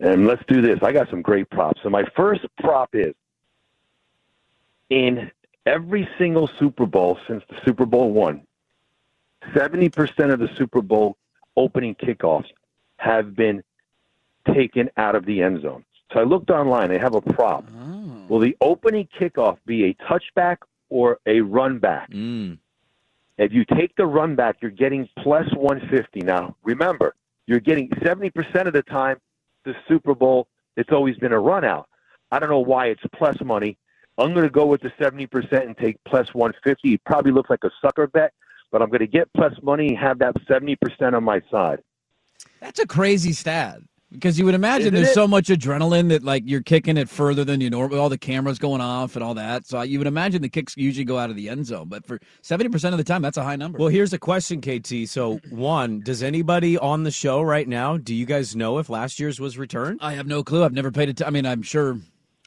And 0.00 0.26
let's 0.26 0.42
do 0.46 0.60
this. 0.60 0.78
I 0.82 0.92
got 0.92 1.08
some 1.10 1.22
great 1.22 1.48
props. 1.50 1.80
So 1.82 1.90
my 1.90 2.04
first 2.16 2.44
prop 2.60 2.90
is 2.94 3.14
in 4.90 5.30
every 5.64 6.08
single 6.18 6.48
Super 6.58 6.86
Bowl 6.86 7.18
since 7.26 7.42
the 7.48 7.56
Super 7.64 7.86
Bowl 7.86 8.12
one, 8.12 8.42
70% 9.54 10.32
of 10.32 10.38
the 10.38 10.48
Super 10.56 10.82
Bowl 10.82 11.16
opening 11.56 11.94
kickoffs 11.94 12.46
have 12.98 13.34
been 13.34 13.62
taken 14.54 14.90
out 14.96 15.14
of 15.14 15.24
the 15.26 15.42
end 15.42 15.62
zone. 15.62 15.84
So 16.12 16.20
I 16.20 16.24
looked 16.24 16.50
online. 16.50 16.88
They 16.88 16.98
have 16.98 17.14
a 17.14 17.20
prop. 17.20 17.64
Will 18.28 18.40
the 18.40 18.56
opening 18.60 19.08
kickoff 19.18 19.58
be 19.66 19.84
a 19.84 19.94
touchback 19.94 20.58
or 20.88 21.18
a 21.26 21.40
run 21.40 21.78
back? 21.78 22.10
Mm. 22.10 22.58
If 23.38 23.52
you 23.52 23.64
take 23.64 23.94
the 23.96 24.06
run 24.06 24.34
back, 24.34 24.56
you're 24.60 24.70
getting 24.70 25.08
plus 25.18 25.46
150. 25.54 26.20
Now, 26.20 26.56
remember, 26.62 27.14
you're 27.46 27.60
getting 27.60 27.88
70% 27.90 28.66
of 28.66 28.72
the 28.72 28.82
time 28.82 29.18
the 29.66 29.74
Super 29.86 30.14
Bowl, 30.14 30.48
it's 30.76 30.90
always 30.90 31.16
been 31.18 31.32
a 31.32 31.38
run 31.38 31.64
out. 31.64 31.88
I 32.30 32.38
don't 32.38 32.48
know 32.48 32.60
why 32.60 32.86
it's 32.86 33.02
plus 33.14 33.36
money. 33.44 33.76
I'm 34.18 34.32
going 34.32 34.44
to 34.44 34.50
go 34.50 34.64
with 34.64 34.80
the 34.80 34.90
70% 34.98 35.52
and 35.52 35.76
take 35.76 35.98
plus 36.06 36.32
150. 36.32 36.94
It 36.94 37.04
probably 37.04 37.32
looks 37.32 37.50
like 37.50 37.64
a 37.64 37.70
sucker 37.82 38.06
bet, 38.06 38.32
but 38.72 38.80
I'm 38.80 38.88
going 38.88 39.00
to 39.00 39.06
get 39.06 39.28
plus 39.34 39.52
money 39.62 39.88
and 39.88 39.98
have 39.98 40.18
that 40.20 40.34
70% 40.46 40.78
on 41.12 41.22
my 41.22 41.42
side. 41.50 41.80
That's 42.60 42.78
a 42.78 42.86
crazy 42.86 43.32
stat 43.32 43.80
because 44.16 44.38
you 44.38 44.44
would 44.44 44.54
imagine 44.54 44.88
Isn't 44.88 44.94
there's 44.94 45.08
it? 45.10 45.14
so 45.14 45.28
much 45.28 45.46
adrenaline 45.46 46.08
that 46.08 46.24
like 46.24 46.42
you're 46.46 46.62
kicking 46.62 46.96
it 46.96 47.08
further 47.08 47.44
than 47.44 47.60
you 47.60 47.70
normally. 47.70 47.98
All 47.98 48.08
the 48.08 48.18
cameras 48.18 48.58
going 48.58 48.80
off 48.80 49.14
and 49.16 49.22
all 49.22 49.34
that. 49.34 49.66
So 49.66 49.82
you 49.82 49.98
would 49.98 50.06
imagine 50.08 50.42
the 50.42 50.48
kicks 50.48 50.76
usually 50.76 51.04
go 51.04 51.18
out 51.18 51.30
of 51.30 51.36
the 51.36 51.48
end 51.48 51.66
zone, 51.66 51.88
but 51.88 52.04
for 52.06 52.18
seventy 52.42 52.68
percent 52.70 52.92
of 52.94 52.98
the 52.98 53.04
time, 53.04 53.22
that's 53.22 53.36
a 53.36 53.44
high 53.44 53.56
number. 53.56 53.78
Well, 53.78 53.88
here's 53.88 54.12
a 54.12 54.18
question, 54.18 54.60
KT. 54.60 55.08
So 55.08 55.38
one, 55.50 56.00
does 56.00 56.22
anybody 56.22 56.76
on 56.78 57.04
the 57.04 57.10
show 57.10 57.42
right 57.42 57.68
now? 57.68 57.96
Do 57.96 58.14
you 58.14 58.26
guys 58.26 58.56
know 58.56 58.78
if 58.78 58.88
last 58.88 59.20
year's 59.20 59.38
was 59.38 59.56
returned? 59.58 60.00
I 60.02 60.14
have 60.14 60.26
no 60.26 60.42
clue. 60.42 60.64
I've 60.64 60.72
never 60.72 60.90
paid 60.90 61.08
it. 61.08 61.22
I 61.26 61.30
mean, 61.30 61.46
I'm 61.46 61.62
sure. 61.62 61.98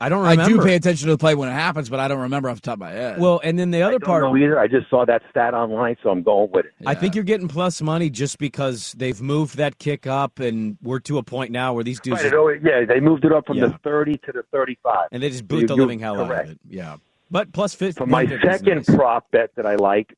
I 0.02 0.08
don't 0.08 0.22
remember. 0.22 0.44
I 0.44 0.48
do 0.48 0.62
pay 0.64 0.76
attention 0.76 1.08
to 1.08 1.14
the 1.14 1.18
play 1.18 1.36
when 1.36 1.50
it 1.50 1.54
happens, 1.54 1.90
but 1.90 2.00
I 2.00 2.08
don't 2.08 2.22
remember 2.22 2.50
off 2.50 2.56
the 2.56 2.62
top 2.62 2.76
of 2.76 2.80
my 2.80 2.92
head. 2.92 3.20
Well, 3.20 3.42
and 3.44 3.60
then 3.60 3.72
the 3.72 3.80
I 3.84 3.88
other 3.88 4.00
don't 4.00 4.06
part, 4.08 4.24
know 4.24 4.38
either. 4.38 4.58
I 4.58 4.68
just 4.68 4.90
saw 4.90 5.06
that 5.06 5.22
stat 5.30 5.54
online, 5.54 5.98
so 6.02 6.10
I'm 6.10 6.24
going 6.24 6.50
with 6.52 6.68
it. 6.68 6.72
I 6.86 6.96
think 6.96 7.16
you're 7.16 7.24
getting 7.26 7.50
plus 7.50 7.82
money 7.82 8.10
just 8.10 8.38
because 8.40 8.94
they've 8.98 9.22
moved 9.22 9.58
that 9.58 9.78
kick 9.78 10.08
up, 10.08 10.40
and 10.40 10.78
we're 10.82 11.00
to 11.02 11.18
a 11.18 11.24
point 11.24 11.52
now 11.52 11.74
where 11.74 11.84
these 11.84 12.00
dudes 12.00 12.24
Right, 12.24 12.32
it 12.32 12.38
always- 12.38 12.62
yeah, 12.64 12.86
they 12.86 13.02
moved 13.02 13.26
it 13.26 13.34
up 13.34 13.46
from 13.48 13.58
Yeah. 13.58 13.68
the 13.68 13.78
30 13.84 14.18
to 14.26 14.32
the 14.32 14.44
35. 14.54 15.10
and 15.12 15.22
they 15.22 15.28
just 15.30 15.40
So 15.42 15.46
boot 15.48 15.62
you- 15.62 15.68
the 15.68 15.76
you're 15.76 15.86
living 15.86 16.00
hell 16.00 16.22
out 16.22 16.32
of 16.32 16.50
it. 16.50 16.60
Yeah, 16.70 16.96
but 17.30 17.52
plus 17.52 17.76
fifty. 17.76 17.98
For 17.98 18.06
my 18.08 18.26
second 18.26 18.88
nice. 18.88 18.96
prop 18.96 19.30
bet 19.32 19.52
that 19.56 19.66
I 19.66 19.76
like, 19.76 20.14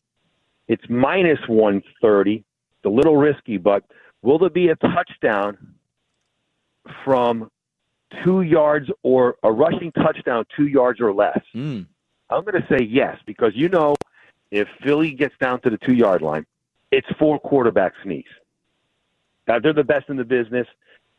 it's 0.67 0.83
minus 0.89 1.39
130. 1.47 2.35
It's 2.35 2.85
a 2.85 2.89
little 2.89 3.17
risky, 3.17 3.57
but 3.57 3.83
will 4.21 4.37
there 4.37 4.49
be 4.51 4.69
a 4.69 4.75
touchdown 4.75 5.57
from 7.03 7.49
two 8.23 8.41
yards 8.41 8.89
or 9.03 9.35
a 9.43 9.51
rushing 9.51 9.91
touchdown 9.91 10.45
two 10.55 10.67
yards 10.67 10.99
or 10.99 11.13
less? 11.13 11.39
Mm. 11.55 11.85
I'm 12.29 12.43
going 12.43 12.61
to 12.61 12.67
say 12.67 12.83
yes 12.83 13.17
because 13.25 13.51
you 13.55 13.69
know 13.69 13.95
if 14.51 14.67
Philly 14.83 15.11
gets 15.11 15.35
down 15.39 15.61
to 15.61 15.69
the 15.69 15.77
two 15.77 15.93
yard 15.93 16.21
line, 16.21 16.45
it's 16.91 17.07
four 17.17 17.39
quarterback 17.39 17.93
sneaks. 18.03 18.29
Now, 19.47 19.59
they're 19.59 19.73
the 19.73 19.83
best 19.83 20.09
in 20.09 20.17
the 20.17 20.23
business. 20.23 20.67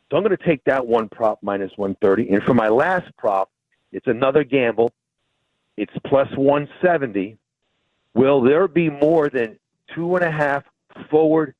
So 0.09 0.17
I'm 0.17 0.23
going 0.23 0.35
to 0.37 0.43
take 0.43 0.63
that 0.65 0.85
one 0.85 1.09
prop 1.09 1.39
minus 1.41 1.71
130. 1.75 2.33
And 2.33 2.43
for 2.43 2.53
my 2.53 2.69
last 2.69 3.05
prop, 3.17 3.49
it's 3.91 4.07
another 4.07 4.43
gamble. 4.43 4.91
It's 5.77 5.93
plus 6.05 6.29
170. 6.37 7.37
Will 8.13 8.41
there 8.41 8.67
be 8.67 8.89
more 8.89 9.29
than 9.29 9.57
two 9.95 10.15
and 10.15 10.23
a 10.23 10.31
half 10.31 10.63
forward? 11.09 11.55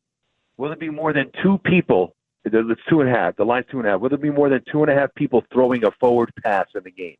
Will 0.57 0.69
there 0.69 0.77
be 0.77 0.89
more 0.89 1.13
than 1.13 1.31
two 1.41 1.57
people? 1.59 2.15
It's 2.45 2.82
two 2.89 3.01
and 3.01 3.10
a 3.10 3.13
half. 3.13 3.36
The 3.38 3.45
line's 3.45 3.65
two 3.71 3.79
and 3.79 3.88
a 3.88 3.91
half. 3.91 4.01
Will 4.01 4.10
there 4.10 4.17
be 4.17 4.29
more 4.29 4.49
than 4.49 4.62
two 4.71 4.84
and 4.84 4.91
a 4.91 4.95
half 4.95 5.13
people 5.15 5.43
throwing 5.51 5.84
a 5.86 5.91
forward 5.99 6.32
pass 6.43 6.67
in 6.75 6.84
the 6.84 6.91
game? 6.91 7.15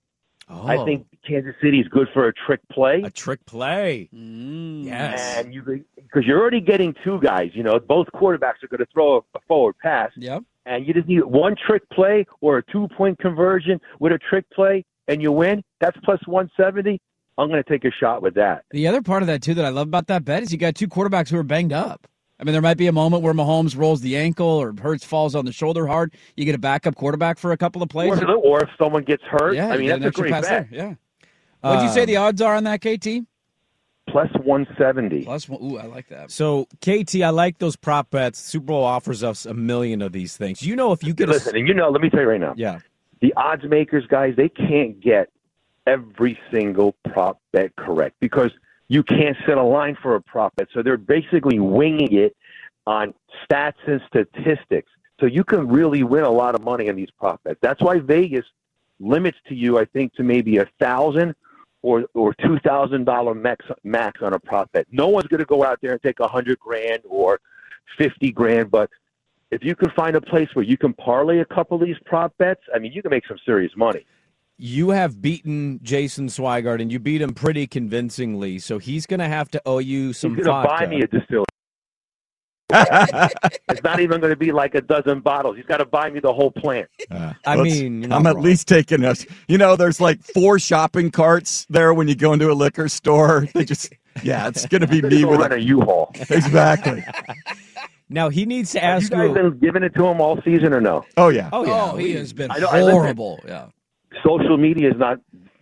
Oh, 0.50 0.68
I 0.68 0.84
think 0.84 1.08
Kansas 1.26 1.56
City 1.64 1.80
is 1.80 1.88
good 1.88 2.10
for 2.14 2.28
a 2.28 2.34
trick 2.34 2.60
play. 2.70 3.02
a 3.04 3.10
trick 3.10 3.46
play. 3.46 4.10
Mm. 4.14 4.84
Yes. 4.84 5.38
And 5.38 5.54
you 5.54 5.62
because 5.96 6.26
you're 6.26 6.40
already 6.42 6.60
getting 6.60 6.94
two 7.04 7.20
guys. 7.22 7.52
You 7.54 7.64
know, 7.64 7.80
both 7.80 8.08
quarterbacks 8.14 8.62
are 8.62 8.68
going 8.70 8.80
to 8.80 8.88
throw 8.94 9.16
a, 9.16 9.20
a 9.36 9.40
forward 9.48 9.76
pass, 9.82 10.12
Yep. 10.18 10.44
and 10.66 10.86
you 10.86 10.94
just 10.94 11.08
need 11.08 11.24
one 11.24 11.56
trick 11.66 11.90
play 11.92 12.26
or 12.42 12.58
a 12.58 12.64
two 12.72 12.90
point 12.90 13.18
conversion 13.20 13.80
with 14.00 14.12
a 14.12 14.18
trick 14.18 14.44
play, 14.54 14.84
and 15.08 15.22
you 15.22 15.32
win. 15.32 15.64
That's 15.80 15.98
plus 16.04 16.20
170. 16.28 17.00
I'm 17.38 17.48
going 17.50 17.64
to 17.64 17.68
take 17.70 17.86
a 17.86 17.92
shot 17.92 18.22
with 18.22 18.36
that. 18.36 18.64
The 18.72 18.86
other 18.88 19.02
part 19.02 19.24
of 19.24 19.28
that 19.28 19.42
too 19.42 19.54
that 19.54 19.64
I 19.66 19.70
love 19.70 19.88
about 19.88 20.08
that 20.08 20.26
bet 20.26 20.44
is 20.44 20.52
you 20.52 20.58
got 20.58 20.76
two 20.76 20.88
quarterbacks 20.90 21.30
who 21.30 21.38
are 21.38 21.44
banged 21.44 21.74
up. 21.74 22.06
I 22.40 22.44
mean, 22.44 22.54
there 22.54 22.62
might 22.62 22.78
be 22.78 22.88
a 22.88 22.92
moment 22.92 23.24
where 23.24 23.34
Mahomes 23.34 23.78
rolls 23.78 24.02
the 24.02 24.18
ankle 24.18 24.48
or 24.48 24.74
Hurts 24.74 25.06
falls 25.06 25.36
on 25.36 25.46
the 25.46 25.52
shoulder 25.52 25.88
hard. 25.88 26.14
You 26.36 26.46
get 26.46 26.56
a 26.56 26.60
backup 26.60 26.96
quarterback 26.96 27.38
for 27.38 27.52
a 27.52 27.58
couple 27.58 27.82
of 27.84 27.90
plays. 27.90 28.22
Or, 28.22 28.34
or 28.36 28.64
if 28.64 28.70
someone 28.78 29.04
gets 29.04 29.24
hurt, 29.24 29.56
yeah, 29.56 29.70
I 29.70 29.78
mean 29.78 29.88
that's 29.88 30.02
a 30.04 30.08
an 30.08 30.12
great 30.12 30.32
bet. 30.32 30.44
there, 30.44 30.68
Yeah. 30.72 30.96
What'd 31.62 31.84
you 31.84 31.90
say 31.94 32.02
Um, 32.02 32.08
the 32.08 32.18
odds 32.18 32.42
are 32.42 32.56
on 32.56 32.66
that, 32.66 32.82
KT? 32.82 33.26
Plus 34.10 34.30
one 34.44 34.68
seventy. 34.78 35.24
Plus 35.24 35.48
one. 35.48 35.64
Ooh, 35.64 35.78
I 35.78 35.86
like 35.86 36.10
that. 36.10 36.30
So, 36.30 36.66
KT, 36.82 37.22
I 37.22 37.30
like 37.30 37.60
those 37.60 37.78
prop 37.78 38.10
bets. 38.12 38.38
Super 38.40 38.66
Bowl 38.66 38.84
offers 38.84 39.24
us 39.24 39.46
a 39.46 39.54
million 39.54 40.02
of 40.02 40.12
these 40.12 40.36
things. 40.36 40.62
You 40.62 40.76
know, 40.76 40.92
if 40.92 41.04
you 41.04 41.14
get 41.14 41.30
Listen, 41.30 41.56
and 41.56 41.66
you 41.68 41.74
know, 41.74 41.90
let 41.90 42.02
me 42.02 42.10
tell 42.10 42.20
you 42.20 42.28
right 42.28 42.42
now. 42.42 42.54
Yeah. 42.58 42.80
The 43.22 43.34
odds 43.38 43.64
makers, 43.64 44.06
guys, 44.08 44.34
they 44.36 44.50
can't 44.50 45.00
get 45.00 45.30
every 45.88 46.38
single 46.52 46.96
prop 47.10 47.40
bet 47.54 47.74
correct 47.78 48.18
because 48.20 48.52
you 48.88 49.04
can't 49.04 49.38
set 49.46 49.58
a 49.58 49.64
line 49.64 49.98
for 50.02 50.16
a 50.16 50.22
profit. 50.22 50.70
So 50.74 50.84
they're 50.84 50.98
basically 50.98 51.60
winging 51.60 52.14
it 52.14 52.36
on 52.86 53.14
stats 53.44 53.74
and 53.88 54.02
statistics. 54.08 54.92
So 55.20 55.26
you 55.26 55.44
can 55.44 55.68
really 55.68 56.04
win 56.04 56.24
a 56.24 56.30
lot 56.30 56.56
of 56.56 56.64
money 56.64 56.90
on 56.90 56.96
these 56.96 57.10
prop 57.18 57.42
bets. 57.44 57.60
That's 57.62 57.82
why 57.82 58.00
Vegas 58.00 58.46
limits 59.00 59.38
to 59.48 59.56
you, 59.56 59.78
I 59.80 59.86
think, 59.86 60.14
to 60.16 60.24
maybe 60.24 60.58
a 60.58 60.68
thousand 60.80 61.36
or 61.82 62.06
or 62.14 62.34
two 62.34 62.60
thousand 62.60 63.06
dollar 63.06 63.34
max 63.34 63.66
max 63.84 64.22
on 64.22 64.34
a 64.34 64.40
prop 64.40 64.72
bet. 64.72 64.88
No 64.92 65.08
one's 65.08 65.28
going 65.28 65.40
to 65.40 65.46
go 65.46 65.64
out 65.64 65.80
there 65.82 65.94
and 65.94 66.02
take 66.02 66.20
a 66.20 66.28
hundred 66.28 66.60
grand 66.60 67.02
or 67.06 67.40
fifty 67.98 68.32
grand, 68.32 68.72
but 68.72 68.90
if 69.52 69.64
you 69.64 69.76
can 69.76 69.92
find 69.92 70.16
a 70.16 70.22
place 70.22 70.50
where 70.54 70.66
you 70.66 70.78
can 70.78 70.94
parlay 70.94 71.40
a 71.40 71.46
couple 71.46 71.80
of 71.80 71.86
these 71.86 71.98
prop 72.06 72.36
bets, 72.38 72.62
I 72.74 72.80
mean, 72.80 72.92
you 72.92 73.02
can 73.02 73.12
make 73.12 73.28
some 73.28 73.38
serious 73.46 73.72
money. 73.78 74.06
You 74.58 74.92
have 74.92 75.22
beaten 75.22 75.80
Jason 75.84 76.28
Swigard, 76.28 76.82
and 76.82 76.92
you 76.92 77.00
beat 77.00 77.22
him 77.22 77.34
pretty 77.34 77.68
convincingly. 77.68 78.60
So 78.60 78.78
he's 78.78 79.06
going 79.06 79.20
to 79.20 79.28
have 79.28 79.50
to 79.52 79.62
owe 79.66 79.80
you 79.80 80.14
some 80.14 80.36
He's 80.36 80.46
going 80.46 80.62
to 80.64 80.68
buy 80.68 80.86
me 80.86 81.02
a 81.02 81.08
distillery. 81.08 81.46
it's 82.76 83.84
not 83.84 84.00
even 84.00 84.20
going 84.20 84.32
to 84.32 84.38
be 84.38 84.52
like 84.52 84.74
a 84.74 84.82
dozen 84.82 85.20
bottles. 85.20 85.58
He's 85.58 85.66
got 85.66 85.78
to 85.78 85.86
buy 85.86 86.10
me 86.10 86.20
the 86.20 86.34
whole 86.34 86.50
plant. 86.52 86.88
Uh, 87.12 87.34
I 87.46 87.58
mean, 87.62 88.12
I'm 88.12 88.26
at 88.26 88.36
wrong. 88.36 88.44
least 88.44 88.68
taking 88.68 89.04
us. 89.06 89.26
You 89.48 89.58
know, 89.60 89.76
there's 89.76 90.02
like 90.02 90.24
four 90.24 90.58
shopping 90.58 91.12
carts 91.12 91.68
there 91.70 91.94
when 91.94 92.08
you 92.08 92.16
go 92.16 92.34
into 92.34 92.52
a 92.52 92.54
liquor 92.54 92.90
store. 92.90 93.48
They 93.54 93.66
just, 93.66 93.94
yeah, 94.24 94.48
it's 94.48 94.66
going 94.66 94.82
to 94.82 94.88
be 94.88 95.02
me 95.04 95.24
with 95.26 95.40
rent 95.40 95.54
a 95.54 95.62
U-Haul. 95.62 96.12
Exactly. 96.30 97.04
Now 98.10 98.30
he 98.30 98.46
needs 98.46 98.74
to 98.74 98.80
Have 98.80 99.02
ask 99.02 99.12
you 99.12 99.18
guys 99.18 99.28
you. 99.30 99.34
been 99.34 99.58
giving 99.58 99.82
it 99.82 99.96
to 99.96 100.06
him 100.06 100.22
all 100.22 100.40
season 100.44 100.72
or 100.74 100.82
no? 100.82 101.04
Oh 101.18 101.30
yeah. 101.30 101.50
Oh 101.52 101.66
yeah. 101.66 101.92
Oh, 101.94 101.96
he 101.98 102.12
has 102.14 102.32
been 102.32 102.52
I 102.52 102.60
know- 102.60 102.68
I 102.68 102.82
horrible. 102.82 103.40
Yeah. 103.48 103.68
Social 104.26 104.58
media 104.58 104.92
is 104.92 104.98
not. 104.98 105.20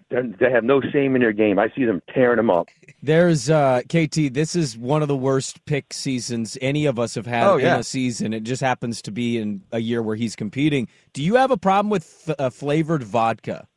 They 0.10 0.52
have 0.52 0.66
no 0.66 0.82
shame 0.82 1.16
in 1.16 1.22
their 1.22 1.32
game. 1.32 1.58
I 1.58 1.70
see 1.74 1.86
them 1.86 2.02
tearing 2.14 2.36
them 2.36 2.50
up. 2.50 2.68
There's 3.02 3.50
uh, 3.50 3.80
KT. 3.88 4.34
This 4.34 4.58
is 4.58 4.78
one 4.78 5.02
of 5.02 5.08
the 5.08 5.16
worst 5.16 5.64
pick 5.66 5.94
seasons 5.94 6.58
any 6.62 6.86
of 6.86 7.00
us 7.00 7.16
have 7.16 7.26
had 7.26 7.48
Oh, 7.48 7.58
in 7.58 7.66
a 7.66 7.82
season. 7.84 8.34
It 8.34 8.44
just 8.44 8.62
happens 8.62 9.02
to 9.04 9.12
be 9.12 9.38
in 9.38 9.62
a 9.72 9.80
year 9.80 10.02
where 10.02 10.18
he's 10.18 10.36
competing. 10.36 10.90
Do 11.14 11.24
you 11.24 11.36
have 11.36 11.50
a 11.50 11.56
problem 11.56 11.90
with 11.90 12.30
uh, 12.38 12.50
flavored 12.50 13.04
vodka? 13.04 13.68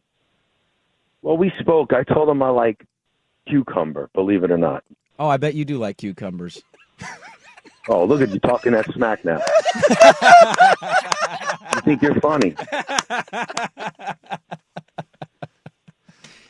Well, 1.23 1.37
we 1.37 1.53
spoke. 1.61 1.93
I 1.93 2.03
told 2.03 2.29
him 2.29 2.43
I 2.43 2.49
like 2.49 2.85
cucumber. 3.49 4.11
Believe 4.13 4.43
it 4.43 4.51
or 4.51 4.59
not. 4.59 4.83
Oh, 5.21 5.29
I 5.29 5.37
bet 5.37 5.55
you 5.55 5.65
do 5.65 5.79
like 5.79 5.99
cucumbers. 5.99 6.61
Oh, 7.87 8.03
look 8.07 8.23
at 8.23 8.31
you 8.31 8.41
talking 8.41 8.73
that 8.73 8.91
smack 8.95 9.27
now. 9.27 9.43
you 11.75 11.81
think 11.83 12.01
you're 12.01 12.19
funny? 12.19 12.55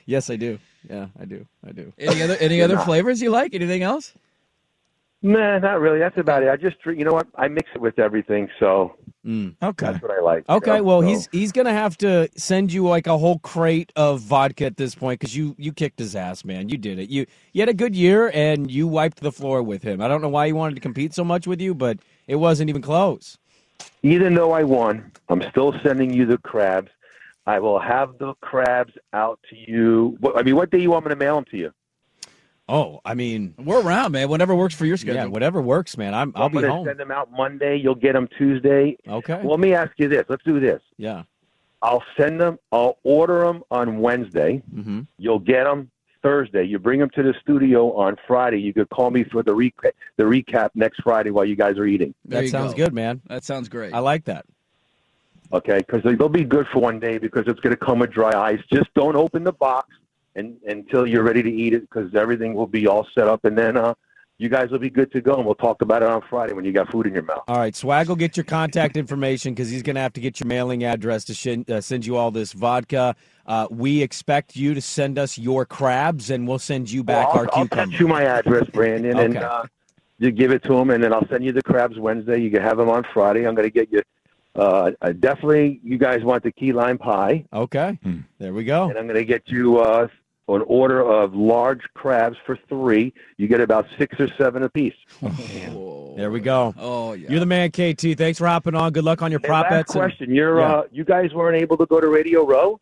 Yes, 0.07 0.31
I 0.31 0.37
do. 0.37 0.59
Yeah, 0.89 1.07
I 1.19 1.25
do. 1.25 1.47
I 1.67 1.73
do. 1.73 1.93
Any 1.99 2.23
other 2.23 2.37
any 2.41 2.61
other 2.63 2.79
flavors 2.79 3.23
you 3.23 3.31
like? 3.31 3.55
Anything 3.55 3.83
else? 3.83 4.13
Nah, 5.23 5.59
not 5.59 5.81
really. 5.81 5.99
That's 5.99 6.19
about 6.19 6.43
it. 6.43 6.51
I 6.51 6.57
just, 6.57 6.79
drink- 6.83 6.99
you 6.99 7.07
know 7.07 7.15
what? 7.15 7.27
I 7.37 7.49
mix 7.49 7.71
it 7.75 7.81
with 7.81 7.99
everything, 7.99 8.47
so 8.61 8.95
mm. 9.25 9.55
Okay. 9.63 9.87
that's 9.87 10.03
what 10.03 10.11
I 10.11 10.21
like. 10.21 10.45
you 10.47 10.55
Okay, 10.57 10.77
know? 10.77 10.83
well 10.83 11.01
So- 11.01 11.09
he's 11.09 11.29
he's 11.33 11.51
gonna 11.53 11.73
have 11.73 11.97
to 11.99 12.29
send 12.37 12.71
you 12.75 12.87
like 12.87 13.07
a 13.07 13.17
whole 13.17 13.39
crate 13.39 13.91
of 13.97 14.21
vodka 14.21 14.67
at 14.67 14.77
this 14.77 14.95
point 14.95 15.21
because 15.21 15.35
you 15.35 15.55
you 15.59 15.73
kicked 15.73 15.99
his 15.99 16.15
ass, 16.15 16.45
man. 16.45 16.69
You 16.69 16.77
did 16.77 16.99
it. 16.99 17.09
You 17.09 17.25
you 17.55 17.63
had 17.63 17.71
a 17.71 17.75
good 17.75 17.97
year 17.97 18.31
and 18.35 18.71
you 18.71 18.87
wiped 18.87 19.21
the 19.21 19.33
floor 19.33 19.63
with 19.63 19.83
him. 19.83 20.03
I 20.03 20.09
don't 20.09 20.21
know 20.21 20.29
why 20.29 20.47
he 20.47 20.53
wanted 20.53 20.75
to 20.75 20.83
compete 20.83 21.15
so 21.15 21.25
much 21.25 21.47
with 21.47 21.61
you, 21.61 21.75
but 21.75 21.99
it 22.27 22.37
wasn't 22.37 22.69
even 22.69 22.83
close. 22.83 23.39
even 24.03 24.35
though 24.35 24.53
I 24.53 24.63
won, 24.65 25.11
I'm 25.31 25.43
still 25.51 25.75
sending 25.83 26.13
you 26.13 26.27
the 26.27 26.37
crabs. 26.37 26.91
I 27.47 27.59
will 27.59 27.79
have 27.79 28.17
the 28.19 28.35
crabs 28.41 28.93
out 29.13 29.39
to 29.51 29.57
you. 29.71 30.19
I 30.35 30.43
mean, 30.43 30.57
what 30.57 30.71
day 30.71 30.79
you 30.79 30.91
want 30.91 31.05
me 31.05 31.11
to 31.11 31.17
mail 31.17 31.35
them 31.37 31.45
to 31.51 31.57
you? 31.59 31.73
Oh, 32.67 33.01
I 33.05 33.13
mean, 33.13 33.55
We're 33.59 33.83
around, 33.83 34.13
man. 34.13 34.31
Whatever 34.31 34.55
works 34.55 34.75
for 34.75 34.87
your 34.87 34.97
schedule. 34.97 35.17
yeah, 35.17 35.27
whatever 35.27 35.61
works, 35.61 35.99
man. 35.99 36.15
I'm 36.15 36.33
I'll 36.35 36.45
I'm 36.47 36.51
be 36.53 36.61
gonna 36.63 36.73
home. 36.73 36.87
send 36.87 36.99
them 36.99 37.11
out 37.11 37.31
Monday. 37.31 37.77
You'll 37.77 37.95
get 37.95 38.15
them 38.15 38.27
Tuesday. 38.39 38.97
Okay. 39.07 39.35
Well, 39.43 39.51
let 39.51 39.61
me 39.61 39.75
ask 39.75 39.93
you 39.99 40.09
this. 40.09 40.25
Let's 40.31 40.43
do 40.45 40.59
this. 40.61 40.81
Yeah. 40.97 41.25
I'll 41.83 42.03
send 42.17 42.41
them. 42.41 42.59
I'll 42.73 42.97
order 43.03 43.41
them 43.45 43.63
on 43.71 43.99
Wednesday. 43.99 44.63
Mm-hmm. 44.75 45.03
You'll 45.19 45.39
get 45.41 45.65
them 45.65 45.91
Thursday. 46.23 46.65
You 46.65 46.79
bring 46.79 46.99
them 47.01 47.11
to 47.11 47.23
the 47.23 47.35
studio 47.43 47.93
on 47.93 48.17
Friday. 48.27 48.59
You 48.63 48.73
could 48.73 48.89
call 48.89 49.11
me 49.11 49.25
for 49.25 49.43
the 49.43 49.53
recap. 49.53 49.91
The 50.17 50.25
recap 50.25 50.71
next 50.75 51.03
Friday 51.03 51.29
while 51.31 51.45
you 51.45 51.57
guys 51.57 51.77
are 51.77 51.85
eating. 51.85 52.15
There 52.25 52.41
That 52.41 52.49
sounds 52.49 52.73
go. 52.73 52.85
good, 52.87 52.95
man. 52.95 53.21
That 53.27 53.45
sounds 53.45 53.69
great. 53.69 53.93
I 53.93 53.99
like 53.99 54.25
that. 54.25 54.47
Okay, 55.53 55.79
because 55.79 56.03
they'll 56.03 56.29
be 56.29 56.45
good 56.45 56.67
for 56.73 56.81
one 56.81 56.99
day 56.99 57.19
because 57.19 57.45
it's 57.47 57.61
going 57.61 57.77
to 57.77 57.85
come 57.85 58.01
with 58.01 58.11
dry 58.11 58.33
ice. 58.53 58.61
Just 58.73 58.93
don't 58.95 59.15
open 59.15 59.45
the 59.45 59.53
box 59.53 59.89
and, 60.35 60.57
until 60.67 61.07
you're 61.07 61.23
ready 61.23 61.43
to 61.43 61.51
eat 61.51 61.75
it 61.75 61.83
because 61.83 62.15
everything 62.15 62.55
will 62.55 62.67
be 62.67 62.87
all 62.87 63.07
set 63.15 63.29
up, 63.29 63.45
and 63.45 63.57
then 63.57 63.77
uh, 63.77 63.95
you 64.39 64.49
guys 64.49 64.71
will 64.71 64.81
be 64.81 64.91
good 64.91 65.13
to 65.13 65.21
go. 65.21 65.35
And 65.37 65.45
we'll 65.45 65.55
talk 65.55 65.81
about 65.83 66.03
it 66.03 66.09
on 66.09 66.23
Friday 66.29 66.55
when 66.55 66.65
you 66.65 66.73
got 66.73 66.91
food 66.91 67.07
in 67.07 67.15
your 67.15 67.23
mouth. 67.23 67.45
All 67.47 67.59
right, 67.59 67.77
Swag 67.77 68.09
will 68.09 68.17
get 68.17 68.37
your 68.37 68.45
contact 68.45 68.97
information 68.97 69.55
because 69.55 69.71
he's 69.71 69.83
going 69.83 69.95
to 69.95 70.01
have 70.01 70.13
to 70.15 70.21
get 70.21 70.41
your 70.41 70.49
mailing 70.49 70.83
address 70.83 71.25
to 71.27 71.35
shin, 71.35 71.65
uh, 71.69 71.81
send 71.81 72.05
you 72.05 72.17
all 72.17 72.31
this 72.31 72.53
vodka. 72.53 73.15
Uh, 73.47 73.69
we 73.71 74.03
expect 74.03 74.57
you 74.57 74.75
to 74.75 74.81
send 74.81 75.19
us 75.19 75.39
your 75.39 75.65
crabs, 75.65 76.31
and 76.31 76.49
we'll 76.49 76.59
send 76.59 76.91
you 76.91 77.05
back 77.05 77.29
Well, 77.29 77.43
our 77.43 77.49
I'll, 77.53 77.59
I'll 77.61 77.69
cucumber. 77.69 77.93
send 77.93 78.01
you 78.01 78.09
my 78.09 78.25
address, 78.25 78.67
Brandon, 78.73 79.19
and 79.19 79.37
uh, 79.37 79.65
you 80.19 80.33
give 80.33 80.51
it 80.51 80.65
to 80.65 80.75
him, 80.75 80.91
and 80.91 81.05
then 81.05 81.13
I'll 81.13 81.29
send 81.29 81.45
you 81.45 81.53
the 81.53 81.63
crabs 81.63 81.99
Wednesday. 81.99 82.41
You 82.41 82.51
can 82.51 82.63
have 82.63 82.79
them 82.79 82.89
on 82.89 83.05
Friday. 83.13 83.47
I'm 83.47 83.55
going 83.55 83.69
to 83.69 83.73
get 83.73 83.93
you. 83.93 84.03
Uh, 84.55 84.91
definitely, 85.21 85.81
you 85.83 85.99
guys 85.99 86.23
want 86.23 86.43
the 86.45 86.53
key 86.53 86.73
lime 86.73 86.97
pie, 86.99 87.45
Okay, 87.53 87.99
there 88.39 88.53
we 88.55 88.65
go. 88.65 88.89
and 88.89 88.97
I'm 88.99 89.07
going 89.07 89.19
to 89.19 89.25
get 89.25 89.43
you 89.49 89.79
uh, 89.81 90.07
an 90.49 90.63
order 90.67 91.03
of 91.03 91.35
large 91.35 91.81
crabs 91.95 92.37
for 92.47 92.57
three. 92.69 93.13
You 93.37 93.49
get 93.49 93.61
about 93.61 93.87
six 93.99 94.19
or 94.21 94.29
seven 94.39 94.63
apiece. 94.63 94.95
There 96.17 96.31
we 96.31 96.39
go. 96.39 96.73
Oh 96.79 97.15
yeah. 97.15 97.31
You're 97.31 97.41
the 97.41 97.47
man, 97.47 97.71
KT. 97.73 98.17
Thanks 98.17 98.39
for 98.39 98.47
hopping 98.47 98.77
on. 98.77 98.93
Good 98.93 99.03
luck 99.05 99.23
on 99.23 99.33
your 99.33 99.41
Hey, 99.41 99.49
prop 99.49 99.65
last 99.65 99.71
bets. 99.73 99.95
and- 99.97 100.01
question: 100.03 100.33
You're 100.33 100.61
Yeah. 100.61 100.73
uh, 100.75 100.83
you 100.93 101.05
guys 101.05 101.35
weren't 101.35 101.61
able 101.61 101.77
to 101.79 101.87
go 101.87 102.01
to 102.01 102.07
Radio 102.09 102.47
Row. 102.47 102.79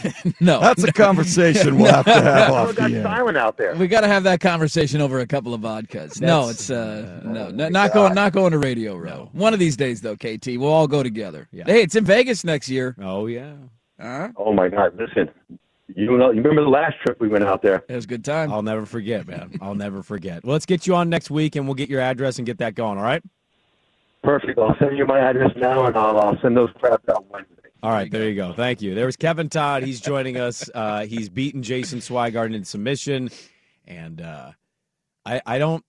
no. 0.40 0.60
That's 0.60 0.82
a 0.84 0.92
conversation 0.92 1.78
we'll 1.78 1.92
have 1.92 2.04
to 2.04 2.12
have 2.12 2.26
Everyone 2.26 2.68
off 2.68 2.74
got 2.76 2.90
the 2.90 2.96
air. 2.96 3.02
silent 3.02 3.36
out 3.38 3.56
there. 3.56 3.74
we 3.76 3.86
got 3.88 4.02
to 4.02 4.08
have 4.08 4.24
that 4.24 4.40
conversation 4.40 5.00
over 5.00 5.20
a 5.20 5.26
couple 5.26 5.54
of 5.54 5.60
vodkas. 5.60 6.20
no, 6.20 6.48
it's 6.48 6.70
uh, 6.70 7.20
no, 7.24 7.50
no, 7.50 7.68
not 7.68 7.88
God. 7.88 7.94
going, 7.94 8.14
not 8.14 8.32
going 8.32 8.52
to 8.52 8.58
Radio 8.58 8.96
Row. 8.96 9.28
One 9.32 9.52
of 9.54 9.58
these 9.60 9.76
days, 9.76 10.00
though, 10.00 10.16
KT, 10.16 10.46
we'll 10.58 10.64
all 10.72 10.88
go 10.88 11.02
together. 11.02 11.48
Yeah. 11.52 11.64
Hey, 11.66 11.82
it's 11.82 11.94
in 11.96 12.04
Vegas 12.04 12.44
next 12.44 12.68
year. 12.68 12.96
Oh 13.00 13.26
yeah. 13.26 13.52
Huh? 14.00 14.30
Oh 14.36 14.52
my 14.52 14.68
God! 14.68 14.98
Listen, 14.98 15.30
you 15.94 16.16
know, 16.16 16.30
you 16.30 16.42
remember 16.42 16.64
the 16.64 16.68
last 16.70 16.96
trip 17.04 17.20
we 17.20 17.28
went 17.28 17.44
out 17.44 17.62
there? 17.62 17.84
It 17.88 17.94
was 17.94 18.04
a 18.04 18.08
good 18.08 18.24
time. 18.24 18.52
I'll 18.52 18.62
never 18.62 18.84
forget, 18.86 19.28
man. 19.28 19.56
I'll 19.60 19.74
never 19.76 20.02
forget. 20.02 20.42
Well, 20.44 20.54
let's 20.54 20.66
get 20.66 20.86
you 20.86 20.94
on 20.96 21.08
next 21.08 21.30
week, 21.30 21.54
and 21.56 21.66
we'll 21.66 21.74
get 21.76 21.88
your 21.88 22.00
address 22.00 22.38
and 22.38 22.46
get 22.46 22.58
that 22.58 22.74
going. 22.74 22.98
All 22.98 23.04
right. 23.04 23.22
Perfect. 24.24 24.58
I'll 24.58 24.76
send 24.78 24.96
you 24.96 25.04
my 25.06 25.18
address 25.18 25.50
now, 25.56 25.84
and 25.86 25.96
I'll, 25.96 26.18
I'll 26.18 26.38
send 26.40 26.56
those 26.56 26.70
crabs 26.80 27.08
out 27.08 27.26
Wednesday. 27.30 27.61
All 27.82 27.90
right, 27.90 28.10
there 28.10 28.28
you 28.28 28.36
go. 28.36 28.52
Thank 28.52 28.80
you. 28.80 28.94
There 28.94 29.06
was 29.06 29.16
Kevin 29.16 29.48
Todd. 29.48 29.82
He's 29.82 30.00
joining 30.00 30.36
us. 30.36 30.70
Uh, 30.82 31.04
he's 31.04 31.28
beaten 31.28 31.62
Jason 31.62 31.98
Swigard 31.98 32.54
in 32.54 32.64
submission, 32.64 33.30
and 33.86 34.20
uh, 34.20 34.52
I, 35.24 35.40
I 35.44 35.58
don't, 35.58 35.84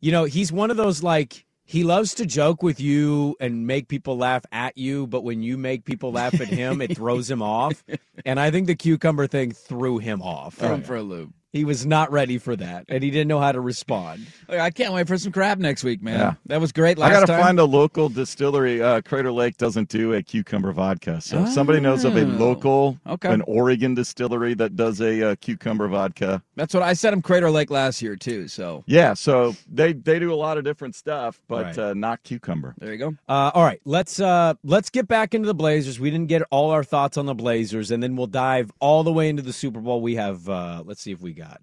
you 0.00 0.10
know, 0.12 0.24
he's 0.24 0.50
one 0.50 0.70
of 0.70 0.76
those 0.76 1.02
like 1.02 1.46
he 1.64 1.84
loves 1.84 2.14
to 2.14 2.26
joke 2.26 2.62
with 2.62 2.80
you 2.80 3.36
and 3.40 3.66
make 3.66 3.88
people 3.88 4.16
laugh 4.16 4.44
at 4.50 4.76
you, 4.76 5.06
but 5.06 5.22
when 5.22 5.42
you 5.42 5.56
make 5.56 5.84
people 5.84 6.12
laugh 6.12 6.34
at 6.40 6.48
him, 6.48 6.80
it 6.80 6.96
throws 6.96 7.30
him 7.30 7.42
off. 7.42 7.84
And 8.24 8.40
I 8.40 8.50
think 8.50 8.66
the 8.66 8.74
cucumber 8.74 9.28
thing 9.28 9.52
threw 9.52 9.98
him 9.98 10.20
off. 10.22 10.54
Throw 10.54 10.74
him 10.74 10.82
for 10.82 10.96
a 10.96 11.02
loop. 11.02 11.32
He 11.52 11.64
was 11.64 11.86
not 11.86 12.12
ready 12.12 12.36
for 12.36 12.54
that, 12.56 12.84
and 12.90 13.02
he 13.02 13.10
didn't 13.10 13.28
know 13.28 13.40
how 13.40 13.52
to 13.52 13.60
respond. 13.60 14.26
I 14.50 14.68
can't 14.70 14.92
wait 14.92 15.08
for 15.08 15.16
some 15.16 15.32
crab 15.32 15.58
next 15.58 15.82
week, 15.82 16.02
man. 16.02 16.20
Yeah. 16.20 16.34
That 16.44 16.60
was 16.60 16.72
great 16.72 17.00
I 17.00 17.10
got 17.10 17.20
to 17.20 17.26
time. 17.26 17.40
find 17.40 17.58
a 17.58 17.64
local 17.64 18.10
distillery. 18.10 18.82
Uh, 18.82 19.00
Crater 19.00 19.32
Lake 19.32 19.56
doesn't 19.56 19.88
do 19.88 20.12
a 20.12 20.22
cucumber 20.22 20.72
vodka. 20.72 21.22
So 21.22 21.44
if 21.44 21.48
somebody 21.48 21.80
knows 21.80 22.04
of 22.04 22.16
a 22.16 22.22
Oh. 22.22 22.26
local, 22.26 22.98
Okay. 23.06 23.32
an 23.32 23.40
Oregon 23.46 23.94
distillery 23.94 24.52
that 24.54 24.76
does 24.76 25.00
a 25.00 25.30
uh, 25.30 25.34
cucumber 25.40 25.88
vodka. 25.88 26.42
That's 26.54 26.74
what 26.74 26.82
I 26.82 26.92
said 26.92 27.14
him 27.14 27.22
Crater 27.22 27.50
Lake 27.50 27.70
last 27.70 28.02
year 28.02 28.14
too. 28.14 28.46
So 28.48 28.84
Yeah, 28.86 29.14
so 29.14 29.56
they 29.72 29.94
they 29.94 30.18
do 30.18 30.34
a 30.34 30.36
lot 30.36 30.58
of 30.58 30.64
different 30.64 30.96
stuff, 30.96 31.40
but 31.48 31.64
Right. 31.64 31.78
uh, 31.78 31.94
not 31.94 32.22
cucumber. 32.24 32.74
there 32.76 32.92
you 32.92 32.98
go. 32.98 33.14
Uh, 33.26 33.52
all 33.54 33.64
right, 33.64 33.80
let's 33.86 34.20
uh, 34.20 34.52
let's 34.64 34.90
get 34.90 35.08
back 35.08 35.32
into 35.34 35.46
the 35.46 35.54
Blazers. 35.54 35.98
We 35.98 36.10
didn't 36.10 36.28
get 36.28 36.42
all 36.50 36.70
our 36.72 36.84
thoughts 36.84 37.16
on 37.16 37.24
the 37.24 37.34
Blazers, 37.34 37.90
and 37.90 38.02
then 38.02 38.16
we'll 38.16 38.26
dive 38.26 38.70
all 38.80 39.02
the 39.02 39.12
way 39.12 39.30
into 39.30 39.40
the 39.42 39.54
Super 39.54 39.80
Bowl. 39.80 40.02
We 40.02 40.16
have 40.16 40.46
uh, 40.46 40.82
let's 40.84 41.00
see 41.00 41.12
if 41.12 41.22
we 41.22 41.32
got. 41.38 41.60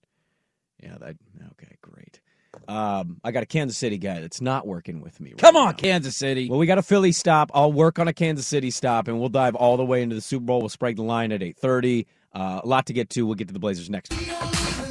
Yeah, 0.81 0.97
that 0.99 1.15
okay, 1.51 1.75
great. 1.81 2.19
Um, 2.67 3.19
I 3.23 3.31
got 3.31 3.43
a 3.43 3.45
Kansas 3.45 3.77
City 3.77 3.97
guy 3.97 4.21
that's 4.21 4.41
not 4.41 4.65
working 4.65 5.01
with 5.01 5.19
me. 5.19 5.31
Right 5.31 5.37
Come 5.39 5.55
on, 5.55 5.67
now. 5.67 5.73
Kansas 5.73 6.15
City. 6.15 6.49
Well, 6.49 6.57
we 6.59 6.65
got 6.65 6.77
a 6.77 6.81
Philly 6.83 7.11
stop. 7.11 7.51
I'll 7.53 7.71
work 7.73 7.99
on 7.99 8.07
a 8.07 8.13
Kansas 8.13 8.47
City 8.47 8.71
stop, 8.71 9.07
and 9.07 9.19
we'll 9.19 9.29
dive 9.29 9.55
all 9.55 9.77
the 9.77 9.85
way 9.85 10.01
into 10.01 10.15
the 10.15 10.21
Super 10.21 10.45
Bowl. 10.45 10.59
We'll 10.61 10.69
spread 10.69 10.95
the 10.95 11.03
line 11.03 11.31
at 11.31 11.43
eight 11.43 11.57
thirty. 11.57 12.07
Uh, 12.33 12.61
a 12.63 12.67
lot 12.67 12.85
to 12.87 12.93
get 12.93 13.09
to. 13.11 13.25
We'll 13.25 13.35
get 13.35 13.47
to 13.47 13.53
the 13.53 13.59
Blazers 13.59 13.89
next. 13.89 14.13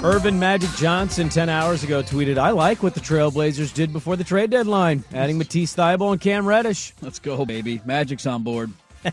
Earvin 0.02 0.38
Magic 0.38 0.70
Johnson 0.76 1.28
ten 1.30 1.48
hours 1.48 1.82
ago 1.82 2.02
tweeted, 2.02 2.38
"I 2.38 2.50
like 2.50 2.82
what 2.82 2.94
the 2.94 3.00
Trailblazers 3.00 3.72
did 3.74 3.92
before 3.92 4.16
the 4.16 4.24
trade 4.24 4.50
deadline, 4.50 5.02
adding 5.12 5.38
Matisse 5.38 5.74
Thybulle 5.74 6.12
and 6.12 6.20
Cam 6.20 6.46
Reddish. 6.46 6.92
Let's 7.00 7.18
go, 7.18 7.44
baby. 7.46 7.80
Magic's 7.84 8.26
on 8.26 8.42
board. 8.42 8.70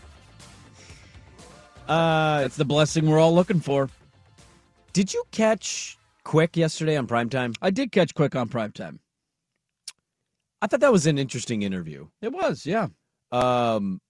Uh, 1.88 2.42
That's 2.42 2.56
the 2.56 2.64
blessing 2.64 3.10
we're 3.10 3.18
all 3.18 3.34
looking 3.34 3.60
for. 3.60 3.90
Did 4.92 5.12
you 5.12 5.24
catch 5.30 5.98
Quick 6.24 6.56
yesterday 6.56 6.96
on 6.96 7.06
primetime? 7.06 7.54
I 7.60 7.70
did 7.70 7.92
catch 7.92 8.14
quick 8.14 8.36
on 8.36 8.48
primetime. 8.48 8.98
I 10.60 10.66
thought 10.68 10.80
that 10.80 10.92
was 10.92 11.06
an 11.06 11.18
interesting 11.18 11.62
interview. 11.62 12.06
It 12.20 12.32
was, 12.32 12.64
yeah. 12.64 12.88
Um, 13.32 14.00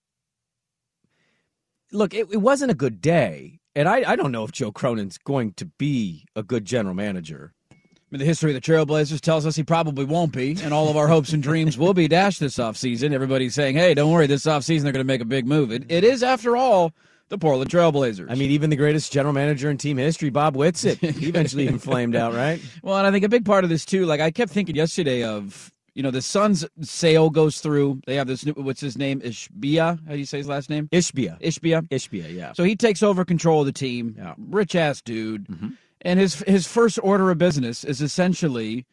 look, 1.91 2.12
it, 2.12 2.28
it 2.30 2.39
wasn't 2.39 2.70
a 2.70 2.74
good 2.74 3.01
day, 3.01 3.61
and 3.74 3.89
I, 3.89 4.11
I 4.12 4.16
don't 4.16 4.33
know 4.33 4.45
if 4.45 4.53
Joe 4.53 4.72
Cronin's 4.72 5.16
going 5.16 5.55
to 5.55 5.64
be 5.64 6.26
a 6.37 6.43
good 6.43 6.66
general 6.66 6.95
manager. 6.95 7.55
I 7.70 7.76
mean, 8.11 8.18
the 8.18 8.26
history 8.26 8.55
of 8.55 8.62
the 8.62 8.72
Trailblazers 8.72 9.22
tells 9.22 9.47
us 9.47 9.57
he 9.57 9.62
probably 9.62 10.05
won't 10.05 10.33
be, 10.33 10.59
and 10.62 10.74
all 10.74 10.91
of 10.91 10.99
our 10.99 11.09
hopes 11.09 11.33
and 11.33 11.43
dreams 11.43 11.78
will 11.78 11.95
be 11.95 12.09
dashed 12.09 12.41
this 12.41 12.59
offseason. 12.59 13.12
Everybody's 13.12 13.55
saying, 13.55 13.76
hey, 13.76 13.95
don't 13.95 14.12
worry, 14.12 14.26
this 14.26 14.45
offseason 14.45 14.83
they're 14.83 14.93
going 14.93 15.05
to 15.05 15.05
make 15.05 15.22
a 15.22 15.24
big 15.24 15.47
move. 15.47 15.72
It, 15.72 15.91
it 15.91 16.05
is, 16.05 16.22
after 16.22 16.55
all, 16.55 16.93
the 17.29 17.39
Portland 17.39 17.70
Trailblazers. 17.70 18.31
I 18.31 18.35
mean, 18.35 18.51
even 18.51 18.70
the 18.70 18.77
greatest 18.77 19.12
general 19.12 19.33
manager 19.33 19.70
in 19.70 19.79
team 19.79 19.97
history, 19.97 20.31
Bob 20.31 20.55
Whitsitt, 20.55 20.99
he 21.18 21.29
eventually 21.29 21.64
even 21.64 21.79
flamed 21.79 22.16
out, 22.16 22.35
right? 22.35 22.61
Well, 22.83 22.97
and 22.99 23.07
I 23.07 23.11
think 23.11 23.25
a 23.25 23.29
big 23.29 23.45
part 23.45 23.64
of 23.64 23.70
this 23.70 23.85
too, 23.85 24.07
like 24.07 24.20
I 24.20 24.31
kept 24.31 24.53
thinking 24.53 24.77
yesterday 24.77 25.23
of, 25.25 25.73
you 25.95 26.03
know, 26.03 26.11
the 26.11 26.23
Suns 26.23 26.64
sale 26.81 27.31
goes 27.31 27.61
through. 27.61 28.01
They 28.07 28.16
have 28.16 28.27
this 28.27 28.47
new, 28.47 28.53
what's 28.53 28.81
his 28.81 28.97
name? 28.97 29.20
Ishbia. 29.20 30.07
How 30.07 30.12
do 30.12 30.18
you 30.18 30.25
say 30.25 30.39
his 30.39 30.49
last 30.49 30.70
name? 30.70 30.89
Ishbia. 30.89 31.41
Ishbia. 31.41 31.89
Ishbia, 31.89 32.35
yeah. 32.35 32.53
So 32.55 32.64
he 32.64 32.77
takes 32.77 33.03
over 33.03 33.25
control 33.25 33.61
of 33.61 33.66
the 33.66 33.73
team. 33.73 34.14
Yeah. 34.16 34.35
Rich 34.39 34.75
ass 34.75 35.03
dude. 35.03 35.47
Mm-hmm. 35.49 35.68
And 36.03 36.18
his 36.18 36.43
his 36.47 36.66
first 36.66 36.99
order 37.03 37.31
of 37.31 37.39
business 37.39 37.85
is 37.85 38.01
essentially 38.01 38.87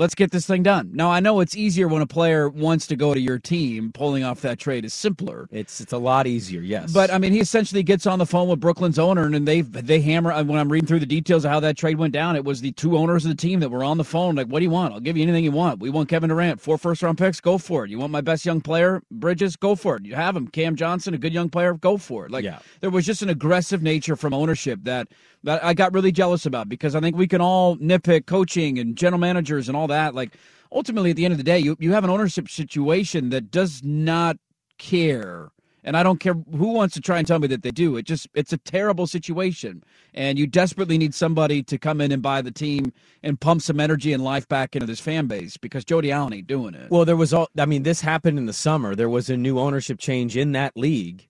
let's 0.00 0.14
get 0.14 0.30
this 0.32 0.46
thing 0.46 0.62
done. 0.62 0.90
Now 0.94 1.10
I 1.10 1.20
know 1.20 1.40
it's 1.40 1.54
easier 1.54 1.86
when 1.86 2.02
a 2.02 2.06
player 2.06 2.48
wants 2.48 2.86
to 2.88 2.96
go 2.96 3.12
to 3.14 3.20
your 3.20 3.38
team. 3.38 3.92
Pulling 3.92 4.24
off 4.24 4.40
that 4.40 4.58
trade 4.58 4.84
is 4.84 4.94
simpler. 4.94 5.46
It's 5.52 5.80
it's 5.80 5.92
a 5.92 5.98
lot 5.98 6.26
easier, 6.26 6.62
yes. 6.62 6.92
But 6.92 7.12
I 7.12 7.18
mean, 7.18 7.32
he 7.32 7.40
essentially 7.40 7.82
gets 7.82 8.06
on 8.06 8.18
the 8.18 8.26
phone 8.26 8.48
with 8.48 8.60
Brooklyn's 8.60 8.98
owner, 8.98 9.24
and 9.26 9.46
they 9.46 9.60
they 9.60 10.00
hammer. 10.00 10.32
Uh, 10.32 10.42
when 10.42 10.58
I'm 10.58 10.72
reading 10.72 10.86
through 10.86 11.00
the 11.00 11.06
details 11.06 11.44
of 11.44 11.50
how 11.50 11.60
that 11.60 11.76
trade 11.76 11.98
went 11.98 12.14
down, 12.14 12.34
it 12.34 12.44
was 12.44 12.60
the 12.62 12.72
two 12.72 12.96
owners 12.96 13.24
of 13.24 13.30
the 13.30 13.36
team 13.36 13.60
that 13.60 13.68
were 13.68 13.84
on 13.84 13.98
the 13.98 14.04
phone. 14.04 14.34
Like, 14.34 14.46
what 14.48 14.60
do 14.60 14.64
you 14.64 14.70
want? 14.70 14.94
I'll 14.94 15.00
give 15.00 15.16
you 15.16 15.22
anything 15.22 15.44
you 15.44 15.52
want. 15.52 15.80
We 15.80 15.90
want 15.90 16.08
Kevin 16.08 16.30
Durant, 16.30 16.60
four 16.60 16.78
first 16.78 17.02
round 17.02 17.18
picks. 17.18 17.40
Go 17.40 17.58
for 17.58 17.84
it. 17.84 17.90
You 17.90 17.98
want 17.98 18.10
my 18.10 18.22
best 18.22 18.46
young 18.46 18.60
player, 18.62 19.02
Bridges? 19.10 19.56
Go 19.56 19.74
for 19.76 19.96
it. 19.96 20.06
You 20.06 20.14
have 20.14 20.34
him, 20.34 20.48
Cam 20.48 20.76
Johnson, 20.76 21.12
a 21.14 21.18
good 21.18 21.34
young 21.34 21.50
player. 21.50 21.74
Go 21.74 21.98
for 21.98 22.26
it. 22.26 22.32
Like, 22.32 22.44
Yeah. 22.44 22.60
there 22.80 22.90
was 22.90 23.04
just 23.04 23.22
an 23.22 23.28
aggressive 23.28 23.82
nature 23.82 24.16
from 24.16 24.32
ownership 24.32 24.80
that 24.84 25.08
that 25.44 25.64
I 25.64 25.74
got 25.74 25.92
really 25.92 26.12
jealous 26.12 26.46
about 26.46 26.68
because 26.68 26.94
I 26.94 27.00
think 27.00 27.16
we 27.16 27.26
can 27.26 27.40
all 27.40 27.76
nitpick 27.76 28.26
coaching 28.26 28.78
and 28.78 28.96
general 28.96 29.20
managers 29.20 29.68
and 29.68 29.76
all 29.76 29.86
that. 29.88 30.14
Like, 30.14 30.36
ultimately, 30.72 31.10
at 31.10 31.16
the 31.16 31.24
end 31.24 31.32
of 31.32 31.38
the 31.38 31.44
day, 31.44 31.58
you 31.58 31.76
you 31.80 31.92
have 31.92 32.04
an 32.04 32.10
ownership 32.10 32.48
situation 32.48 33.30
that 33.30 33.50
does 33.50 33.82
not 33.82 34.36
care 34.78 35.50
and 35.84 35.96
I 35.96 36.02
don't 36.02 36.20
care 36.20 36.34
who 36.34 36.72
wants 36.72 36.94
to 36.94 37.00
try 37.00 37.18
and 37.18 37.26
tell 37.26 37.38
me 37.38 37.46
that 37.48 37.62
they 37.62 37.70
do. 37.70 37.96
It 37.96 38.04
just 38.04 38.28
it's 38.34 38.52
a 38.52 38.58
terrible 38.58 39.06
situation, 39.06 39.82
and 40.14 40.38
you 40.38 40.46
desperately 40.46 40.98
need 40.98 41.14
somebody 41.14 41.62
to 41.64 41.78
come 41.78 42.00
in 42.00 42.12
and 42.12 42.22
buy 42.22 42.42
the 42.42 42.50
team 42.50 42.92
and 43.22 43.40
pump 43.40 43.62
some 43.62 43.80
energy 43.80 44.12
and 44.12 44.22
life 44.22 44.48
back 44.48 44.76
into 44.76 44.86
this 44.86 45.00
fan 45.00 45.26
base 45.26 45.56
because 45.56 45.84
Jody 45.84 46.12
Allen 46.12 46.32
ain't 46.32 46.46
doing 46.46 46.74
it. 46.74 46.90
Well, 46.90 47.04
there 47.04 47.16
was 47.16 47.32
all. 47.32 47.48
I 47.58 47.66
mean, 47.66 47.82
this 47.82 48.00
happened 48.00 48.38
in 48.38 48.46
the 48.46 48.52
summer. 48.52 48.94
There 48.94 49.08
was 49.08 49.30
a 49.30 49.36
new 49.36 49.58
ownership 49.58 49.98
change 49.98 50.36
in 50.36 50.52
that 50.52 50.76
league, 50.76 51.28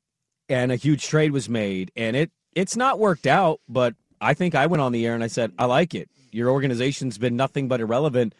and 0.48 0.72
a 0.72 0.76
huge 0.76 1.06
trade 1.06 1.32
was 1.32 1.48
made, 1.48 1.92
and 1.96 2.16
it 2.16 2.30
it's 2.54 2.76
not 2.76 2.98
worked 2.98 3.26
out. 3.26 3.60
But 3.68 3.94
I 4.20 4.34
think 4.34 4.54
I 4.54 4.66
went 4.66 4.80
on 4.80 4.92
the 4.92 5.06
air 5.06 5.14
and 5.14 5.24
I 5.24 5.28
said, 5.28 5.52
I 5.58 5.64
like 5.66 5.94
it. 5.94 6.08
Your 6.32 6.50
organization's 6.50 7.18
been 7.18 7.36
nothing 7.36 7.68
but 7.68 7.80
irrelevant. 7.80 8.34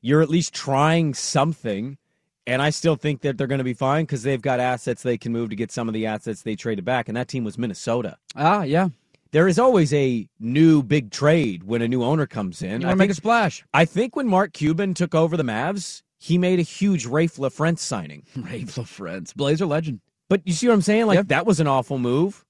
You're 0.00 0.22
at 0.22 0.30
least 0.30 0.54
trying 0.54 1.14
something, 1.14 1.98
and 2.46 2.62
I 2.62 2.70
still 2.70 2.96
think 2.96 3.22
that 3.22 3.36
they're 3.36 3.46
going 3.48 3.58
to 3.58 3.64
be 3.64 3.74
fine 3.74 4.04
because 4.04 4.22
they've 4.22 4.40
got 4.40 4.60
assets 4.60 5.02
they 5.02 5.18
can 5.18 5.32
move 5.32 5.50
to 5.50 5.56
get 5.56 5.72
some 5.72 5.88
of 5.88 5.94
the 5.94 6.06
assets 6.06 6.42
they 6.42 6.54
traded 6.54 6.84
back, 6.84 7.08
and 7.08 7.16
that 7.16 7.28
team 7.28 7.44
was 7.44 7.58
Minnesota. 7.58 8.16
ah, 8.36 8.62
yeah, 8.62 8.88
There 9.32 9.48
is 9.48 9.58
always 9.58 9.92
a 9.92 10.28
new 10.38 10.82
big 10.82 11.10
trade 11.10 11.64
when 11.64 11.82
a 11.82 11.88
new 11.88 12.02
owner 12.04 12.26
comes 12.26 12.62
in. 12.62 12.84
I 12.84 12.88
want 12.88 12.98
make 12.98 13.06
think 13.08 13.12
a 13.12 13.14
splash. 13.16 13.64
I 13.74 13.84
think 13.84 14.14
when 14.14 14.28
Mark 14.28 14.52
Cuban 14.52 14.94
took 14.94 15.14
over 15.14 15.36
the 15.36 15.42
Mavs, 15.42 16.02
he 16.18 16.38
made 16.38 16.58
a 16.60 16.62
huge 16.62 17.06
Raef 17.06 17.38
LaFrentz 17.38 17.80
signing. 17.80 18.22
Rave 18.36 18.70
friends, 18.70 19.32
Blazer 19.32 19.66
legend. 19.66 20.00
But 20.28 20.42
you 20.46 20.52
see 20.52 20.68
what 20.68 20.74
I'm 20.74 20.82
saying? 20.82 21.06
Like 21.06 21.16
Yep. 21.16 21.28
that 21.28 21.46
was 21.46 21.58
an 21.60 21.66
awful 21.66 21.98
move. 21.98 22.44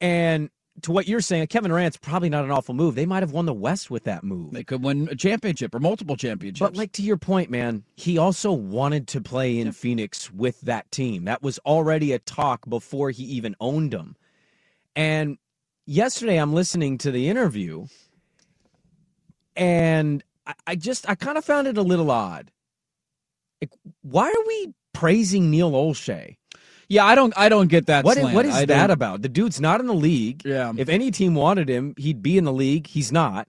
And 0.00 0.50
to 0.82 0.92
what 0.92 1.08
you're 1.08 1.20
saying, 1.20 1.46
Kevin 1.48 1.70
Durant's 1.70 1.96
probably 1.96 2.28
not 2.28 2.44
an 2.44 2.50
awful 2.50 2.74
move. 2.74 2.94
They 2.94 3.06
might 3.06 3.22
have 3.22 3.32
won 3.32 3.46
the 3.46 3.54
West 3.54 3.90
with 3.90 4.04
that 4.04 4.24
move. 4.24 4.52
They 4.52 4.64
could 4.64 4.82
win 4.82 5.08
a 5.10 5.16
championship 5.16 5.74
or 5.74 5.80
multiple 5.80 6.16
championships. 6.16 6.60
But 6.60 6.76
like 6.76 6.92
to 6.92 7.02
your 7.02 7.16
point, 7.16 7.50
man, 7.50 7.84
he 7.96 8.18
also 8.18 8.52
wanted 8.52 9.08
to 9.08 9.20
play 9.20 9.58
in 9.58 9.72
Phoenix 9.72 10.32
with 10.32 10.60
that 10.62 10.90
team. 10.90 11.24
That 11.24 11.42
was 11.42 11.58
already 11.60 12.12
a 12.12 12.18
talk 12.20 12.68
before 12.68 13.10
he 13.10 13.24
even 13.24 13.56
owned 13.60 13.92
them. 13.92 14.16
And 14.96 15.38
yesterday 15.86 16.36
I'm 16.38 16.54
listening 16.54 16.98
to 16.98 17.10
the 17.10 17.28
interview 17.28 17.86
and 19.56 20.24
I, 20.46 20.54
I 20.68 20.76
just 20.76 21.08
I 21.08 21.16
kind 21.16 21.38
of 21.38 21.44
found 21.44 21.68
it 21.68 21.78
a 21.78 21.82
little 21.82 22.10
odd. 22.10 22.50
Like, 23.62 23.72
why 24.02 24.28
are 24.28 24.46
we 24.48 24.74
praising 24.94 25.50
Neil 25.50 25.72
Olshey? 25.72 26.37
Yeah, 26.88 27.04
I 27.04 27.14
don't, 27.14 27.32
I 27.36 27.48
don't 27.48 27.68
get 27.68 27.86
that. 27.86 28.04
What 28.04 28.16
is, 28.16 28.22
slant. 28.22 28.34
what 28.34 28.46
is 28.46 28.54
I 28.54 28.64
that 28.64 28.86
don't- 28.88 28.90
about? 28.94 29.22
The 29.22 29.28
dude's 29.28 29.60
not 29.60 29.80
in 29.80 29.86
the 29.86 29.94
league. 29.94 30.42
Yeah. 30.44 30.72
If 30.76 30.88
any 30.88 31.10
team 31.10 31.34
wanted 31.34 31.68
him, 31.68 31.94
he'd 31.96 32.22
be 32.22 32.38
in 32.38 32.44
the 32.44 32.52
league. 32.52 32.86
He's 32.86 33.12
not. 33.12 33.46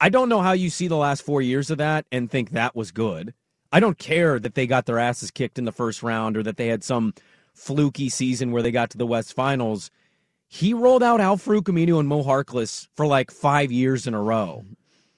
I 0.00 0.08
don't 0.08 0.28
know 0.28 0.40
how 0.40 0.52
you 0.52 0.70
see 0.70 0.88
the 0.88 0.96
last 0.96 1.22
four 1.22 1.42
years 1.42 1.70
of 1.70 1.78
that 1.78 2.06
and 2.10 2.30
think 2.30 2.50
that 2.50 2.74
was 2.74 2.90
good. 2.90 3.34
I 3.72 3.80
don't 3.80 3.98
care 3.98 4.38
that 4.40 4.54
they 4.54 4.66
got 4.66 4.86
their 4.86 4.98
asses 4.98 5.30
kicked 5.30 5.58
in 5.58 5.64
the 5.64 5.72
first 5.72 6.02
round 6.02 6.36
or 6.36 6.42
that 6.42 6.56
they 6.56 6.68
had 6.68 6.82
some 6.82 7.14
fluky 7.54 8.08
season 8.08 8.50
where 8.50 8.62
they 8.62 8.70
got 8.70 8.90
to 8.90 8.98
the 8.98 9.06
West 9.06 9.34
Finals. 9.34 9.90
He 10.48 10.72
rolled 10.74 11.02
out 11.02 11.20
Al 11.20 11.36
Aminu 11.36 12.00
and 12.00 12.08
Mo 12.08 12.24
Harkless 12.24 12.88
for 12.96 13.06
like 13.06 13.30
five 13.30 13.70
years 13.70 14.06
in 14.06 14.14
a 14.14 14.22
row. 14.22 14.64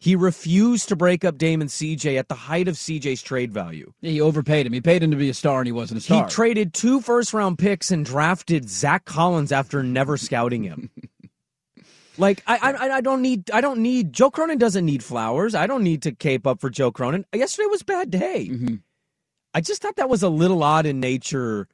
He 0.03 0.17
refused 0.17 0.89
to 0.89 0.97
break 0.97 1.25
up 1.25 1.39
Damon 1.39 1.69
CJ 1.69 2.19
at 2.19 2.29
the 2.29 2.35
height 2.35 2.67
of 2.67 2.75
CJ's 2.75 3.23
trade 3.23 3.53
value. 3.53 3.93
He 4.01 4.21
overpaid 4.21 4.67
him. 4.67 4.73
He 4.73 4.81
paid 4.81 5.01
him 5.01 5.13
to 5.13 5.17
be 5.17 5.31
a 5.31 5.35
star, 5.35 5.61
and 5.61 5.67
he 5.67 5.71
wasn't 5.71 5.99
a 5.99 6.01
star. 6.01 6.25
He 6.25 6.29
traded 6.29 6.75
two 6.75 7.01
first 7.01 7.33
round 7.33 7.57
picks 7.57 7.93
and 7.93 8.05
drafted 8.05 8.69
Zach 8.69 9.05
Collins 9.05 9.53
after 9.53 9.81
never 9.85 10.17
scouting 10.17 10.65
him. 10.65 10.91
like 12.19 12.43
I, 12.49 12.73
I 12.73 12.97
I 12.97 13.01
don't 13.01 13.23
need 13.23 13.49
I 13.53 13.61
don't 13.61 13.79
need 13.79 14.13
Joe 14.13 14.33
Cronin 14.33 14.59
doesn't 14.59 14.85
need 14.85 15.05
flowers. 15.05 15.55
I 15.55 15.69
don't 15.69 15.85
need 15.85 16.03
to 16.03 16.11
cape 16.11 16.49
up 16.49 16.61
for 16.61 16.69
Joe 16.69 16.91
Cronin. 16.91 17.25
Yesterday 17.33 17.69
was 17.69 17.83
a 17.83 17.85
bad 17.85 18.11
day. 18.11 18.49
Mm-hmm. 18.51 18.75
I 19.55 19.61
just 19.61 19.83
thought 19.83 19.95
that 19.95 20.11
was 20.11 20.25
a 20.25 20.29
little 20.29 20.65
odd 20.65 20.85
in 20.85 20.99
nature 20.99 21.69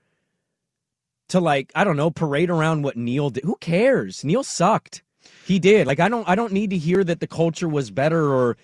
to 1.30 1.40
like 1.40 1.72
I 1.74 1.82
don't 1.82 1.96
know 1.96 2.10
parade 2.10 2.50
around 2.50 2.82
what 2.82 2.94
Neil 2.94 3.30
did. 3.30 3.44
Who 3.44 3.56
cares? 3.56 4.22
Neil 4.22 4.44
sucked. 4.44 5.02
He 5.46 5.58
did. 5.58 5.86
Like 5.86 6.00
I 6.00 6.08
don't 6.08 6.28
I 6.28 6.34
don't 6.34 6.52
need 6.52 6.70
to 6.70 6.78
hear 6.78 7.02
that 7.04 7.20
the 7.20 7.26
culture 7.26 7.68
was 7.68 7.90
better 7.90 8.32
or 8.32 8.56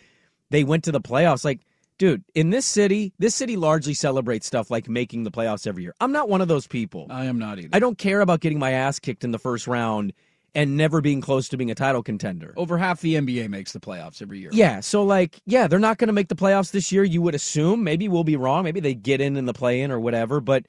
they 0.51 0.65
went 0.65 0.85
to 0.85 0.93
the 0.93 1.01
playoffs. 1.01 1.45
Like 1.45 1.61
dude, 1.99 2.25
in 2.35 2.51
this 2.51 2.67
city, 2.67 3.13
this 3.19 3.35
city 3.35 3.57
largely 3.57 3.95
celebrates 3.95 4.47
stuff 4.47 4.71
like 4.71 4.89
making 4.89 5.25
the 5.25 5.31
playoffs 5.31 5.67
every 5.67 5.83
year. 5.83 5.95
I'm 6.01 6.13
not 6.13 6.29
one 6.29 6.41
of 6.41 6.49
those 6.49 6.67
people. 6.67 7.07
I 7.11 7.27
am 7.27 7.39
not 7.39 7.59
either. 7.59 7.71
I 7.73 7.79
don't 7.79 7.99
care 7.99 8.21
about 8.21 8.41
getting 8.41 8.59
my 8.59 8.73
ass 8.73 8.99
kicked 8.99 9.25
in 9.25 9.31
the 9.31 9.39
first 9.39 9.67
round 9.67 10.13
and 10.55 10.77
never 10.77 11.01
being 11.01 11.21
close 11.21 11.49
to 11.49 11.57
being 11.57 11.71
a 11.71 11.75
title 11.75 12.03
contender. 12.03 12.55
Over 12.57 12.79
half 12.79 13.01
the 13.01 13.15
NBA 13.15 13.49
makes 13.49 13.73
the 13.73 13.81
playoffs 13.81 14.23
every 14.23 14.39
year. 14.39 14.51
Yeah, 14.53 14.81
so 14.81 15.03
like, 15.03 15.41
yeah, 15.47 15.67
they're 15.67 15.79
not 15.79 15.99
going 15.99 16.07
to 16.09 16.13
make 16.13 16.29
the 16.29 16.37
playoffs 16.37 16.71
this 16.71 16.93
year. 16.93 17.03
You 17.03 17.23
would 17.23 17.35
assume. 17.35 17.83
Maybe 17.83 18.09
we'll 18.09 18.25
be 18.25 18.37
wrong. 18.37 18.65
Maybe 18.65 18.81
they 18.81 18.95
get 18.95 19.21
in 19.21 19.37
in 19.37 19.47
the 19.47 19.53
play 19.53 19.81
in 19.81 19.91
or 19.91 19.99
whatever. 19.99 20.41
But 20.41 20.67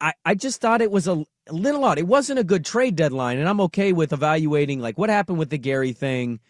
I, 0.00 0.12
I 0.24 0.34
just 0.34 0.60
thought 0.60 0.80
it 0.80 0.90
was 0.90 1.08
a, 1.08 1.24
a 1.48 1.52
little 1.52 1.84
odd. 1.84 1.98
It 1.98 2.06
wasn't 2.06 2.38
a 2.38 2.44
good 2.44 2.64
trade 2.64 2.96
deadline, 2.96 3.38
and 3.38 3.48
I'm 3.48 3.60
okay 3.62 3.92
with 3.92 4.12
evaluating 4.12 4.80
like 4.80 4.98
what 4.98 5.10
happened 5.10 5.38
with 5.38 5.50
the 5.50 5.58
Gary 5.58 5.92
thing, 5.92 6.40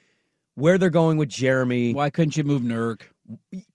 where 0.55 0.79
they're 0.79 0.91
going 0.91 1.17
with 1.17 1.29
Jeremy. 1.29 1.95
Why 1.95 2.11
couldn't 2.11 2.37
you 2.37 2.45
move 2.45 2.63
Nurk? 2.63 3.03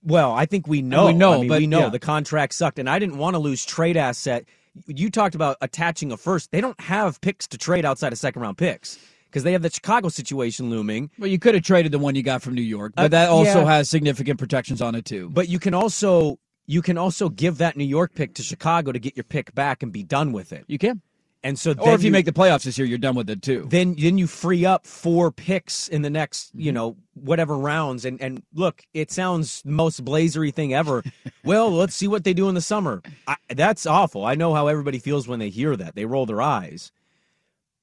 Well, 0.02 0.32
I 0.32 0.46
think 0.46 0.66
we 0.66 0.82
know. 0.82 1.06
We 1.06 1.12
know, 1.12 1.34
I 1.34 1.38
mean, 1.40 1.48
but 1.48 1.60
we 1.60 1.66
know 1.66 1.80
yeah. 1.80 1.88
the 1.88 1.98
contract 1.98 2.54
sucked, 2.54 2.78
and 2.78 2.90
I 2.90 2.98
didn't 2.98 3.18
want 3.18 3.34
to 3.34 3.38
lose 3.38 3.64
trade 3.64 3.96
asset. 3.96 4.44
You 4.86 5.10
talked 5.10 5.36
about 5.36 5.56
attaching 5.60 6.10
a 6.10 6.16
first. 6.16 6.50
They 6.50 6.60
don't 6.60 6.80
have 6.80 7.20
picks 7.20 7.46
to 7.48 7.58
trade 7.58 7.84
outside 7.84 8.12
of 8.12 8.18
second 8.18 8.42
round 8.42 8.58
picks 8.58 8.98
because 9.26 9.44
they 9.44 9.52
have 9.52 9.62
the 9.62 9.70
Chicago 9.70 10.08
situation 10.08 10.70
looming. 10.70 11.10
Well, 11.18 11.28
you 11.28 11.38
could 11.38 11.54
have 11.54 11.62
traded 11.64 11.92
the 11.92 11.98
one 11.98 12.14
you 12.16 12.22
got 12.22 12.42
from 12.42 12.54
New 12.54 12.62
York, 12.62 12.92
but 12.96 13.04
Uh, 13.04 13.08
that 13.08 13.28
also 13.30 13.60
yeah. 13.60 13.76
has 13.76 13.88
significant 13.88 14.38
protections 14.38 14.82
on 14.82 14.94
it 14.94 15.04
too. 15.04 15.30
But 15.30 15.48
you 15.48 15.58
can 15.58 15.74
also 15.74 16.38
you 16.66 16.82
can 16.82 16.98
also 16.98 17.28
give 17.28 17.58
that 17.58 17.76
New 17.76 17.84
York 17.84 18.14
pick 18.14 18.34
to 18.34 18.42
Chicago 18.42 18.92
to 18.92 18.98
get 18.98 19.16
your 19.16 19.24
pick 19.24 19.54
back 19.54 19.82
and 19.82 19.92
be 19.92 20.02
done 20.02 20.32
with 20.32 20.52
it. 20.52 20.64
You 20.66 20.78
can. 20.78 21.02
And 21.44 21.58
so, 21.58 21.74
or 21.78 21.92
if 21.92 22.02
you, 22.02 22.06
you, 22.06 22.10
make 22.12 22.24
the 22.24 22.32
playoffs 22.32 22.64
this 22.64 22.78
year, 22.78 22.86
you're 22.86 22.96
done 22.96 23.14
with 23.14 23.28
it 23.28 23.42
too. 23.42 23.66
Then, 23.68 23.94
then 23.98 24.16
you 24.16 24.26
free 24.26 24.64
up 24.64 24.86
four 24.86 25.30
picks 25.30 25.88
in 25.88 26.00
the 26.00 26.08
next, 26.08 26.50
you 26.54 26.70
mm-hmm. 26.70 26.74
know, 26.74 26.96
whatever 27.12 27.58
rounds. 27.58 28.06
And 28.06 28.18
and 28.22 28.42
look, 28.54 28.82
it 28.94 29.12
sounds 29.12 29.60
the 29.60 29.70
most 29.70 30.02
blazery 30.02 30.50
thing 30.50 30.72
ever. 30.72 31.04
well, 31.44 31.70
let's 31.70 31.94
see 31.94 32.08
what 32.08 32.24
they 32.24 32.32
do 32.32 32.48
in 32.48 32.54
the 32.54 32.62
summer. 32.62 33.02
I, 33.28 33.36
that's 33.50 33.84
awful. 33.84 34.24
I 34.24 34.36
know 34.36 34.54
how 34.54 34.68
everybody 34.68 34.98
feels 34.98 35.28
when 35.28 35.38
they 35.38 35.50
hear 35.50 35.76
that. 35.76 35.94
They 35.94 36.06
roll 36.06 36.24
their 36.24 36.40
eyes. 36.40 36.92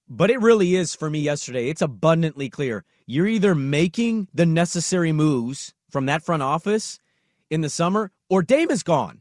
But 0.09 0.31
it 0.31 0.41
really 0.41 0.75
is 0.75 0.95
for 0.95 1.09
me 1.09 1.19
yesterday. 1.19 1.69
It's 1.69 1.83
abundantly 1.83 2.49
clear. 2.49 2.83
You're 3.05 3.27
either 3.27 3.53
making 3.53 4.27
the 4.33 4.47
necessary 4.47 5.11
moves 5.11 5.75
from 5.91 6.07
that 6.07 6.23
front 6.23 6.41
office 6.41 6.99
in 7.51 7.61
the 7.61 7.69
summer, 7.69 8.11
or 8.31 8.41
Dame 8.41 8.71
is 8.71 8.81
gone. 8.81 9.19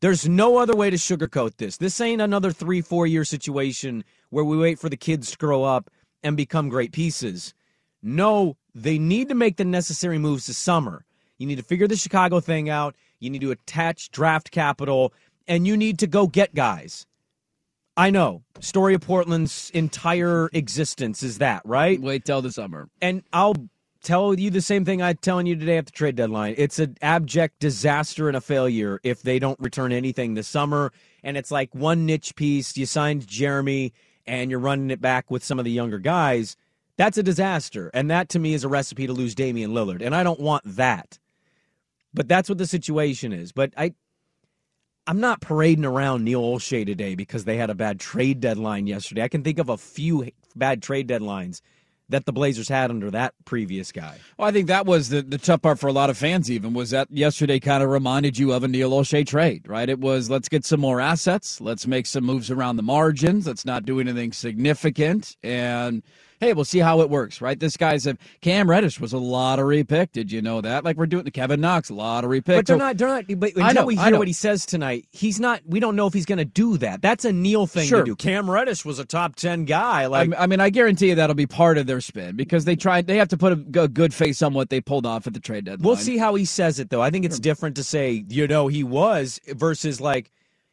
There's 0.00 0.28
no 0.28 0.58
other 0.58 0.76
way 0.76 0.90
to 0.90 0.96
sugarcoat 0.98 1.56
this. 1.56 1.78
This 1.78 2.02
ain't 2.02 2.20
another 2.20 2.52
three, 2.52 2.82
four 2.82 3.06
year 3.06 3.24
situation 3.24 4.04
where 4.28 4.44
we 4.44 4.58
wait 4.58 4.78
for 4.78 4.90
the 4.90 4.96
kids 4.96 5.30
to 5.30 5.38
grow 5.38 5.64
up 5.64 5.90
and 6.22 6.36
become 6.36 6.68
great 6.68 6.92
pieces. 6.92 7.54
No, 8.02 8.58
they 8.74 8.98
need 8.98 9.30
to 9.30 9.34
make 9.34 9.56
the 9.56 9.64
necessary 9.64 10.18
moves 10.18 10.46
this 10.46 10.58
summer. 10.58 11.06
You 11.38 11.46
need 11.46 11.56
to 11.56 11.64
figure 11.64 11.88
the 11.88 11.96
Chicago 11.96 12.40
thing 12.40 12.68
out. 12.68 12.94
You 13.20 13.30
need 13.30 13.40
to 13.40 13.52
attach 13.52 14.10
draft 14.10 14.50
capital, 14.50 15.14
and 15.48 15.66
you 15.66 15.74
need 15.74 15.98
to 16.00 16.06
go 16.06 16.26
get 16.26 16.54
guys. 16.54 17.06
I 17.96 18.10
know. 18.10 18.42
Story 18.60 18.94
of 18.94 19.00
Portland's 19.00 19.70
entire 19.72 20.50
existence 20.52 21.22
is 21.22 21.38
that, 21.38 21.62
right? 21.64 21.98
Wait 21.98 22.26
till 22.26 22.42
the 22.42 22.52
summer. 22.52 22.90
And 23.00 23.22
I'll 23.32 23.54
tell 24.02 24.38
you 24.38 24.50
the 24.50 24.60
same 24.60 24.84
thing 24.84 25.02
I'm 25.02 25.16
telling 25.16 25.46
you 25.46 25.56
today 25.56 25.76
at 25.78 25.86
the 25.86 25.92
trade 25.92 26.16
deadline. 26.16 26.54
It's 26.56 26.78
an 26.78 26.96
abject 27.02 27.58
disaster 27.60 28.28
and 28.28 28.36
a 28.36 28.40
failure 28.40 29.00
if 29.02 29.22
they 29.22 29.38
don't 29.38 29.58
return 29.60 29.92
anything 29.92 30.34
this 30.34 30.48
summer. 30.48 30.92
And 31.22 31.36
it's 31.36 31.50
like 31.50 31.74
one 31.74 32.06
niche 32.06 32.34
piece. 32.36 32.76
You 32.76 32.86
signed 32.86 33.26
Jeremy 33.26 33.92
and 34.26 34.50
you're 34.50 34.60
running 34.60 34.90
it 34.90 35.00
back 35.00 35.30
with 35.30 35.44
some 35.44 35.58
of 35.58 35.64
the 35.64 35.70
younger 35.70 35.98
guys. 35.98 36.56
That's 36.96 37.18
a 37.18 37.22
disaster. 37.22 37.90
And 37.94 38.10
that 38.10 38.28
to 38.30 38.38
me 38.38 38.54
is 38.54 38.64
a 38.64 38.68
recipe 38.68 39.06
to 39.06 39.12
lose 39.12 39.34
Damian 39.34 39.72
Lillard. 39.72 40.02
And 40.02 40.14
I 40.14 40.22
don't 40.22 40.40
want 40.40 40.64
that. 40.64 41.18
But 42.12 42.28
that's 42.28 42.48
what 42.48 42.58
the 42.58 42.66
situation 42.66 43.32
is. 43.32 43.52
But 43.52 43.72
I 43.76 43.94
I'm 45.06 45.20
not 45.20 45.40
parading 45.40 45.86
around 45.86 46.22
Neil 46.22 46.42
Olshey 46.42 46.84
today 46.84 47.14
because 47.14 47.44
they 47.44 47.56
had 47.56 47.70
a 47.70 47.74
bad 47.74 47.98
trade 47.98 48.40
deadline 48.40 48.86
yesterday. 48.86 49.22
I 49.22 49.28
can 49.28 49.42
think 49.42 49.58
of 49.58 49.70
a 49.70 49.78
few 49.78 50.30
bad 50.54 50.82
trade 50.82 51.08
deadlines 51.08 51.62
that 52.08 52.24
the 52.24 52.32
Blazers 52.32 52.68
had 52.68 52.90
under 52.90 53.10
that 53.10 53.34
previous 53.44 53.92
guy. 53.92 54.18
Well, 54.38 54.48
I 54.48 54.52
think 54.52 54.66
that 54.68 54.86
was 54.86 55.10
the, 55.10 55.22
the 55.22 55.38
tough 55.38 55.62
part 55.62 55.78
for 55.78 55.88
a 55.88 55.92
lot 55.92 56.10
of 56.10 56.16
fans, 56.16 56.50
even, 56.50 56.72
was 56.72 56.90
that 56.90 57.08
yesterday 57.10 57.60
kind 57.60 57.82
of 57.82 57.90
reminded 57.90 58.38
you 58.38 58.52
of 58.52 58.64
a 58.64 58.68
Neil 58.68 58.90
Olshey 58.90 59.26
trade, 59.26 59.68
right? 59.68 59.88
It 59.88 60.00
was 60.00 60.30
let's 60.30 60.48
get 60.48 60.64
some 60.64 60.80
more 60.80 61.00
assets, 61.00 61.60
let's 61.60 61.86
make 61.86 62.06
some 62.06 62.24
moves 62.24 62.50
around 62.50 62.76
the 62.76 62.82
margins, 62.82 63.46
let's 63.46 63.64
not 63.64 63.84
do 63.84 64.00
anything 64.00 64.32
significant. 64.32 65.36
And 65.42 66.02
hey, 66.40 66.52
we'll 66.52 66.64
see 66.64 66.78
how 66.78 67.00
it 67.00 67.10
works, 67.10 67.40
right? 67.40 67.58
This 67.58 67.76
guy's 67.76 68.06
a 68.06 68.16
Cam 68.40 68.68
Reddish 68.68 69.00
was 69.00 69.12
a 69.12 69.18
lottery 69.18 69.84
pick. 69.84 70.12
Did 70.12 70.32
you 70.32 70.42
know 70.42 70.60
that? 70.60 70.84
Like 70.84 70.96
we're 70.96 71.06
doing 71.06 71.24
the 71.24 71.30
Kevin 71.30 71.60
Knox 71.60 71.90
lottery 71.90 72.40
pick. 72.40 72.56
But 72.56 72.66
they're 72.66 72.74
so, 72.74 72.78
not. 72.78 72.96
They're 72.96 73.08
not. 73.08 73.24
But 73.38 73.56
until 73.56 73.74
know, 73.74 73.86
we 73.86 73.96
hear 73.96 74.18
what 74.18 74.26
he 74.26 74.32
says 74.32 74.66
tonight, 74.66 75.06
he's 75.10 75.40
not. 75.40 75.62
We 75.66 75.80
don't 75.80 75.96
know 75.96 76.06
if 76.06 76.14
he's 76.14 76.26
going 76.26 76.38
to 76.38 76.44
do 76.44 76.78
that. 76.78 77.02
That's 77.02 77.24
a 77.24 77.32
Neil 77.32 77.66
thing 77.66 77.88
sure. 77.88 78.00
to 78.00 78.04
do. 78.04 78.16
Cam 78.16 78.50
Reddish 78.50 78.84
was 78.84 78.98
a 78.98 79.04
top 79.04 79.36
ten 79.36 79.64
guy. 79.64 80.06
Like 80.06 80.32
I 80.38 80.46
mean, 80.46 80.60
I 80.60 80.70
guarantee 80.70 81.08
you 81.08 81.14
that'll 81.14 81.34
be 81.34 81.46
part 81.46 81.78
of 81.78 81.86
their 81.86 82.00
spin 82.00 82.36
because 82.36 82.64
they 82.64 82.76
tried. 82.76 83.06
They 83.06 83.16
have 83.16 83.28
to 83.28 83.36
put 83.36 83.52
a, 83.52 83.82
a 83.82 83.88
good 83.88 84.14
face 84.14 84.42
on 84.42 84.54
what 84.54 84.70
they 84.70 84.80
pulled 84.80 85.06
off 85.06 85.26
at 85.26 85.34
the 85.34 85.40
trade 85.40 85.64
deadline. 85.64 85.86
We'll 85.86 85.96
see 85.96 86.18
how 86.18 86.34
he 86.34 86.44
says 86.44 86.78
it 86.78 86.90
though. 86.90 87.02
I 87.02 87.10
think 87.10 87.24
it's 87.24 87.38
different 87.38 87.76
to 87.76 87.84
say 87.84 88.24
you 88.28 88.46
know 88.46 88.68
he 88.68 88.84
was 88.84 89.40
versus 89.48 90.00
like 90.00 90.30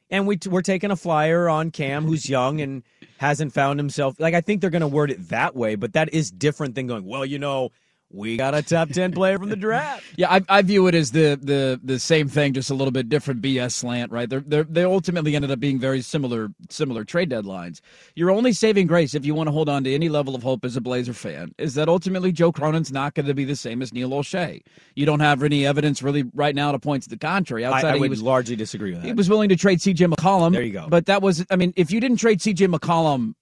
and 0.10 0.28
we 0.28 0.38
we're 0.48 0.62
taking 0.62 0.92
a 0.92 0.96
flyer 0.96 1.50
on 1.50 1.72
Cam, 1.72 2.06
who's 2.06 2.30
young 2.30 2.62
and 2.62 2.84
hasn't 3.18 3.54
found 3.54 3.80
himself. 3.80 4.20
Like 4.20 4.34
I 4.34 4.42
think 4.42 4.62
they're 4.62 4.70
going 4.70 4.82
to 4.82 4.88
word 4.88 5.12
it 5.12 5.30
that 5.30 5.56
way, 5.56 5.76
but 5.76 5.94
that 5.94 6.14
is 6.14 6.32
different 6.32 6.76
than 6.76 6.88
going. 6.88 7.06
Well, 7.06 7.26
you 7.26 7.40
know, 7.40 7.72
we 8.16 8.38
got 8.38 8.56
a 8.56 8.62
top 8.62 8.90
10 8.90 9.12
player 9.12 9.38
from 9.38 9.50
the 9.50 9.56
draft. 9.56 10.04
Yeah, 10.18 10.32
I, 10.32 10.42
I, 10.48 10.62
view 10.62 10.88
it 10.88 10.96
as 10.96 11.12
the, 11.12 11.38
the 11.42 11.80
the 11.84 12.00
same 12.00 12.30
thing, 12.30 12.54
just 12.54 12.70
a 12.70 12.74
little 12.74 12.92
bit 12.92 13.10
different 13.10 13.42
BS 13.42 13.74
slant, 13.74 14.14
right? 14.14 14.30
They're, 14.30 14.40
they're, 14.40 14.64
they 14.64 14.86
ultimately 14.86 15.36
ended 15.36 15.52
up 15.52 15.60
being 15.60 15.78
very 15.78 16.02
similar 16.02 16.50
similar 16.70 17.04
trade 17.04 17.30
deadlines. 17.30 17.82
Your 18.16 18.32
only 18.32 18.54
saving 18.54 18.88
grace, 18.88 19.14
if 19.14 19.26
you 19.26 19.36
want 19.36 19.48
to 19.48 19.52
hold 19.52 19.68
on 19.68 19.84
to 19.84 19.94
any 19.94 20.08
level 20.08 20.34
of 20.34 20.42
hope 20.42 20.64
as 20.64 20.78
a 20.78 20.82
Blazer 20.82 21.14
fan, 21.14 21.54
is 21.58 21.74
that 21.74 21.90
ultimately 21.90 22.32
Joe 22.32 22.54
Cronin's 22.54 22.94
not 22.94 23.14
going 23.14 23.26
to 23.26 23.34
be 23.34 23.44
the 23.44 23.58
same 23.58 23.82
as 23.82 23.92
Neil 23.92 24.12
Olshey. 24.12 24.62
You 24.96 25.06
don't 25.06 25.20
have 25.20 25.44
any 25.44 25.66
evidence 25.66 26.02
really 26.02 26.24
right 26.34 26.56
now 26.56 26.72
to 26.72 26.80
point 26.80 27.04
to 27.04 27.10
the 27.10 27.18
contrary. 27.18 27.66
Outside 27.66 27.96
I, 27.96 27.98
I 27.98 28.00
would 28.00 28.10
was, 28.10 28.22
largely 28.22 28.56
disagree 28.56 28.92
with 28.92 29.02
that. 29.02 29.08
He 29.08 29.14
was 29.14 29.30
willing 29.30 29.50
to 29.50 29.58
trade 29.58 29.82
C.J. 29.82 30.06
McCollum. 30.06 30.54
There 30.54 30.62
you 30.62 30.72
go. 30.72 30.88
But 30.88 31.08
that 31.08 31.22
was, 31.22 31.46
I 31.50 31.58
mean, 31.58 31.74
if 31.76 31.92
you 31.92 32.00
didn't 32.00 32.18
trade 32.18 32.42
C.J. 32.42 32.68
McCollum 32.68 33.34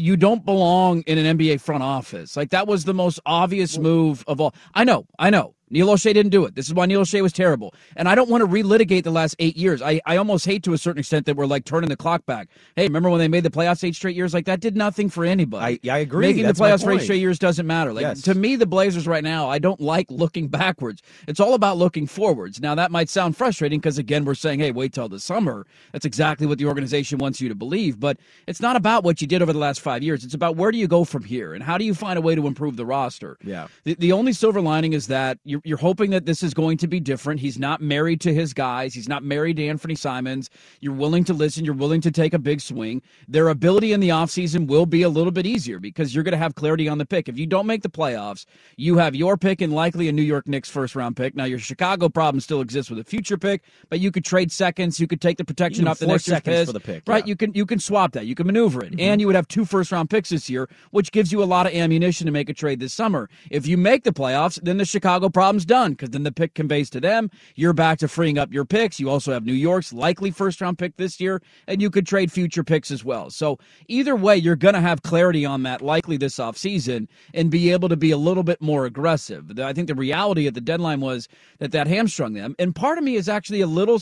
you 0.00 0.16
don't 0.16 0.44
belong 0.44 1.02
in 1.02 1.18
an 1.18 1.38
NBA 1.38 1.60
front 1.60 1.82
office. 1.82 2.36
Like 2.36 2.50
that 2.50 2.66
was 2.66 2.84
the 2.84 2.94
most 2.94 3.20
obvious 3.26 3.78
move 3.78 4.24
of 4.26 4.40
all. 4.40 4.54
I 4.74 4.84
know, 4.84 5.06
I 5.18 5.30
know. 5.30 5.54
Neil 5.70 5.86
Olshey 5.86 6.12
didn't 6.12 6.30
do 6.30 6.44
it. 6.44 6.54
This 6.54 6.66
is 6.66 6.74
why 6.74 6.86
Neil 6.86 7.02
Olshey 7.02 7.22
was 7.22 7.32
terrible. 7.32 7.74
And 7.96 8.08
I 8.08 8.14
don't 8.14 8.28
want 8.28 8.42
to 8.42 8.48
relitigate 8.48 9.04
the 9.04 9.10
last 9.10 9.36
eight 9.38 9.56
years. 9.56 9.80
I, 9.80 10.00
I 10.04 10.16
almost 10.16 10.44
hate 10.44 10.62
to 10.64 10.72
a 10.72 10.78
certain 10.78 10.98
extent 10.98 11.26
that 11.26 11.36
we're 11.36 11.46
like 11.46 11.64
turning 11.64 11.88
the 11.88 11.96
clock 11.96 12.26
back. 12.26 12.48
Hey, 12.76 12.84
remember 12.84 13.08
when 13.08 13.20
they 13.20 13.28
made 13.28 13.44
the 13.44 13.50
playoffs 13.50 13.84
eight 13.84 13.94
straight 13.94 14.16
years? 14.16 14.34
Like 14.34 14.46
that 14.46 14.60
did 14.60 14.76
nothing 14.76 15.08
for 15.08 15.24
anybody. 15.24 15.80
I, 15.88 15.92
I 15.92 15.98
agree. 15.98 16.26
Making 16.26 16.44
That's 16.44 16.58
the 16.58 16.64
playoffs 16.64 16.84
for 16.84 16.92
eight 16.92 17.02
straight 17.02 17.20
years 17.20 17.38
doesn't 17.38 17.66
matter. 17.66 17.92
Like 17.92 18.02
yes. 18.02 18.22
to 18.22 18.34
me, 18.34 18.56
the 18.56 18.66
Blazers 18.66 19.06
right 19.06 19.22
now, 19.22 19.48
I 19.48 19.58
don't 19.58 19.80
like 19.80 20.06
looking 20.10 20.48
backwards. 20.48 21.02
It's 21.28 21.40
all 21.40 21.54
about 21.54 21.76
looking 21.76 22.06
forwards. 22.06 22.60
Now 22.60 22.74
that 22.74 22.90
might 22.90 23.08
sound 23.08 23.36
frustrating 23.36 23.78
because 23.78 23.98
again, 23.98 24.24
we're 24.24 24.34
saying, 24.34 24.60
hey, 24.60 24.72
wait 24.72 24.92
till 24.92 25.08
the 25.08 25.20
summer. 25.20 25.66
That's 25.92 26.04
exactly 26.04 26.46
what 26.46 26.58
the 26.58 26.66
organization 26.66 27.18
wants 27.18 27.40
you 27.40 27.48
to 27.48 27.54
believe. 27.54 28.00
But 28.00 28.18
it's 28.46 28.60
not 28.60 28.76
about 28.76 29.04
what 29.04 29.20
you 29.20 29.26
did 29.26 29.42
over 29.42 29.52
the 29.52 29.58
last 29.58 29.80
five 29.80 30.02
years. 30.02 30.24
It's 30.24 30.34
about 30.34 30.56
where 30.56 30.72
do 30.72 30.78
you 30.78 30.88
go 30.88 31.04
from 31.04 31.24
here 31.24 31.54
and 31.54 31.62
how 31.62 31.78
do 31.78 31.84
you 31.84 31.94
find 31.94 32.18
a 32.18 32.22
way 32.22 32.34
to 32.34 32.46
improve 32.46 32.76
the 32.76 32.86
roster. 32.86 33.38
Yeah. 33.44 33.68
The, 33.84 33.94
the 33.94 34.12
only 34.12 34.32
silver 34.32 34.60
lining 34.60 34.92
is 34.92 35.06
that 35.06 35.38
you're, 35.64 35.70
you're 35.70 35.78
hoping 35.78 36.10
that 36.10 36.26
this 36.26 36.42
is 36.42 36.54
going 36.54 36.76
to 36.78 36.86
be 36.86 37.00
different. 37.00 37.40
He's 37.40 37.58
not 37.58 37.80
married 37.80 38.20
to 38.22 38.34
his 38.34 38.52
guys. 38.52 38.94
He's 38.94 39.08
not 39.08 39.22
married 39.22 39.56
to 39.56 39.62
Anfernee 39.62 39.98
Simons. 39.98 40.50
You're 40.80 40.94
willing 40.94 41.24
to 41.24 41.34
listen. 41.34 41.64
You're 41.64 41.74
willing 41.74 42.00
to 42.02 42.10
take 42.10 42.34
a 42.34 42.38
big 42.38 42.60
swing. 42.60 43.02
Their 43.28 43.48
ability 43.48 43.92
in 43.92 44.00
the 44.00 44.10
offseason 44.10 44.66
will 44.66 44.86
be 44.86 45.02
a 45.02 45.08
little 45.08 45.32
bit 45.32 45.46
easier 45.46 45.78
because 45.78 46.14
you're 46.14 46.24
going 46.24 46.32
to 46.32 46.38
have 46.38 46.54
clarity 46.54 46.88
on 46.88 46.98
the 46.98 47.06
pick. 47.06 47.28
If 47.28 47.38
you 47.38 47.46
don't 47.46 47.66
make 47.66 47.82
the 47.82 47.88
playoffs, 47.88 48.46
you 48.76 48.96
have 48.98 49.14
your 49.14 49.36
pick 49.36 49.60
and 49.60 49.72
likely 49.72 50.08
a 50.08 50.12
New 50.12 50.22
York 50.22 50.48
Knicks 50.48 50.68
first 50.68 50.94
round 50.94 51.16
pick. 51.16 51.34
Now, 51.34 51.44
your 51.44 51.58
Chicago 51.58 52.08
problem 52.08 52.40
still 52.40 52.60
exists 52.60 52.90
with 52.90 52.98
a 52.98 53.04
future 53.04 53.38
pick, 53.38 53.62
but 53.88 54.00
you 54.00 54.10
could 54.10 54.24
trade 54.24 54.52
seconds. 54.52 55.00
You 55.00 55.06
could 55.06 55.20
take 55.20 55.38
the 55.38 55.44
protection 55.44 55.86
off 55.86 55.98
the 55.98 56.06
next 56.06 56.24
seconds 56.24 56.66
for 56.66 56.72
the 56.72 56.80
pick. 56.80 57.02
Right. 57.06 57.24
Yeah. 57.24 57.30
You 57.30 57.36
can 57.36 57.52
you 57.54 57.66
can 57.66 57.78
swap 57.78 58.12
that. 58.12 58.26
You 58.26 58.34
can 58.34 58.46
maneuver 58.46 58.84
it. 58.84 58.92
Mm-hmm. 58.92 59.00
And 59.00 59.20
you 59.20 59.26
would 59.26 59.36
have 59.36 59.48
two 59.48 59.64
first 59.64 59.92
round 59.92 60.10
picks 60.10 60.30
this 60.30 60.48
year, 60.48 60.68
which 60.90 61.12
gives 61.12 61.32
you 61.32 61.42
a 61.42 61.44
lot 61.44 61.66
of 61.66 61.72
ammunition 61.72 62.26
to 62.26 62.32
make 62.32 62.48
a 62.48 62.54
trade 62.54 62.80
this 62.80 62.92
summer. 62.92 63.28
If 63.50 63.66
you 63.66 63.76
make 63.76 64.04
the 64.04 64.12
playoffs, 64.12 64.60
then 64.62 64.78
the 64.78 64.84
Chicago 64.84 65.28
done 65.58 65.92
because 65.92 66.10
then 66.10 66.22
the 66.22 66.32
pick 66.32 66.54
conveys 66.54 66.90
to 66.90 67.00
them 67.00 67.10
them. 67.10 67.30
You're 67.56 67.72
back 67.72 67.98
to 67.98 68.08
freeing 68.08 68.38
up 68.38 68.52
your 68.52 68.64
picks. 68.64 68.98
You 68.98 69.10
also 69.10 69.32
have 69.32 69.44
New 69.44 69.52
York's 69.52 69.92
likely 69.92 70.30
first 70.30 70.60
round 70.60 70.78
pick 70.78 70.96
this 70.96 71.20
year, 71.20 71.42
and 71.66 71.82
you 71.82 71.90
could 71.90 72.06
trade 72.06 72.32
future 72.32 72.64
picks 72.64 72.90
as 72.90 73.04
well. 73.04 73.30
So 73.30 73.58
either 73.88 74.16
way, 74.16 74.36
you're 74.36 74.56
going 74.56 74.74
to 74.74 74.80
have 74.80 75.02
clarity 75.02 75.44
on 75.44 75.62
that 75.64 75.82
likely 75.82 76.16
this 76.16 76.36
offseason 76.36 77.08
and 77.34 77.50
be 77.50 77.70
able 77.72 77.88
to 77.88 77.96
be 77.96 78.10
a 78.10 78.16
little 78.16 78.42
bit 78.42 78.60
more 78.60 78.86
aggressive. 78.86 79.58
I 79.58 79.72
think 79.72 79.88
the 79.88 79.94
reality 79.94 80.46
at 80.46 80.54
the 80.54 80.60
deadline 80.60 81.00
was 81.00 81.28
that 81.58 81.72
that 81.72 81.86
hamstrung 81.86 82.34
them. 82.34 82.54
And 82.58 82.74
part 82.74 82.98
of 82.98 83.04
me 83.04 83.16
is 83.16 83.28
actually 83.28 83.60
a 83.60 83.66
little 83.66 84.00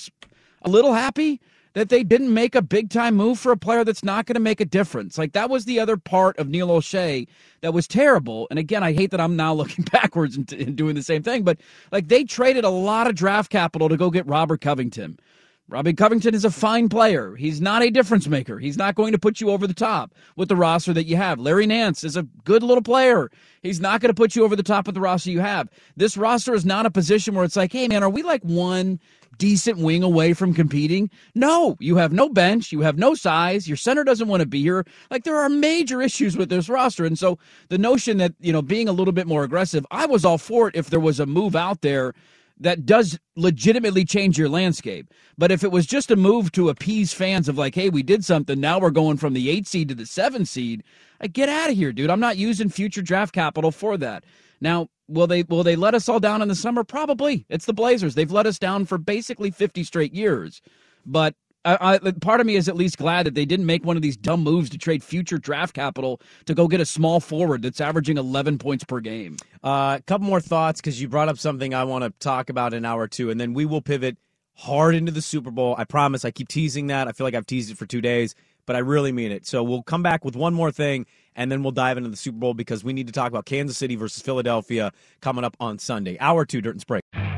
a 0.63 0.69
little 0.69 0.93
happy 0.93 1.41
that 1.75 1.89
they 1.89 2.03
didn't 2.03 2.33
make 2.33 2.55
a 2.55 2.63
big 2.63 2.91
time 2.91 3.17
move 3.17 3.39
for 3.39 3.53
a 3.53 3.57
player 3.57 3.85
that's 3.85 4.05
not 4.05 4.27
going 4.27 4.35
to 4.35 4.41
make 4.41 4.61
a 4.61 4.65
difference. 4.65 5.19
Like 5.19 5.33
that 5.33 5.51
was 5.51 5.65
the 5.65 5.81
other 5.81 5.97
part 5.97 6.39
of 6.39 6.49
Neil 6.49 6.69
Olshey 6.69 7.29
that 7.63 7.75
was 7.75 7.89
terrible. 7.89 8.47
And 8.51 8.59
again, 8.59 8.83
I 8.83 8.93
hate 8.93 9.11
that 9.13 9.21
I'm 9.21 9.37
now 9.37 9.55
looking 9.55 9.85
backwards 9.93 10.37
and, 10.37 10.53
and 10.53 10.77
doing 10.77 10.95
the 10.95 11.03
same 11.03 11.23
thing, 11.23 11.45
but 11.45 11.59
like 11.93 12.09
they 12.09 12.25
traded 12.25 12.65
a 12.65 12.71
lot 12.71 13.07
of 13.07 13.15
draft 13.15 13.51
capital 13.51 13.89
to 13.89 13.97
go 13.97 14.11
get 14.11 14.27
Robert 14.27 14.61
Covington. 14.61 15.19
Robbie 15.71 15.93
Covington 15.93 16.35
is 16.35 16.47
a 16.47 16.51
fine 16.51 16.89
player. 16.89 17.37
He's 17.37 17.61
not 17.61 17.83
a 17.83 17.91
difference 17.91 18.27
maker. 18.27 18.59
He's 18.59 18.79
not 18.79 18.95
going 18.95 19.13
to 19.13 19.19
put 19.19 19.39
you 19.39 19.51
over 19.51 19.67
the 19.67 19.75
top 19.75 20.15
with 20.35 20.49
the 20.49 20.57
roster 20.57 20.95
that 20.95 21.05
you 21.05 21.17
have. 21.17 21.39
Larry 21.39 21.67
Nance 21.67 22.05
is 22.05 22.17
a 22.17 22.23
good 22.45 22.63
little 22.63 22.83
player. 22.83 23.31
He's 23.63 23.79
not 23.79 24.01
going 24.01 24.09
to 24.09 24.15
put 24.15 24.35
you 24.35 24.45
over 24.45 24.57
the 24.57 24.63
top 24.63 24.87
with 24.87 24.95
the 24.95 25.03
roster 25.03 25.31
you 25.31 25.41
have. 25.41 25.69
This 25.95 26.17
roster 26.17 26.55
is 26.55 26.65
not 26.65 26.87
a 26.87 26.91
position 26.91 27.35
where 27.35 27.45
it's 27.45 27.57
like, 27.57 27.71
hey, 27.71 27.87
man, 27.87 28.03
are 28.03 28.09
we 28.09 28.23
like 28.23 28.43
one 28.45 28.99
decent 29.37 29.77
wing 29.77 30.03
away 30.03 30.33
from 30.33 30.55
competing? 30.55 31.11
No, 31.35 31.77
you 31.81 31.97
have 31.97 32.13
no 32.13 32.31
bench. 32.31 32.73
You 32.73 32.81
have 32.81 32.97
no 32.97 33.15
size. 33.15 33.69
Your 33.69 33.77
center 33.77 34.05
doesn't 34.05 34.29
want 34.29 34.41
to 34.41 34.47
be 34.47 34.63
here. 34.63 34.87
Like 35.11 35.25
there 35.25 35.37
are 35.37 35.51
major 35.51 36.01
issues 36.01 36.35
with 36.35 36.49
this 36.49 36.71
roster. 36.71 37.05
And 37.05 37.19
so 37.19 37.39
the 37.69 37.77
notion 37.77 38.17
that, 38.17 38.33
you 38.41 38.55
know, 38.55 38.63
being 38.63 38.89
a 38.89 38.93
little 38.93 39.13
bit 39.13 39.27
more 39.27 39.45
aggressive, 39.45 39.85
I 39.91 40.07
was 40.07 40.25
all 40.25 40.39
for 40.39 40.69
it 40.69 40.77
if 40.77 40.89
there 40.89 40.99
was 40.99 41.21
a 41.21 41.27
move 41.27 41.55
out 41.55 41.83
there 41.83 42.15
that 42.61 42.87
does 42.87 43.19
legitimately 43.37 44.05
change 44.05 44.39
your 44.39 44.49
landscape. 44.49 45.13
But 45.37 45.53
if 45.53 45.63
it 45.63 45.73
was 45.73 45.87
just 45.87 46.11
a 46.11 46.17
move 46.17 46.53
to 46.53 46.69
appease 46.69 47.13
fans 47.13 47.49
of 47.49 47.59
like, 47.59 47.75
hey, 47.75 47.89
we 47.89 48.03
did 48.03 48.25
something, 48.25 48.61
now 48.61 48.79
we're 48.79 48.91
going 48.91 49.17
from 49.17 49.33
the 49.33 49.49
eight 49.51 49.67
seed 49.67 49.89
to 49.89 49.95
the 49.95 50.07
seven 50.07 50.45
seed, 50.45 50.83
like, 51.21 51.33
get 51.33 51.49
out 51.49 51.71
of 51.71 51.77
here, 51.77 51.93
dude. 51.93 52.11
I'm 52.11 52.21
not 52.21 52.37
using 52.37 52.69
future 52.69 53.03
draft 53.03 53.35
capital 53.35 53.71
for 53.71 53.97
that. 53.97 54.25
Now, 54.61 54.89
will 55.09 55.27
they 55.27 55.43
will 55.43 55.65
they 55.65 55.77
let 55.77 55.95
us 55.95 56.09
all 56.09 56.21
down 56.21 56.43
in 56.43 56.49
the 56.49 56.55
summer? 56.55 56.85
Probably. 56.85 57.47
It's 57.49 57.67
the 57.67 57.73
Blazers. 57.73 58.15
They've 58.15 58.31
let 58.31 58.47
us 58.47 58.59
down 58.59 58.85
for 58.85 58.99
basically 58.99 59.51
50 59.51 59.85
straight 59.85 60.15
years. 60.15 60.61
But 61.07 61.35
I, 61.65 61.99
I, 62.05 62.13
part 62.13 62.41
of 62.41 62.47
me 62.47 62.57
is 62.57 62.69
at 62.69 62.77
least 62.77 62.99
glad 62.99 63.27
that 63.27 63.35
they 63.35 63.45
didn't 63.45 63.67
make 63.67 63.85
one 63.85 63.97
of 63.97 64.03
these 64.03 64.17
dumb 64.17 64.43
moves 64.43 64.71
to 64.71 64.79
trade 64.79 65.03
future 65.03 65.39
draft 65.39 65.75
capital 65.75 66.21
to 66.47 66.55
go 66.55 66.69
get 66.69 66.81
a 66.81 66.87
small 66.87 67.21
forward 67.21 67.63
that's 67.63 67.81
averaging 67.81 68.17
11 68.17 68.59
points 68.59 68.85
per 68.85 69.01
game. 69.01 69.37
A 69.65 69.67
uh, 69.67 69.99
couple 70.07 70.27
more 70.27 70.41
thoughts 70.41 70.81
because 70.81 71.01
you 71.01 71.09
brought 71.09 71.29
up 71.29 71.39
something 71.39 71.75
I 71.75 71.85
want 71.85 72.05
to 72.05 72.11
talk 72.21 72.49
about 72.49 72.75
in 72.75 72.85
hour 72.85 73.09
two, 73.09 73.31
and 73.31 73.41
then 73.41 73.55
we 73.55 73.67
will 73.67 73.83
pivot 73.83 74.17
hard 74.55 74.95
into 74.95 75.13
the 75.13 75.23
Super 75.23 75.51
Bowl. 75.51 75.75
I 75.79 75.85
promise. 75.85 76.25
I 76.25 76.31
keep 76.31 76.49
teasing 76.49 76.87
that. 76.89 77.09
I 77.09 77.13
feel 77.13 77.27
like 77.27 77.35
I've 77.35 77.47
teased 77.47 77.71
it 77.71 77.77
for 77.77 77.87
two 77.87 78.01
days, 78.01 78.35
but 78.67 78.77
I 78.77 78.81
really 78.81 79.13
mean 79.13 79.33
it. 79.33 79.47
So 79.47 79.63
we'll 79.63 79.83
come 79.83 80.03
back 80.03 80.25
with 80.25 80.37
one 80.37 80.55
more 80.55 80.71
thing, 80.71 81.07
and 81.35 81.51
then 81.51 81.63
we'll 81.63 81.73
dive 81.73 81.97
into 81.97 82.09
the 82.09 82.17
Super 82.17 82.39
Bowl 82.39 82.55
because 82.55 82.85
we 82.85 82.93
need 82.93 83.09
to 83.09 83.13
talk 83.13 83.29
about 83.29 83.47
Kansas 83.47 83.77
City 83.77 83.97
versus 83.97 84.23
Philadelphia 84.23 84.93
coming 85.21 85.45
up 85.45 85.57
on 85.61 85.79
Sunday. 85.79 86.17
Hour 86.21 86.45
two, 86.45 86.61
Dirt 86.61 86.77
and 86.77 86.81
Sprague. 86.81 87.38